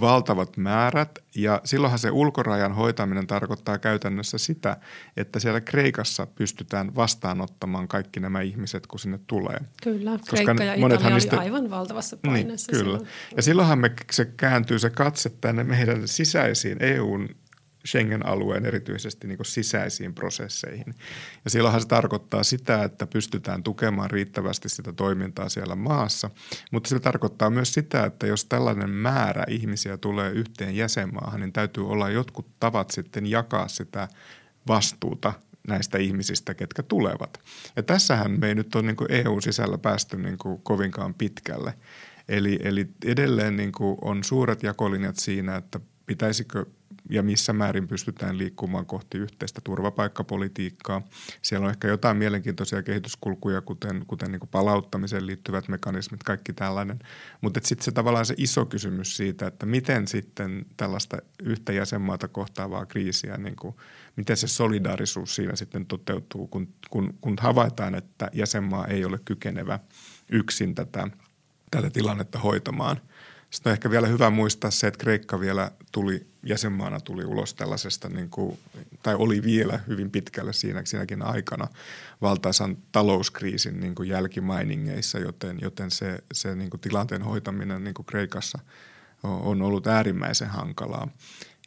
valtavat 0.00 0.56
määrät 0.56 1.18
ja 1.34 1.60
silloinhan 1.64 1.98
se 1.98 2.10
ulkorajan 2.10 2.72
hoitaminen 2.72 3.26
tarkoittaa 3.26 3.78
käytännössä 3.78 4.38
sitä, 4.38 4.76
että 5.16 5.38
siellä 5.38 5.60
Kreikassa 5.60 6.26
pystytään 6.26 6.94
vastaanottamaan 6.94 7.88
kaikki 7.88 8.20
nämä 8.20 8.40
ihmiset, 8.40 8.86
kun 8.86 8.98
sinne 8.98 9.18
tulee. 9.26 9.58
Kyllä, 9.82 10.10
Koska 10.10 10.36
Kreikka 10.36 10.64
ja 10.64 10.74
Italia 10.74 11.10
niistä... 11.10 11.36
oli 11.36 11.44
aivan 11.44 11.70
valtavassa 11.70 12.16
niin, 12.22 12.32
paineessa. 12.32 12.72
Niin, 12.72 12.84
kyllä. 12.84 12.98
Silloin. 12.98 13.12
Ja 13.36 13.42
silloinhan 13.42 13.78
me, 13.78 13.92
se 14.12 14.24
kääntyy 14.24 14.78
se 14.78 14.90
katse 14.90 15.30
tänne 15.40 15.64
meidän 15.64 16.08
sisäisiin 16.08 16.78
EUn 16.80 17.28
Schengen-alueen 17.86 18.66
erityisesti 18.66 19.26
niin 19.26 19.38
sisäisiin 19.42 20.14
prosesseihin. 20.14 20.94
Ja 21.44 21.50
silloinhan 21.50 21.80
se 21.80 21.88
tarkoittaa 21.88 22.42
sitä, 22.42 22.84
että 22.84 23.06
pystytään 23.06 23.62
tukemaan 23.62 24.10
riittävästi 24.10 24.68
sitä 24.68 24.92
toimintaa 24.92 25.48
siellä 25.48 25.76
maassa, 25.76 26.30
mutta 26.70 26.88
se 26.88 27.00
tarkoittaa 27.00 27.50
myös 27.50 27.74
sitä, 27.74 28.04
että 28.04 28.26
jos 28.26 28.44
tällainen 28.44 28.90
määrä 28.90 29.44
ihmisiä 29.48 29.96
tulee 29.96 30.30
yhteen 30.30 30.76
jäsenmaahan, 30.76 31.40
niin 31.40 31.52
täytyy 31.52 31.88
olla 31.88 32.10
jotkut 32.10 32.46
tavat 32.60 32.90
sitten 32.90 33.26
jakaa 33.26 33.68
sitä 33.68 34.08
vastuuta 34.68 35.32
näistä 35.68 35.98
ihmisistä, 35.98 36.54
ketkä 36.54 36.82
tulevat. 36.82 37.40
Ja 37.76 37.82
tässähän 37.82 38.40
me 38.40 38.48
ei 38.48 38.54
nyt 38.54 38.74
ole 38.74 38.82
niin 38.82 38.96
EU-sisällä 39.08 39.78
päästy 39.78 40.16
niin 40.16 40.38
kovinkaan 40.62 41.14
pitkälle. 41.14 41.74
Eli, 42.28 42.58
eli 42.62 42.86
edelleen 43.04 43.56
niin 43.56 43.72
on 44.02 44.24
suuret 44.24 44.62
jakolinjat 44.62 45.16
siinä, 45.16 45.56
että 45.56 45.80
pitäisikö 46.06 46.66
ja 47.10 47.22
missä 47.22 47.52
määrin 47.52 47.88
pystytään 47.88 48.38
liikkumaan 48.38 48.86
kohti 48.86 49.18
yhteistä 49.18 49.60
turvapaikkapolitiikkaa. 49.64 51.02
Siellä 51.42 51.64
on 51.64 51.70
ehkä 51.70 51.88
jotain 51.88 52.16
mielenkiintoisia 52.16 52.82
kehityskulkuja, 52.82 53.60
kuten, 53.60 54.04
kuten 54.06 54.32
niin 54.32 54.48
palauttamiseen 54.50 55.26
liittyvät 55.26 55.68
mekanismit, 55.68 56.22
kaikki 56.22 56.52
tällainen. 56.52 56.98
Mutta 57.40 57.60
sitten 57.62 57.84
se 57.84 57.92
tavallaan 57.92 58.26
se 58.26 58.34
iso 58.36 58.66
kysymys 58.66 59.16
siitä, 59.16 59.46
että 59.46 59.66
miten 59.66 60.08
sitten 60.08 60.66
tällaista 60.76 61.16
yhtä 61.42 61.72
jäsenmaata 61.72 62.28
kohtaavaa 62.28 62.86
kriisiä, 62.86 63.36
niin 63.36 63.56
kuin, 63.56 63.74
miten 64.16 64.36
se 64.36 64.48
solidaarisuus 64.48 65.34
siinä 65.34 65.56
sitten 65.56 65.86
toteutuu, 65.86 66.46
kun, 66.46 66.68
kun, 66.90 67.14
kun 67.20 67.36
havaitaan, 67.40 67.94
että 67.94 68.30
jäsenmaa 68.32 68.86
ei 68.86 69.04
ole 69.04 69.18
kykenevä 69.24 69.78
yksin 70.28 70.74
tätä, 70.74 71.08
tätä 71.70 71.90
tilannetta 71.90 72.38
hoitamaan– 72.38 73.00
sitten 73.54 73.70
on 73.70 73.74
ehkä 73.74 73.90
vielä 73.90 74.06
hyvä 74.06 74.30
muistaa 74.30 74.70
se, 74.70 74.86
että 74.86 74.98
Kreikka 74.98 75.40
vielä 75.40 75.70
tuli, 75.92 76.26
jäsenmaana 76.42 77.00
tuli 77.00 77.24
ulos 77.24 77.54
tällaisesta, 77.54 78.08
niin 78.08 78.30
kuin, 78.30 78.58
tai 79.02 79.14
oli 79.14 79.42
vielä 79.42 79.80
hyvin 79.88 80.10
pitkälle 80.10 80.52
siinä, 80.52 80.82
siinäkin 80.84 81.22
aikana 81.22 81.68
valtaisan 82.22 82.76
talouskriisin 82.92 83.80
niin 83.80 83.94
kuin 83.94 84.08
jälkimainingeissa, 84.08 85.18
joten, 85.18 85.58
joten 85.62 85.90
se, 85.90 86.18
se 86.32 86.54
niin 86.54 86.70
kuin 86.70 86.80
tilanteen 86.80 87.22
hoitaminen 87.22 87.84
niin 87.84 87.94
kuin 87.94 88.06
Kreikassa 88.06 88.58
on 89.22 89.62
ollut 89.62 89.86
äärimmäisen 89.86 90.48
hankalaa. 90.48 91.08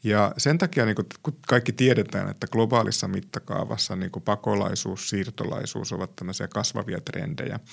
Ja 0.03 0.33
sen 0.37 0.57
takia, 0.57 0.85
niin 0.85 0.95
kun 1.23 1.37
kaikki 1.47 1.71
tiedetään, 1.71 2.29
että 2.29 2.47
globaalissa 2.47 3.07
mittakaavassa 3.07 3.95
niin 3.95 4.11
kuin 4.11 4.23
pakolaisuus, 4.23 5.09
siirtolaisuus 5.09 5.93
ovat 5.93 6.15
tämmöisiä 6.15 6.47
kasvavia 6.47 7.01
trendejä– 7.01 7.59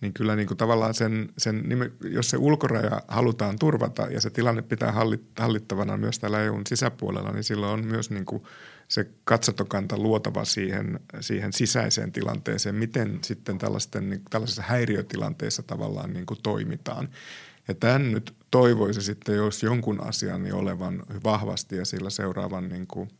niin 0.00 0.12
kyllä 0.12 0.36
niin 0.36 0.48
kuin 0.48 0.58
tavallaan 0.58 0.94
sen, 0.94 1.28
sen, 1.38 1.64
jos 2.00 2.30
se 2.30 2.36
ulkoraja 2.36 3.02
halutaan 3.08 3.58
turvata 3.58 4.02
ja 4.02 4.20
se 4.20 4.30
tilanne 4.30 4.62
pitää 4.62 4.94
hallittavana 5.38 5.96
myös 5.96 6.18
täällä 6.18 6.42
EUn 6.42 6.66
sisäpuolella, 6.66 7.32
niin 7.32 7.44
silloin 7.44 7.72
on 7.72 7.86
myös 7.86 8.10
niin 8.10 8.24
kuin 8.24 8.42
se 8.88 9.10
katsotokanta 9.24 9.98
luotava 9.98 10.44
siihen, 10.44 11.00
siihen 11.20 11.52
sisäiseen 11.52 12.12
tilanteeseen, 12.12 12.74
miten 12.74 13.18
sitten 13.22 13.58
tällaisten, 13.58 14.10
niin, 14.10 14.22
tällaisissa 14.30 14.62
häiriötilanteissa 14.62 15.62
tavallaan 15.62 16.12
niin 16.12 16.26
kuin 16.26 16.42
toimitaan. 16.42 17.08
Ja 17.68 17.74
tämän 17.74 18.12
nyt 18.12 18.34
toivoisi 18.50 19.02
sitten, 19.02 19.36
jos 19.36 19.62
jonkun 19.62 20.00
asian 20.00 20.42
niin 20.42 20.54
olevan 20.54 21.02
vahvasti 21.24 21.76
ja 21.76 21.84
sillä 21.84 22.10
seuraavan 22.10 22.68
niin 22.68 22.86
kuin 22.86 23.10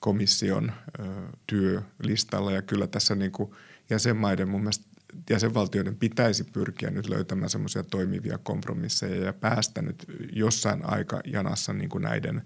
komission 0.00 0.72
ö, 0.98 1.02
työlistalla. 1.46 2.52
Ja 2.52 2.62
kyllä 2.62 2.86
tässä 2.86 3.14
niin 3.14 3.32
kuin 3.32 3.50
jäsenmaiden 3.90 4.48
mun 4.48 4.60
mielestä 4.60 4.93
jäsenvaltioiden 5.30 5.96
pitäisi 5.96 6.44
pyrkiä 6.44 6.90
nyt 6.90 7.08
löytämään 7.08 7.50
semmoisia 7.50 7.82
toimivia 7.82 8.38
kompromisseja 8.38 9.24
ja 9.24 9.32
päästä 9.32 9.82
nyt 9.82 10.04
jossain 10.32 10.84
aikajanassa 10.84 11.72
niin 11.72 11.88
kuin 11.88 12.02
näiden 12.02 12.42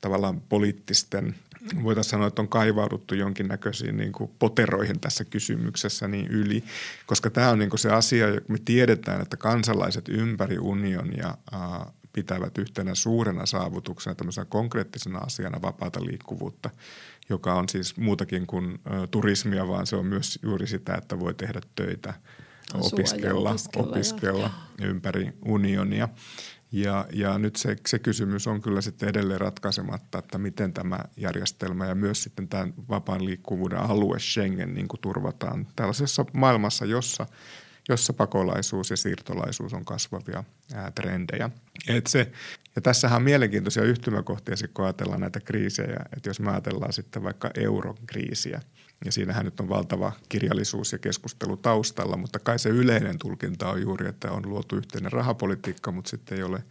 tavallaan 0.00 0.40
poliittisten, 0.40 1.34
voitaisiin 1.82 2.10
sanoa, 2.10 2.26
että 2.26 2.42
on 2.42 2.48
kaivauduttu 2.48 3.14
jonkinnäköisiin 3.14 3.96
niin 3.96 4.12
kuin 4.12 4.30
poteroihin 4.38 5.00
tässä 5.00 5.24
kysymyksessä 5.24 6.08
niin 6.08 6.26
yli, 6.26 6.64
koska 7.06 7.30
tämä 7.30 7.50
on 7.50 7.58
niin 7.58 7.70
kuin 7.70 7.80
se 7.80 7.90
asia, 7.90 8.26
me 8.48 8.58
tiedetään, 8.64 9.20
että 9.20 9.36
kansalaiset 9.36 10.08
ympäri 10.08 10.58
unionia 10.58 11.34
pitävät 12.12 12.58
yhtenä 12.58 12.94
suurena 12.94 13.46
saavutuksena, 13.46 14.14
tämmöisenä 14.14 14.44
konkreettisena 14.44 15.18
asiana 15.18 15.62
vapaata 15.62 16.04
liikkuvuutta– 16.04 16.70
joka 17.28 17.54
on 17.54 17.68
siis 17.68 17.96
muutakin 17.96 18.46
kuin 18.46 18.80
ö, 18.86 19.06
turismia, 19.06 19.68
vaan 19.68 19.86
se 19.86 19.96
on 19.96 20.06
myös 20.06 20.38
juuri 20.42 20.66
sitä, 20.66 20.94
että 20.94 21.20
voi 21.20 21.34
tehdä 21.34 21.60
töitä, 21.74 22.14
Asua 22.74 22.88
opiskella, 22.92 23.50
opiskella, 23.50 23.86
opiskella 23.86 24.50
ympäri 24.82 25.32
unionia. 25.44 26.08
Ja, 26.72 27.06
ja 27.12 27.38
nyt 27.38 27.56
se, 27.56 27.76
se 27.86 27.98
kysymys 27.98 28.46
on 28.46 28.60
kyllä 28.60 28.80
sitten 28.80 29.08
edelleen 29.08 29.40
ratkaisematta, 29.40 30.18
että 30.18 30.38
miten 30.38 30.72
tämä 30.72 30.98
järjestelmä 31.16 31.86
ja 31.86 31.94
myös 31.94 32.22
sitten 32.22 32.48
tämä 32.48 32.68
vapaan 32.88 33.24
liikkuvuuden 33.24 33.78
alue 33.78 34.18
Schengen 34.18 34.74
niin 34.74 34.88
kuin 34.88 35.00
turvataan 35.00 35.66
tällaisessa 35.76 36.24
maailmassa, 36.32 36.84
jossa 36.84 37.26
jossa 37.88 38.12
pakolaisuus 38.12 38.90
ja 38.90 38.96
siirtolaisuus 38.96 39.72
on 39.74 39.84
kasvavia 39.84 40.44
ää, 40.74 40.90
trendejä. 40.90 41.50
Et 41.88 42.06
se, 42.06 42.32
ja 42.76 42.82
tässähän 42.82 43.16
on 43.16 43.22
mielenkiintoisia 43.22 43.82
yhtymäkohtia, 43.82 44.54
kun 44.74 44.84
ajatellaan 44.84 45.20
näitä 45.20 45.40
kriisejä. 45.40 46.00
Että 46.16 46.28
jos 46.28 46.40
me 46.40 46.50
ajatellaan 46.50 46.92
sitten 46.92 47.22
vaikka 47.22 47.50
eurokriisiä, 47.54 48.60
Ja 49.04 49.12
siinähän 49.12 49.44
nyt 49.44 49.60
on 49.60 49.68
valtava 49.68 50.12
kirjallisuus 50.28 50.92
ja 50.92 50.98
keskustelu 50.98 51.56
taustalla, 51.56 52.16
mutta 52.16 52.38
kai 52.38 52.58
se 52.58 52.68
yleinen 52.68 53.18
tulkinta 53.18 53.70
on 53.70 53.82
juuri, 53.82 54.08
että 54.08 54.30
on 54.30 54.42
luotu 54.48 54.76
yhteinen 54.76 55.12
rahapolitiikka, 55.12 55.92
mutta 55.92 56.10
sitten 56.10 56.38
ei 56.38 56.44
ole, 56.44 56.62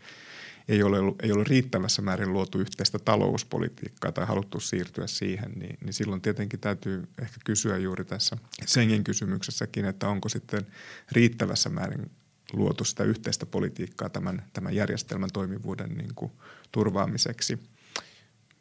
ei 0.67 0.83
ole, 0.83 1.13
ei 1.23 1.31
ole 1.31 1.43
riittävässä 1.43 2.01
määrin 2.01 2.33
luotu 2.33 2.59
yhteistä 2.59 2.99
talouspolitiikkaa 2.99 4.11
tai 4.11 4.25
haluttu 4.25 4.59
siirtyä 4.59 5.07
siihen, 5.07 5.51
niin, 5.51 5.77
niin 5.83 5.93
silloin 5.93 6.21
tietenkin 6.21 6.59
täytyy 6.59 7.07
ehkä 7.21 7.37
kysyä 7.45 7.77
juuri 7.77 8.05
tässä 8.05 8.37
senkin 8.65 9.03
kysymyksessäkin, 9.03 9.85
että 9.85 10.07
onko 10.07 10.29
sitten 10.29 10.67
riittävässä 11.11 11.69
määrin 11.69 12.11
luotu 12.53 12.83
sitä 12.83 13.03
yhteistä 13.03 13.45
politiikkaa 13.45 14.09
tämän, 14.09 14.43
tämän 14.53 14.75
järjestelmän 14.75 15.29
toimivuuden 15.33 15.89
niin 15.89 16.15
kuin 16.15 16.31
turvaamiseksi. 16.71 17.59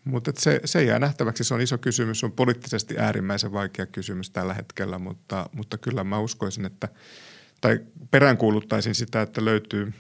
Mutta 0.05 0.33
se, 0.39 0.61
se 0.65 0.85
jää 0.85 0.99
nähtäväksi, 0.99 1.45
se 1.45 1.55
on 1.55 1.61
iso 1.61 1.79
kysymys, 1.79 2.21
se 2.21 2.27
on 2.27 2.33
poliittisesti 2.33 2.99
äärimmäisen 2.99 3.53
vaikea 3.53 3.87
kysymys 3.87 4.31
tällä 4.31 4.55
hetkellä, 4.55 4.99
mutta, 4.99 5.51
mutta 5.53 5.79
kyllä 5.79 6.05
mä 6.05 6.19
uskoisin, 6.19 6.65
että 6.65 6.89
tai 7.61 7.81
peräänkuuluttaisin 8.11 8.95
sitä, 8.95 9.23
että 9.23 9.45
löytyy 9.45 9.93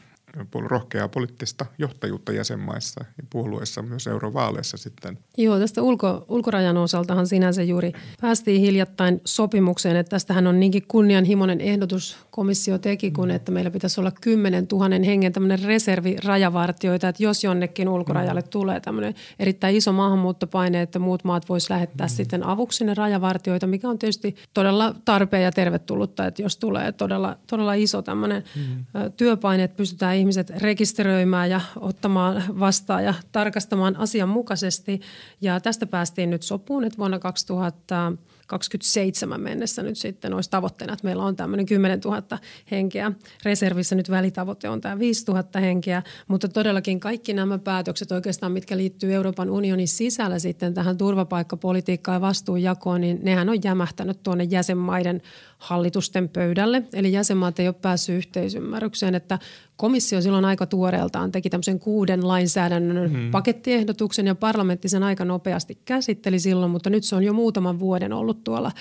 rohkeaa 0.67 1.09
poliittista 1.09 1.67
johtajuutta 1.79 2.33
jäsenmaissa 2.33 3.05
ja 3.19 3.25
puolueissa 3.31 3.83
myös 3.83 4.07
eurovaaleissa 4.07 4.77
sitten. 4.77 5.19
Joo, 5.37 5.59
tästä 5.59 5.83
ulko, 5.83 6.25
ulkorajan 6.29 6.77
osaltahan 6.77 7.27
sinänsä 7.27 7.63
juuri 7.63 7.93
päästiin 8.21 8.61
hiljattain 8.61 9.21
sopimukseen, 9.25 9.97
että 9.97 10.11
tästähän 10.11 10.47
on 10.47 10.61
niinkin 10.61 10.83
kunnianhimoinen 10.89 11.61
ehdotus 11.61 12.17
komissio 12.31 12.79
teki, 12.79 13.11
kun 13.11 13.31
että 13.31 13.53
meillä 13.53 13.71
pitäisi 13.71 14.01
olla 14.01 14.13
10 14.21 14.67
000 14.73 14.89
hengen 15.07 15.33
tämmöinen 15.33 15.63
reservi 15.63 16.17
rajavartioita, 16.25 17.09
että 17.09 17.23
jos 17.23 17.45
jonnekin 17.45 17.89
ulkorajalle 17.89 18.41
mm. 18.41 18.49
tulee 18.51 18.81
tämmöinen 18.81 19.15
erittäin 19.39 19.77
iso 19.77 19.93
maahanmuuttopaine, 19.93 20.83
että 20.83 20.99
muut 20.99 21.25
maat 21.25 21.49
vois 21.49 21.71
lähettää 21.71 22.07
mm. 22.07 22.11
sitten 22.11 22.47
avuksi 22.47 22.85
ne 22.85 22.95
rajavartioita, 22.95 23.67
mikä 23.67 23.89
on 23.89 23.99
tietysti 23.99 24.37
todella 24.55 24.95
tarpeen 25.05 25.43
ja 25.43 25.53
tervetullutta, 25.53 26.27
että 26.27 26.43
jos 26.43 26.57
tulee 26.57 26.93
todella, 26.93 27.37
todella 27.47 27.75
iso 27.75 28.03
tämmöinen 28.03 28.45
mm. 28.57 28.85
työpaine, 29.17 29.65
että 29.65 29.77
pystytään 29.77 30.17
ihmiset 30.25 30.51
rekisteröimään 30.51 31.51
ja 31.51 31.61
ottamaan 31.81 32.45
vastaan 32.61 33.05
ja 33.05 33.15
tarkastamaan 33.33 33.97
asianmukaisesti. 33.97 35.01
Ja 35.41 35.61
tästä 35.61 35.87
päästiin 35.87 36.31
nyt 36.31 36.43
sopuun, 36.43 36.85
että 36.85 36.99
vuonna 36.99 37.19
2027 37.19 39.41
mennessä 39.41 39.83
nyt 39.83 39.99
sitten 39.99 40.35
olisi 40.35 40.51
tavoitteena, 40.51 40.93
että 40.93 41.05
meillä 41.05 41.25
on 41.25 41.37
tämmöinen 41.37 41.67
10 41.67 42.01
000 42.05 42.39
henkeä. 42.71 43.13
Reservissä 43.45 43.95
nyt 43.95 44.11
välitavoite 44.11 44.69
on 44.69 44.81
tämä 44.81 44.99
5 44.99 45.25
000 45.29 45.45
henkeä, 45.61 46.03
mutta 46.29 46.49
todellakin 46.49 47.01
kaikki 47.01 47.33
nämä 47.33 47.59
päätökset 47.59 48.13
oikeastaan, 48.13 48.53
mitkä 48.53 48.77
liittyy 48.77 49.15
Euroopan 49.15 49.51
unionin 49.51 49.89
sisällä 49.89 50.39
sitten 50.39 50.75
tähän 50.75 50.99
turvapaikkapolitiikkaan 50.99 52.17
ja 52.17 52.21
vastuunjakoon, 52.21 53.01
niin 53.01 53.19
nehän 53.23 53.49
on 53.49 53.59
jämähtänyt 53.65 54.23
tuonne 54.23 54.45
jäsenmaiden 54.45 55.23
hallitusten 55.65 56.29
pöydälle. 56.29 56.83
Eli 56.93 57.13
jäsenmaat 57.13 57.59
ei 57.59 57.69
ole 57.69 57.75
päässyt 57.83 58.17
yhteisymmärrykseen, 58.17 59.15
että 59.15 59.39
komissio 59.77 60.21
silloin 60.21 60.45
aika 60.45 60.67
tuoreeltaan 60.67 61.33
teki 61.33 61.51
tämmöisen 61.51 61.81
kuuden 61.81 62.29
lainsäädännön 62.29 63.11
hmm. 63.11 63.31
pakettiehdotuksen 63.31 64.27
ja 64.27 64.35
parlamentti 64.35 64.89
sen 64.89 65.03
aika 65.03 65.25
nopeasti 65.25 65.79
käsitteli 65.85 66.39
silloin, 66.39 66.71
mutta 66.71 66.91
nyt 66.91 67.05
se 67.05 67.17
on 67.17 67.25
jo 67.25 67.33
muutaman 67.33 67.79
vuoden 67.79 68.13
ollut 68.13 68.45
tuolla 68.45 68.73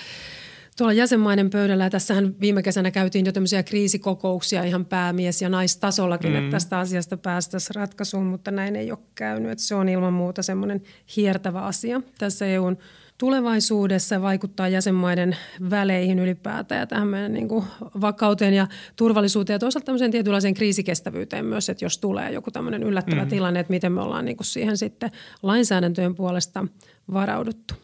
tuolla 0.76 0.92
jäsenmaiden 0.92 1.50
pöydällä. 1.50 1.84
Ja 1.84 1.90
tässähän 1.90 2.34
viime 2.40 2.62
kesänä 2.62 2.90
käytiin 2.90 3.26
jo 3.26 3.32
tämmöisiä 3.32 3.62
kriisikokouksia 3.62 4.64
ihan 4.64 4.84
päämies- 4.84 5.42
ja 5.42 5.48
naistasollakin, 5.48 6.30
mm. 6.30 6.38
että 6.38 6.50
tästä 6.50 6.78
asiasta 6.78 7.16
päästäisiin 7.16 7.74
ratkaisuun, 7.74 8.26
mutta 8.26 8.50
näin 8.50 8.76
ei 8.76 8.90
ole 8.90 8.98
käynyt. 9.14 9.50
Että 9.50 9.64
se 9.64 9.74
on 9.74 9.88
ilman 9.88 10.12
muuta 10.12 10.42
semmoinen 10.42 10.82
hiertävä 11.16 11.60
asia 11.60 12.02
tässä 12.18 12.46
EUn 12.46 12.78
tulevaisuudessa 13.18 14.22
vaikuttaa 14.22 14.68
jäsenmaiden 14.68 15.36
väleihin 15.70 16.18
ylipäätään 16.18 16.78
ja 16.78 16.86
tähän 16.86 17.08
meidän 17.08 17.32
niin 17.32 17.48
kuin 17.48 17.64
vakauteen 18.00 18.54
ja 18.54 18.66
turvallisuuteen 18.96 19.54
ja 19.54 19.58
toisaalta 19.58 19.86
tämmöiseen 19.86 20.10
tietynlaiseen 20.10 20.54
kriisikestävyyteen 20.54 21.46
myös, 21.46 21.68
että 21.68 21.84
jos 21.84 21.98
tulee 21.98 22.32
joku 22.32 22.50
tämmöinen 22.50 22.82
yllättävä 22.82 23.22
mm. 23.22 23.28
tilanne, 23.28 23.60
että 23.60 23.72
miten 23.72 23.92
me 23.92 24.00
ollaan 24.00 24.24
niin 24.24 24.36
kuin 24.36 24.46
siihen 24.46 24.76
sitten 24.76 25.10
lainsäädäntöjen 25.42 26.14
puolesta 26.14 26.66
varauduttu. 27.12 27.74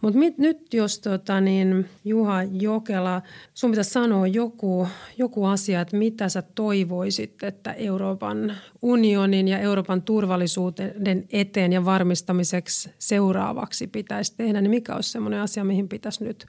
Mutta 0.00 0.18
nyt 0.38 0.74
jos 0.74 0.98
tota, 0.98 1.40
niin, 1.40 1.88
Juha 2.04 2.42
Jokela, 2.42 3.22
sun 3.54 3.70
pitäisi 3.70 3.90
sanoa 3.90 4.26
joku, 4.26 4.88
joku 5.18 5.44
asia, 5.44 5.80
että 5.80 5.96
mitä 5.96 6.28
sä 6.28 6.42
toivoisit, 6.42 7.42
että 7.42 7.72
Euroopan 7.72 8.56
unionin 8.82 9.48
ja 9.48 9.58
Euroopan 9.58 10.02
turvallisuuden 10.02 11.26
eteen 11.32 11.72
ja 11.72 11.84
varmistamiseksi 11.84 12.90
seuraavaksi 12.98 13.86
pitäisi 13.86 14.34
tehdä, 14.36 14.60
niin 14.60 14.70
mikä 14.70 14.94
olisi 14.94 15.10
sellainen 15.10 15.40
asia, 15.40 15.64
mihin 15.64 15.88
pitäisi 15.88 16.24
nyt 16.24 16.46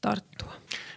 tarttua? 0.00 0.52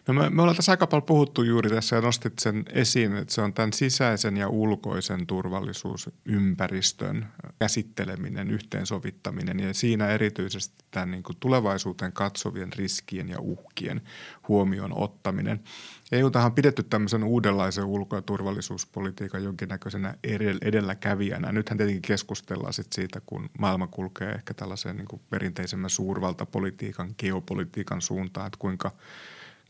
No 0.08 0.14
me, 0.14 0.30
me 0.30 0.42
ollaan 0.42 0.56
tässä 0.56 0.72
aika 0.72 0.88
paljon 0.88 1.06
puhuttu 1.06 1.44
juuri 1.44 1.70
tässä 1.70 1.96
ja 1.96 2.02
nostit 2.02 2.40
sen 2.40 2.66
esiin, 2.70 3.16
että 3.16 3.34
se 3.34 3.42
on 3.42 3.54
tämän 3.54 3.74
sisäisen 3.74 4.38
ja 4.38 4.50
ulkoisen 4.50 5.28
turvallisuusympäristön 5.28 7.28
käsitteleminen, 7.60 8.52
yhteensovittaminen 8.52 9.60
ja 9.60 9.74
siinä 9.74 10.08
erityisesti 10.08 10.76
tämän 10.92 11.12
niin 11.12 11.24
kuin 11.24 11.38
tulevaisuuteen 11.40 12.14
katsovien 12.14 12.74
riskien 12.74 13.30
ja 13.30 13.40
uhkien 13.40 14.02
huomioon 14.48 14.98
ottaminen. 14.98 15.64
EUtahan 16.12 16.52
on 16.52 16.56
pidetty 16.56 16.84
tämmöisen 16.84 17.24
uudenlaisen 17.24 17.86
ulko- 17.86 18.16
ja 18.16 18.22
turvallisuuspolitiikan 18.22 19.44
jonkinnäköisenä 19.44 20.16
edelläkävijänä. 20.62 21.52
Nythän 21.52 21.78
tietenkin 21.78 22.02
keskustellaan 22.02 22.74
sit 22.74 22.94
siitä, 22.94 23.22
kun 23.26 23.50
maailma 23.60 23.88
kulkee 23.88 24.32
ehkä 24.32 24.54
tällaisen 24.54 24.98
niin 24.98 25.08
kuin 25.08 25.22
perinteisemmän 25.30 25.90
suurvaltapolitiikan, 25.90 27.16
geopolitiikan 27.18 28.02
suuntaan, 28.02 28.48
että 28.48 28.58
kuinka– 28.60 28.92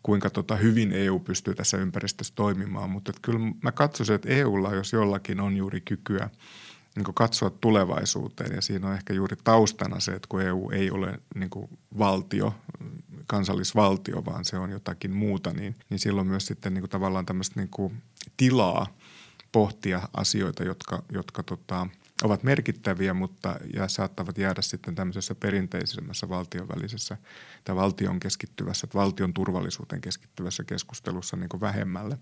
kuinka 0.03 0.29
tota 0.29 0.55
hyvin 0.55 0.91
EU 0.93 1.19
pystyy 1.19 1.55
tässä 1.55 1.77
ympäristössä 1.77 2.33
toimimaan. 2.35 2.89
Mutta 2.89 3.13
kyllä 3.21 3.39
mä 3.61 3.71
katsoisin, 3.71 4.15
että 4.15 4.29
EUlla, 4.29 4.75
jos 4.75 4.93
jollakin 4.93 5.39
on 5.39 5.57
juuri 5.57 5.81
kykyä 5.81 6.29
niin 6.95 7.13
katsoa 7.13 7.49
tulevaisuuteen 7.49 8.55
ja 8.55 8.61
siinä 8.61 8.87
on 8.87 8.93
ehkä 8.93 9.13
juuri 9.13 9.35
taustana 9.43 9.99
se, 9.99 10.11
että 10.11 10.27
kun 10.29 10.41
EU 10.41 10.69
ei 10.69 10.91
ole 10.91 11.19
niin 11.35 11.49
valtio, 11.97 12.55
kansallisvaltio, 13.27 14.25
vaan 14.25 14.45
se 14.45 14.57
on 14.57 14.69
jotakin 14.69 15.11
muuta, 15.11 15.53
niin, 15.53 15.75
niin 15.89 15.99
silloin 15.99 16.27
myös 16.27 16.45
sitten 16.45 16.73
niin 16.73 16.89
tavallaan 16.89 17.25
tämmöistä 17.25 17.59
niin 17.59 18.01
tilaa 18.37 18.87
pohtia 19.51 20.01
asioita, 20.13 20.63
jotka, 20.63 21.03
jotka 21.11 21.43
tota,– 21.43 21.87
ovat 22.23 22.43
merkittäviä, 22.43 23.13
mutta 23.13 23.55
ja 23.73 23.87
saattavat 23.87 24.37
jäädä 24.37 24.61
sitten 24.61 24.95
tämmöisessä 24.95 25.35
perinteisemmässä 25.35 26.29
valtion 26.29 26.67
välisessä 26.67 27.17
tai 27.63 27.75
valtion 27.75 28.19
keskittyvässä, 28.19 28.87
valtion 28.93 29.33
turvallisuuteen 29.33 30.01
keskittyvässä 30.01 30.63
keskustelussa 30.63 31.37
niin 31.37 31.49
kuin 31.49 31.61
vähemmälle. 31.61 32.17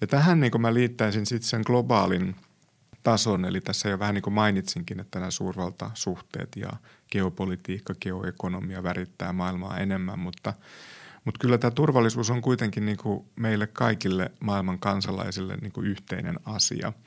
Ja 0.00 0.06
tähän 0.06 0.40
niin 0.40 0.50
kuin 0.50 0.62
mä 0.62 0.74
liittäisin 0.74 1.26
sitten 1.26 1.48
sen 1.48 1.62
globaalin 1.66 2.36
tason, 3.02 3.44
eli 3.44 3.60
tässä 3.60 3.88
jo 3.88 3.98
vähän 3.98 4.14
niin 4.14 4.22
kuin 4.22 4.34
mainitsinkin, 4.34 5.00
että 5.00 5.18
nämä 5.18 5.30
suurvaltasuhteet 5.30 6.56
ja 6.56 6.70
geopolitiikka, 7.12 7.94
geoekonomia 8.00 8.82
värittää 8.82 9.32
maailmaa 9.32 9.78
enemmän, 9.78 10.18
mutta 10.18 10.54
mutta 11.24 11.38
kyllä 11.38 11.58
tämä 11.58 11.70
turvallisuus 11.70 12.30
on 12.30 12.42
kuitenkin 12.42 12.86
niin 12.86 12.96
kuin 12.96 13.24
meille 13.36 13.66
kaikille 13.66 14.32
maailman 14.40 14.78
kansalaisille 14.78 15.56
niin 15.56 15.72
kuin 15.72 15.86
yhteinen 15.86 16.38
asia– 16.44 16.92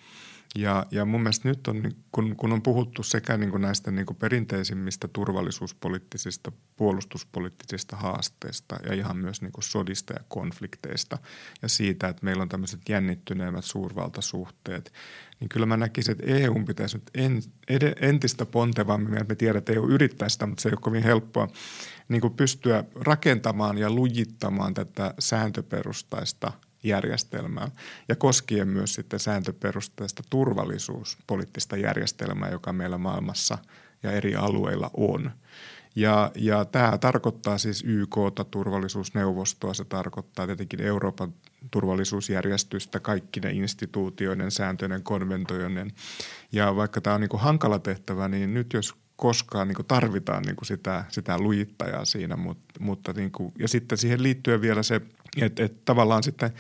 ja, 0.55 0.85
ja 0.91 1.05
mun 1.05 1.21
mielestä 1.21 1.49
nyt 1.49 1.67
on, 1.67 1.81
niin 1.81 1.95
kun, 2.11 2.35
kun 2.35 2.51
on 2.51 2.61
puhuttu 2.61 3.03
sekä 3.03 3.37
niin 3.37 3.51
kuin 3.51 3.61
näistä 3.61 3.91
niin 3.91 4.05
kuin 4.05 4.17
perinteisimmistä 4.17 5.07
turvallisuuspoliittisista, 5.07 6.51
puolustuspoliittisista 6.75 7.95
haasteista 7.95 8.75
ja 8.89 8.93
ihan 8.93 9.17
myös 9.17 9.41
niin 9.41 9.51
kuin 9.51 9.63
sodista 9.63 10.13
ja 10.13 10.19
konflikteista 10.27 11.17
ja 11.61 11.67
siitä, 11.67 12.07
että 12.07 12.25
meillä 12.25 12.41
on 12.41 12.49
tämmöiset 12.49 12.89
jännittyneemmät 12.89 13.65
suurvaltasuhteet, 13.65 14.93
niin 15.39 15.49
kyllä 15.49 15.65
mä 15.65 15.77
näkisin, 15.77 16.11
että 16.11 16.25
EU 16.27 16.63
pitäisi 16.67 16.97
nyt 16.97 17.09
en, 17.13 17.41
ed, 17.67 17.93
entistä 18.01 18.45
pontevammin, 18.45 19.27
me 19.29 19.35
tiedät, 19.35 19.57
että 19.57 19.73
EU 19.73 19.87
yrittää 19.87 20.29
sitä, 20.29 20.45
mutta 20.45 20.61
se 20.61 20.69
ei 20.69 20.73
ole 20.73 20.81
kovin 20.81 21.03
helppoa, 21.03 21.47
niin 22.07 22.21
kuin 22.21 22.33
pystyä 22.33 22.83
rakentamaan 22.95 23.77
ja 23.77 23.91
lujittamaan 23.91 24.73
tätä 24.73 25.13
sääntöperustaista– 25.19 26.51
järjestelmää 26.87 27.71
ja 28.07 28.15
koskien 28.15 28.67
myös 28.67 28.93
sitten 28.93 29.19
sääntöperusteista 29.19 30.23
turvallisuuspoliittista 30.29 31.77
järjestelmää, 31.77 32.49
joka 32.49 32.73
meillä 32.73 32.97
maailmassa 32.97 33.57
ja 34.03 34.11
eri 34.11 34.35
alueilla 34.35 34.91
on. 34.97 35.31
Ja, 35.95 36.31
ja 36.35 36.65
tämä 36.65 36.97
tarkoittaa 36.97 37.57
siis 37.57 37.83
YK, 37.87 38.17
turvallisuusneuvostoa, 38.51 39.73
se 39.73 39.85
tarkoittaa 39.85 40.45
tietenkin 40.45 40.81
Euroopan 40.81 41.33
turvallisuusjärjestystä, 41.71 42.99
kaikki 42.99 43.39
ne 43.39 43.51
instituutioiden, 43.51 44.51
sääntöjen, 44.51 45.03
konventojen. 45.03 45.91
Ja 46.51 46.75
vaikka 46.75 47.01
tämä 47.01 47.13
on 47.13 47.21
niin 47.21 47.29
hankala 47.33 47.79
tehtävä, 47.79 48.27
niin 48.27 48.53
nyt 48.53 48.73
jos 48.73 48.95
koskaan 49.15 49.67
niin 49.67 49.85
tarvitaan 49.87 50.43
niin 50.43 50.55
sitä, 50.63 51.05
sitä 51.09 51.37
lujittajaa 51.37 52.05
siinä, 52.05 52.35
mutta, 52.35 52.79
mutta 52.79 53.13
niin 53.13 53.31
kuin, 53.31 53.53
ja 53.59 53.67
sitten 53.67 53.97
siihen 53.97 54.23
liittyen 54.23 54.61
vielä 54.61 54.83
se, 54.83 55.01
että, 55.41 55.63
että 55.63 55.81
tavallaan 55.85 56.23
sitten 56.23 56.51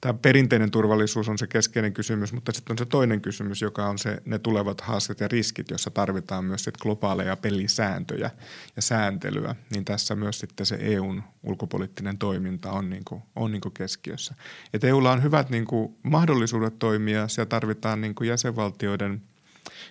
tämä 0.00 0.14
perinteinen 0.14 0.70
turvallisuus 0.70 1.28
on 1.28 1.38
se 1.38 1.46
keskeinen 1.46 1.92
kysymys, 1.92 2.32
mutta 2.32 2.52
sitten 2.52 2.74
on 2.74 2.78
se 2.78 2.86
toinen 2.86 3.20
kysymys, 3.20 3.62
joka 3.62 3.88
on 3.88 3.98
se 3.98 4.22
ne 4.24 4.38
tulevat 4.38 4.80
haasteet 4.80 5.20
ja 5.20 5.28
riskit, 5.28 5.70
jossa 5.70 5.90
tarvitaan 5.90 6.44
myös 6.44 6.64
sit 6.64 6.76
globaaleja 6.76 7.36
pelisääntöjä 7.36 8.30
ja 8.76 8.82
sääntelyä. 8.82 9.54
Niin 9.70 9.84
tässä 9.84 10.14
myös 10.14 10.38
sitten 10.38 10.66
se 10.66 10.78
EUn 10.80 11.22
ulkopoliittinen 11.42 12.18
toiminta 12.18 12.72
on, 12.72 12.90
niin 12.90 13.04
kuin, 13.04 13.22
on 13.36 13.52
niin 13.52 13.60
kuin 13.60 13.74
keskiössä. 13.74 14.34
Et 14.74 14.84
EUlla 14.84 15.12
on 15.12 15.22
hyvät 15.22 15.50
niin 15.50 15.64
kuin 15.64 15.96
mahdollisuudet 16.02 16.78
toimia, 16.78 17.28
siellä 17.28 17.48
tarvitaan 17.48 18.00
niin 18.00 18.14
kuin 18.14 18.28
jäsenvaltioiden, 18.28 19.22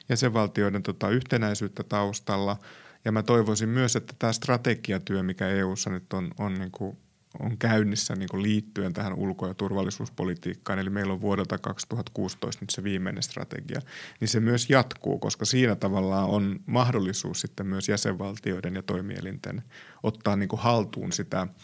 jäsenvaltioiden 0.10 0.84
tota, 0.84 1.10
yhtenäisyyttä 1.10 1.84
taustalla– 1.84 2.58
ja 3.08 3.12
mä 3.12 3.24
toivoisin 3.24 3.70
myös, 3.70 3.96
että 3.96 4.14
tämä 4.20 4.34
strategiatyö, 4.34 5.24
mikä 5.24 5.48
EU:ssa 5.48 5.90
nyt 5.90 6.14
on, 6.14 6.32
on, 6.38 6.54
niin 6.54 6.72
kuin, 6.72 6.98
on 7.40 7.58
käynnissä 7.58 8.16
niin 8.16 8.30
kuin 8.30 8.44
liittyen 8.44 8.94
tähän 8.94 9.14
ulko- 9.14 9.48
ja 9.48 9.54
turvallisuuspolitiikkaan, 9.54 10.80
eli 10.80 10.90
meillä 10.90 11.14
on 11.14 11.22
vuodelta 11.22 11.58
2016 11.58 12.64
nyt 12.64 12.70
se 12.70 12.84
viimeinen 12.84 13.24
strategia, 13.24 13.82
niin 14.20 14.28
se 14.28 14.40
myös 14.40 14.70
jatkuu, 14.70 15.20
koska 15.20 15.46
siinä 15.46 15.76
tavallaan 15.76 16.30
on 16.30 16.60
mahdollisuus 16.66 17.42
sitten 17.42 17.68
myös 17.68 17.90
jäsenvaltioiden 17.90 18.76
ja 18.76 18.84
toimielinten 18.84 19.64
ottaa 20.04 20.36
niin 20.36 20.50
kuin 20.50 20.62
haltuun 20.62 21.12
sitä– 21.12 21.48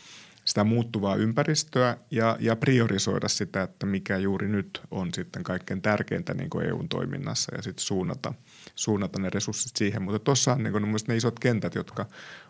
sitä 0.46 0.64
muuttuvaa 0.64 1.16
ympäristöä 1.16 1.98
ja, 2.12 2.38
ja 2.40 2.56
priorisoida 2.56 3.28
sitä, 3.28 3.64
että 3.64 3.86
mikä 3.86 4.18
juuri 4.18 4.48
nyt 4.48 4.82
on 4.92 5.14
sitten 5.14 5.44
kaikkein 5.44 5.82
tärkeintä 5.82 6.34
niin 6.34 6.50
kuin 6.50 6.66
EUn 6.66 6.90
toiminnassa 6.90 7.56
ja 7.56 7.62
sitten 7.62 7.84
suunnata, 7.86 8.34
suunnata 8.76 9.20
ne 9.20 9.30
resurssit 9.30 9.76
siihen. 9.76 10.02
Mutta 10.02 10.20
tuossa 10.20 10.54
on 10.54 10.64
niin 10.64 10.72
kuin, 10.72 10.96
ne 11.08 11.16
isot 11.16 11.40
kentät, 11.40 11.76
jotka 11.76 12.06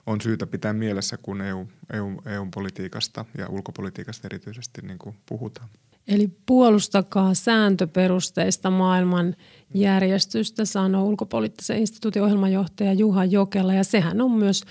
on 0.06 0.22
syytä 0.22 0.48
pitää 0.48 0.74
mielessä, 0.74 1.18
kun 1.18 1.42
EU, 1.42 1.68
EU, 1.94 2.22
EUn 2.26 2.52
politiikasta 2.52 3.26
ja 3.38 3.50
ulkopolitiikasta 3.50 4.28
erityisesti 4.28 4.82
niin 4.82 5.00
kuin 5.00 5.16
puhutaan. 5.26 5.70
Eli 6.08 6.30
puolustakaa 6.46 7.34
sääntöperusteista 7.34 8.70
maailman 8.70 9.36
järjestystä, 9.74 10.66
sanoo 10.66 11.06
ulkopoliittisen 11.06 11.78
instituutin 11.78 12.24
ohjelmanjohtaja 12.24 12.94
Juha 12.94 13.26
Jokela, 13.26 13.74
ja 13.74 13.84
sehän 13.84 14.22
on 14.22 14.32
myös 14.32 14.64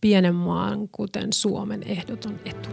pienen 0.00 0.34
maan, 0.34 0.88
kuten 0.88 1.32
Suomen 1.32 1.82
ehdoton 1.82 2.40
etu. 2.44 2.68